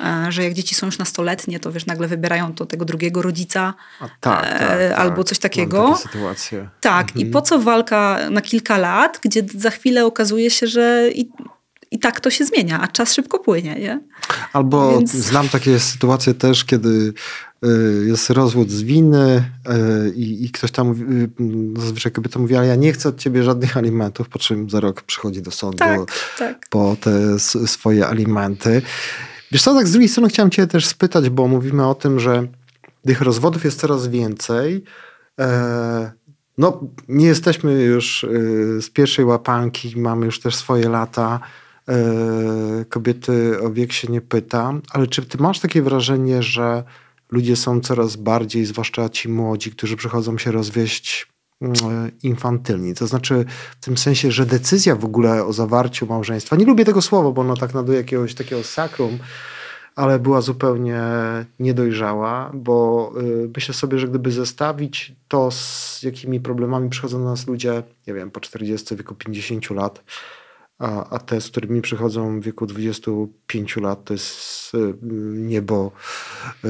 e, 0.00 0.26
że 0.32 0.44
jak 0.44 0.54
dzieci 0.54 0.74
są 0.74 0.86
już 0.86 0.98
nastoletnie, 0.98 1.60
to 1.60 1.72
wiesz, 1.72 1.86
nagle 1.86 2.08
wybierają 2.08 2.54
to 2.54 2.66
tego 2.66 2.84
drugiego 2.84 3.22
rodzica. 3.22 3.74
A, 4.00 4.08
tak, 4.20 4.44
e, 4.44 4.88
tak, 4.88 4.98
albo 4.98 5.16
tak. 5.16 5.26
coś 5.26 5.38
takiego. 5.38 5.96
sytuacje. 5.96 6.68
Tak, 6.80 7.06
Mhm. 7.08 7.26
i 7.26 7.30
po 7.30 7.42
co 7.42 7.58
walka 7.58 8.18
na 8.30 8.40
kilka 8.40 8.78
lat, 8.78 9.18
gdzie 9.22 9.42
za 9.54 9.70
chwilę 9.70 10.06
okazuje 10.06 10.50
się, 10.50 10.66
że 10.66 11.10
i, 11.14 11.28
i 11.90 11.98
tak 11.98 12.20
to 12.20 12.30
się 12.30 12.44
zmienia, 12.44 12.80
a 12.80 12.88
czas 12.88 13.14
szybko 13.14 13.38
płynie, 13.38 13.74
nie? 13.74 14.00
Albo 14.52 14.98
Więc- 14.98 15.10
znam 15.12 15.48
takie 15.48 15.78
sytuacje 15.80 16.34
też, 16.34 16.64
kiedy 16.64 17.12
y, 17.64 18.04
jest 18.06 18.30
rozwód 18.30 18.70
z 18.70 18.82
winy 18.82 19.44
y, 20.08 20.14
i, 20.14 20.44
i 20.44 20.50
ktoś 20.50 20.70
tam, 20.70 20.86
mówi- 20.94 21.02
y, 21.76 21.80
zazwyczaj 21.80 22.12
kobieta 22.12 22.38
mówi, 22.38 22.56
ale 22.56 22.66
ja 22.66 22.76
nie 22.76 22.92
chcę 22.92 23.08
od 23.08 23.18
ciebie 23.18 23.42
żadnych 23.42 23.76
alimentów, 23.80 24.28
po 24.28 24.38
czym 24.38 24.70
za 24.70 24.80
rok 24.80 25.02
przychodzi 25.02 25.42
do 25.42 25.50
sądu 25.50 25.78
Tak, 25.78 26.00
tak. 26.38 26.66
po 26.70 26.96
te 27.00 27.38
swoje 27.66 28.06
alimenty. 28.06 28.82
Wiesz 29.52 29.62
co, 29.62 29.74
tak 29.74 29.88
z 29.88 29.90
drugiej 29.92 30.08
strony 30.08 30.28
chciałem 30.28 30.50
cię 30.50 30.66
też 30.66 30.86
spytać, 30.86 31.30
bo 31.30 31.48
mówimy 31.48 31.86
o 31.86 31.94
tym, 31.94 32.20
że 32.20 32.46
tych 33.06 33.20
rozwodów 33.20 33.64
jest 33.64 33.80
coraz 33.80 34.08
więcej. 34.08 34.84
E, 35.40 36.12
no, 36.58 36.80
nie 37.08 37.26
jesteśmy 37.26 37.72
już 37.82 38.26
z 38.80 38.90
pierwszej 38.90 39.24
łapanki, 39.24 39.94
mamy 39.96 40.26
już 40.26 40.40
też 40.40 40.56
swoje 40.56 40.88
lata. 40.88 41.40
E, 41.88 42.84
kobiety 42.88 43.60
o 43.62 43.70
wiek 43.70 43.92
się 43.92 44.08
nie 44.08 44.20
pyta, 44.20 44.72
ale 44.90 45.06
czy 45.06 45.22
ty 45.22 45.38
masz 45.38 45.60
takie 45.60 45.82
wrażenie, 45.82 46.42
że 46.42 46.84
ludzie 47.30 47.56
są 47.56 47.80
coraz 47.80 48.16
bardziej, 48.16 48.64
zwłaszcza 48.64 49.08
ci 49.08 49.28
młodzi, 49.28 49.70
którzy 49.70 49.96
przychodzą 49.96 50.38
się 50.38 50.52
rozwieść 50.52 51.28
mm, 51.60 51.74
infantylni. 52.22 52.94
To 52.94 53.06
znaczy 53.06 53.44
w 53.80 53.84
tym 53.84 53.96
sensie, 53.98 54.32
że 54.32 54.46
decyzja 54.46 54.96
w 54.96 55.04
ogóle 55.04 55.44
o 55.44 55.52
zawarciu 55.52 56.06
małżeństwa, 56.06 56.56
nie 56.56 56.64
lubię 56.64 56.84
tego 56.84 57.02
słowa, 57.02 57.30
bo 57.30 57.40
ono 57.40 57.56
tak 57.56 57.74
naduje 57.74 57.98
jakiegoś 57.98 58.34
takiego 58.34 58.62
sakrum, 58.62 59.18
ale 59.96 60.18
była 60.18 60.40
zupełnie 60.40 61.02
niedojrzała, 61.60 62.50
bo 62.54 63.12
y, 63.20 63.50
myślę 63.56 63.74
sobie, 63.74 63.98
że 63.98 64.08
gdyby 64.08 64.32
zestawić 64.32 65.12
to, 65.28 65.50
z 65.50 66.02
jakimi 66.02 66.40
problemami 66.40 66.90
przychodzą 66.90 67.18
do 67.18 67.24
nas 67.24 67.46
ludzie, 67.46 67.82
nie 68.06 68.14
wiem, 68.14 68.30
po 68.30 68.40
40, 68.40 68.96
wieku 68.96 69.14
50 69.14 69.70
lat, 69.70 70.04
a, 70.78 71.08
a 71.10 71.18
te, 71.18 71.40
z 71.40 71.48
którymi 71.50 71.82
przychodzą 71.82 72.40
w 72.40 72.44
wieku 72.44 72.66
25 72.66 73.76
lat, 73.76 74.04
to 74.04 74.14
jest 74.14 74.72
y, 74.74 74.94
niebo 75.34 75.92
y, 76.64 76.68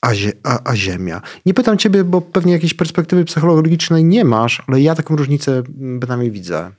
a, 0.00 0.14
zie, 0.14 0.32
a, 0.42 0.70
a 0.70 0.76
ziemia. 0.76 1.22
Nie 1.46 1.54
pytam 1.54 1.78
ciebie, 1.78 2.04
bo 2.04 2.20
pewnie 2.20 2.52
jakiejś 2.52 2.74
perspektywy 2.74 3.24
psychologicznej 3.24 4.04
nie 4.04 4.24
masz, 4.24 4.62
ale 4.66 4.80
ja 4.80 4.94
taką 4.94 5.16
różnicę 5.16 5.52
mm, 5.52 6.00
bynajmniej 6.00 6.30
widzę. 6.30 6.70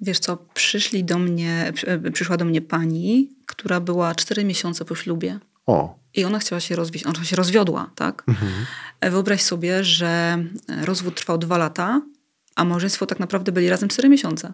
Wiesz 0.00 0.18
co, 0.18 0.36
przyszli 0.54 1.04
do 1.04 1.18
mnie, 1.18 1.72
przy- 1.74 2.10
przyszła 2.12 2.36
do 2.36 2.44
mnie 2.44 2.62
pani, 2.62 3.30
która 3.46 3.80
była 3.80 4.14
cztery 4.14 4.44
miesiące 4.44 4.84
po 4.84 4.94
ślubie 4.94 5.38
O. 5.66 5.98
i 6.14 6.24
ona 6.24 6.38
chciała 6.38 6.60
się 6.60 6.76
rozwieść, 6.76 7.06
ona 7.06 7.24
się 7.24 7.36
rozwiodła, 7.36 7.90
tak? 7.94 8.22
Mhm. 8.28 8.52
E, 9.00 9.10
Wyobraź 9.10 9.42
sobie, 9.42 9.84
że 9.84 10.44
e, 10.68 10.84
rozwód 10.86 11.14
trwał 11.14 11.38
dwa 11.38 11.58
lata, 11.58 12.02
a 12.56 12.64
małżeństwo 12.64 13.06
tak 13.06 13.20
naprawdę 13.20 13.52
byli 13.52 13.68
razem 13.68 13.88
cztery 13.88 14.08
miesiące. 14.08 14.52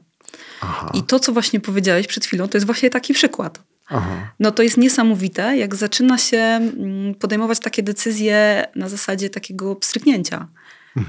Aha. 0.60 0.90
I 0.94 1.02
to, 1.02 1.20
co 1.20 1.32
właśnie 1.32 1.60
powiedziałeś 1.60 2.06
przed 2.06 2.26
chwilą, 2.26 2.48
to 2.48 2.56
jest 2.56 2.66
właśnie 2.66 2.90
taki 2.90 3.14
przykład. 3.14 3.62
Aha. 3.88 4.32
No 4.40 4.50
to 4.50 4.62
jest 4.62 4.76
niesamowite, 4.76 5.56
jak 5.56 5.74
zaczyna 5.74 6.18
się 6.18 6.38
mm, 6.38 7.14
podejmować 7.14 7.60
takie 7.60 7.82
decyzje 7.82 8.66
na 8.76 8.88
zasadzie 8.88 9.30
takiego 9.30 9.76
pstryknięcia. 9.76 10.48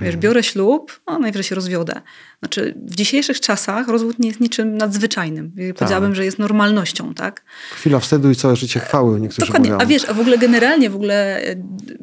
Wiesz, 0.01 0.17
biorę 0.17 0.43
ślub, 0.43 0.99
a 1.05 1.19
najwyżej 1.19 1.43
się 1.43 1.55
rozwiodę. 1.55 2.01
Znaczy, 2.39 2.73
w 2.85 2.95
dzisiejszych 2.95 3.41
czasach 3.41 3.87
rozwód 3.87 4.19
nie 4.19 4.27
jest 4.27 4.39
niczym 4.39 4.77
nadzwyczajnym. 4.77 5.51
Powiedziałabym, 5.75 6.15
że 6.15 6.25
jest 6.25 6.39
normalnością, 6.39 7.13
tak? 7.13 7.43
Chwila 7.71 7.99
wstydu 7.99 8.31
i 8.31 8.35
całe 8.35 8.55
życie 8.55 8.79
chwały, 8.79 9.19
niektórzy 9.19 9.45
Dokładnie. 9.45 9.71
mówią. 9.71 9.83
A 9.83 9.85
wiesz, 9.85 10.09
a 10.09 10.13
w 10.13 10.19
ogóle 10.19 10.37
generalnie, 10.37 10.89
w 10.89 10.95
ogóle 10.95 11.41
e, 11.41 11.55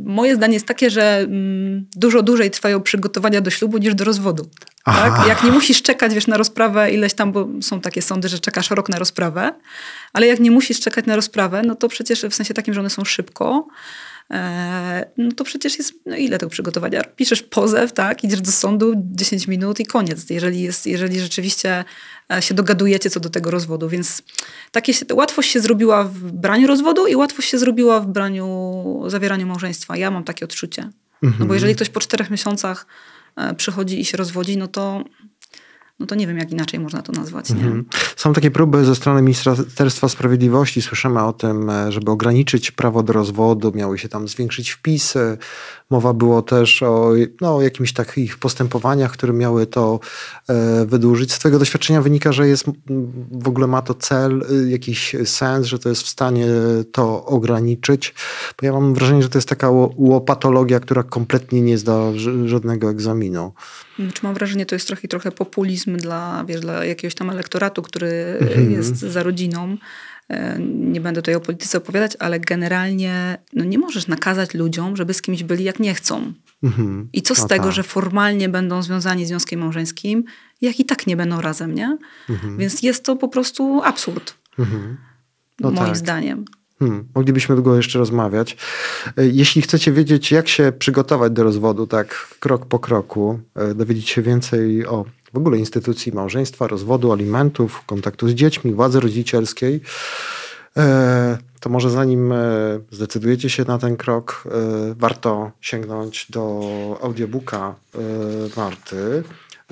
moje 0.04 0.36
zdanie 0.36 0.54
jest 0.54 0.66
takie, 0.66 0.90
że 0.90 1.18
mm, 1.18 1.86
dużo 1.96 2.22
dłużej 2.22 2.50
trwają 2.50 2.80
przygotowania 2.80 3.40
do 3.40 3.50
ślubu 3.50 3.78
niż 3.78 3.94
do 3.94 4.04
rozwodu. 4.04 4.46
Aha. 4.84 5.16
Tak? 5.16 5.28
Jak 5.28 5.44
nie 5.44 5.52
musisz 5.52 5.82
czekać, 5.82 6.14
wiesz, 6.14 6.26
na 6.26 6.36
rozprawę 6.36 6.90
ileś 6.90 7.14
tam, 7.14 7.32
bo 7.32 7.48
są 7.60 7.80
takie 7.80 8.02
sądy, 8.02 8.28
że 8.28 8.38
czekasz 8.38 8.70
rok 8.70 8.88
na 8.88 8.98
rozprawę, 8.98 9.52
ale 10.12 10.26
jak 10.26 10.40
nie 10.40 10.50
musisz 10.50 10.80
czekać 10.80 11.06
na 11.06 11.16
rozprawę, 11.16 11.62
no 11.66 11.74
to 11.74 11.88
przecież 11.88 12.22
w 12.22 12.34
sensie 12.34 12.54
takim, 12.54 12.74
że 12.74 12.80
one 12.80 12.90
są 12.90 13.04
szybko, 13.04 13.66
no 15.16 15.32
to 15.36 15.44
przecież 15.44 15.78
jest, 15.78 15.94
no 16.06 16.16
ile 16.16 16.38
tego 16.38 16.50
przygotowania? 16.50 17.04
Piszesz 17.04 17.42
pozew, 17.42 17.92
tak, 17.92 18.24
idziesz 18.24 18.40
do 18.40 18.52
sądu, 18.52 18.92
10 18.96 19.48
minut 19.48 19.80
i 19.80 19.86
koniec, 19.86 20.30
jeżeli, 20.30 20.62
jest, 20.62 20.86
jeżeli 20.86 21.20
rzeczywiście 21.20 21.84
e, 22.32 22.42
się 22.42 22.54
dogadujecie 22.54 23.10
co 23.10 23.20
do 23.20 23.30
tego 23.30 23.50
rozwodu, 23.50 23.88
więc 23.88 24.22
takie 24.72 24.94
się, 24.94 25.06
łatwość 25.12 25.50
się 25.50 25.60
zrobiła 25.60 26.04
w 26.04 26.32
braniu 26.32 26.66
rozwodu 26.68 27.06
i 27.06 27.16
łatwość 27.16 27.48
się 27.48 27.58
zrobiła 27.58 28.00
w 28.00 28.06
braniu, 28.06 29.02
zawieraniu 29.06 29.46
małżeństwa. 29.46 29.96
Ja 29.96 30.10
mam 30.10 30.24
takie 30.24 30.44
odczucie. 30.44 30.90
No 31.38 31.46
bo 31.46 31.54
jeżeli 31.54 31.74
ktoś 31.74 31.88
po 31.88 32.00
czterech 32.00 32.30
miesiącach 32.30 32.86
e, 33.36 33.54
przychodzi 33.54 34.00
i 34.00 34.04
się 34.04 34.16
rozwodzi, 34.16 34.56
no 34.56 34.68
to, 34.68 35.04
no 35.98 36.06
to 36.06 36.14
nie 36.14 36.26
wiem, 36.26 36.38
jak 36.38 36.52
inaczej 36.52 36.80
można 36.80 37.02
to 37.02 37.12
nazwać. 37.12 37.50
Mhm. 37.50 37.84
Są 38.16 38.32
takie 38.32 38.50
próby 38.50 38.84
ze 38.84 38.94
strony 38.94 39.22
Ministerstwa 39.22 40.08
Sprawiedliwości. 40.08 40.82
Słyszymy 40.82 41.22
o 41.22 41.32
tym, 41.32 41.70
e, 41.70 41.92
żeby 41.92 42.10
ograniczyć 42.10 42.70
prawo 42.70 43.02
do 43.02 43.12
rozwodu, 43.12 43.72
miały 43.74 43.98
się 43.98 44.08
tam 44.08 44.28
zwiększyć 44.28 44.70
wpisy. 44.70 45.38
Mowa 45.90 46.12
było 46.14 46.42
też 46.42 46.82
o 46.82 47.12
no, 47.40 47.62
jakimiś 47.62 47.92
takich 47.92 48.38
postępowaniach, 48.38 49.12
które 49.12 49.32
miały 49.32 49.66
to 49.66 50.00
e, 50.48 50.86
wydłużyć. 50.86 51.32
Z 51.32 51.38
Twojego 51.38 51.58
doświadczenia 51.58 52.02
wynika, 52.02 52.32
że 52.32 52.48
jest 52.48 52.68
m, 52.68 52.74
w 53.32 53.48
ogóle 53.48 53.66
ma 53.66 53.82
to 53.82 53.94
cel, 53.94 54.44
y, 54.66 54.70
jakiś 54.70 55.16
sens, 55.24 55.66
że 55.66 55.78
to 55.78 55.88
jest 55.88 56.02
w 56.02 56.08
stanie 56.08 56.46
to 56.92 57.24
ograniczyć. 57.24 58.14
Bo 58.60 58.66
ja 58.66 58.72
mam 58.72 58.94
wrażenie, 58.94 59.22
że 59.22 59.28
to 59.28 59.38
jest 59.38 59.48
taka 59.48 59.70
ło- 59.70 59.94
łopatologia, 59.96 60.80
która 60.80 61.02
kompletnie 61.02 61.60
nie 61.62 61.78
zda 61.78 61.98
żadnego 62.46 62.90
egzaminu. 62.90 63.52
Czy 64.14 64.20
mam 64.26 64.34
wrażenie, 64.34 64.66
to 64.66 64.74
jest 64.74 64.86
trochę, 64.86 65.08
trochę 65.08 65.32
populizm 65.32 65.96
dla, 65.96 66.44
wiesz, 66.48 66.60
dla 66.60 66.84
jakiegoś 66.84 67.14
tam 67.14 67.30
elektoratu, 67.30 67.82
który 67.82 68.38
Mhm. 68.40 68.70
jest 68.72 68.96
za 68.96 69.22
rodziną. 69.22 69.76
E, 70.30 70.58
Nie 70.60 71.00
będę 71.00 71.22
tutaj 71.22 71.34
o 71.34 71.40
polityce 71.40 71.78
opowiadać, 71.78 72.16
ale 72.18 72.40
generalnie 72.40 73.38
no 73.52 73.64
nie 73.64 73.78
możesz 73.78 74.06
nakazać 74.06 74.54
ludziom, 74.54 74.96
żeby 74.96 75.14
z 75.14 75.22
kimś 75.22 75.42
byli 75.42 75.64
jak 75.64 75.80
nie 75.80 75.94
chcą. 75.94 76.32
Mhm. 76.62 77.08
I 77.12 77.22
co 77.22 77.34
z 77.34 77.42
No 77.42 77.48
tego, 77.48 77.64
tak. 77.64 77.72
że 77.72 77.82
formalnie 77.82 78.48
będą 78.48 78.82
związani 78.82 79.26
związkiem 79.26 79.60
małżeńskim, 79.60 80.24
jak 80.60 80.80
i 80.80 80.84
tak 80.84 81.06
nie 81.06 81.16
będą 81.16 81.40
razem, 81.40 81.74
nie? 81.74 81.98
Więc 82.58 82.82
jest 82.82 83.04
to 83.04 83.16
po 83.16 83.28
prostu 83.28 83.82
absurd, 83.84 84.34
Mhm. 84.58 84.96
No 85.60 85.70
moim 85.70 85.86
tak. 85.86 85.96
zdaniem. 85.96 86.44
Hmm, 86.78 87.08
moglibyśmy 87.14 87.54
długo 87.54 87.76
jeszcze 87.76 87.98
rozmawiać. 87.98 88.56
E, 89.16 89.26
Jeśli 89.26 89.62
chcecie 89.62 89.92
wiedzieć, 89.92 90.32
jak 90.32 90.48
się 90.48 90.72
przygotować 90.78 91.32
do 91.32 91.42
rozwodu, 91.44 91.86
tak 91.86 92.28
krok 92.40 92.66
po 92.66 92.78
kroku, 92.78 93.40
e, 93.54 93.74
dowiedzieć 93.74 94.08
się 94.08 94.22
więcej 94.22 94.86
o 94.86 95.04
w 95.32 95.36
ogóle 95.36 95.58
instytucji 95.58 96.12
małżeństwa, 96.12 96.66
rozwodu, 96.66 97.12
alimentów, 97.12 97.82
kontaktu 97.86 98.28
z 98.28 98.32
dziećmi, 98.32 98.74
władzy 98.74 99.00
rodzicielskiej, 99.00 99.80
e, 100.76 101.38
to 101.60 101.70
może 101.70 101.90
zanim 101.90 102.34
zdecydujecie 102.90 103.50
się 103.50 103.64
na 103.64 103.78
ten 103.78 103.96
krok, 103.96 104.44
warto 104.96 105.50
sięgnąć 105.60 106.26
do 106.30 106.60
audiobooka 107.02 107.74
Marty. 108.56 109.22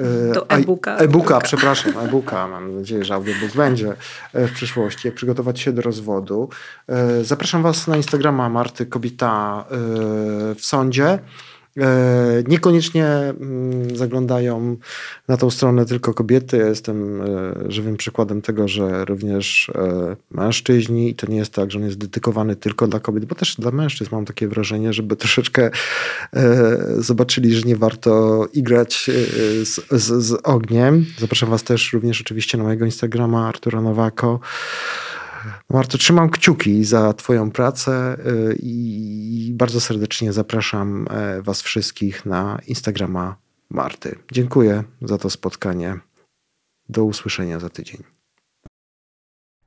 E, 0.02 0.32
Do 0.32 0.48
e-booka. 0.48 0.96
E-booka, 0.96 1.40
przepraszam, 1.40 1.92
e-booka. 1.98 2.48
Mam 2.48 2.74
nadzieję, 2.74 3.04
że 3.04 3.14
audiobook 3.14 3.52
będzie 3.56 3.94
e, 4.32 4.46
w 4.46 4.52
przyszłości. 4.52 5.08
Jak 5.08 5.14
przygotować 5.14 5.60
się 5.60 5.72
do 5.72 5.82
rozwodu. 5.82 6.48
E, 6.88 7.24
Zapraszam 7.24 7.62
Was 7.62 7.88
na 7.88 7.96
Instagrama 7.96 8.48
Marty 8.48 8.86
Kobita 8.86 9.64
w 10.56 10.60
sądzie. 10.60 11.18
E, 11.78 12.42
Niekoniecznie 12.48 13.06
mm, 13.06 13.96
zaglądają 13.96 14.76
na 15.28 15.36
tą 15.36 15.50
stronę 15.50 15.86
tylko 15.86 16.14
kobiety. 16.14 16.56
Ja 16.56 16.66
jestem 16.66 17.22
e, 17.22 17.26
żywym 17.68 17.96
przykładem 17.96 18.42
tego, 18.42 18.68
że 18.68 19.04
również 19.04 19.72
e, 19.74 20.16
mężczyźni, 20.30 21.10
i 21.10 21.14
to 21.14 21.26
nie 21.26 21.36
jest 21.36 21.52
tak, 21.52 21.70
że 21.70 21.78
on 21.78 21.84
jest 21.84 21.98
dedykowany 21.98 22.56
tylko 22.56 22.86
dla 22.86 23.00
kobiet, 23.00 23.24
bo 23.24 23.34
też 23.34 23.56
dla 23.56 23.70
mężczyzn 23.70 24.14
mam 24.14 24.24
takie 24.24 24.48
wrażenie, 24.48 24.92
żeby 24.92 25.16
troszeczkę 25.16 25.70
zobaczyli, 26.98 27.54
że 27.54 27.62
nie 27.62 27.76
warto 27.76 28.46
igrać 28.52 29.10
z, 29.64 29.80
z, 29.90 30.24
z 30.24 30.40
ogniem. 30.42 31.06
Zapraszam 31.18 31.50
Was 31.50 31.62
też 31.62 31.92
również 31.92 32.20
oczywiście 32.20 32.58
na 32.58 32.64
mojego 32.64 32.84
Instagrama 32.84 33.48
Artura 33.48 33.80
Nowako. 33.80 34.40
Marto, 35.72 35.98
trzymam 35.98 36.30
kciuki 36.30 36.84
za 36.84 37.12
Twoją 37.12 37.50
pracę 37.50 38.16
y, 38.26 38.56
i 38.62 39.52
bardzo 39.54 39.80
serdecznie 39.80 40.32
zapraszam 40.32 41.06
e, 41.10 41.42
Was 41.42 41.62
wszystkich 41.62 42.26
na 42.26 42.58
Instagrama 42.66 43.36
Marty. 43.70 44.18
Dziękuję 44.32 44.84
za 45.02 45.18
to 45.18 45.30
spotkanie. 45.30 46.00
Do 46.88 47.04
usłyszenia 47.04 47.58
za 47.60 47.68
tydzień. 47.68 48.02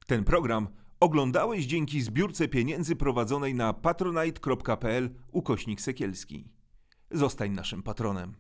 Ten 0.08 0.24
program 0.24 0.68
oglądałeś 1.00 1.66
dzięki 1.66 2.02
zbiórce 2.02 2.48
pieniędzy 2.48 2.96
prowadzonej 2.96 3.56
na 3.56 3.74
patronite.pl 3.74 5.10
ukośnik 5.32 5.82
sekielski. 5.82 6.52
Zostań 7.12 7.52
naszym 7.52 7.84
patronem. 7.84 8.36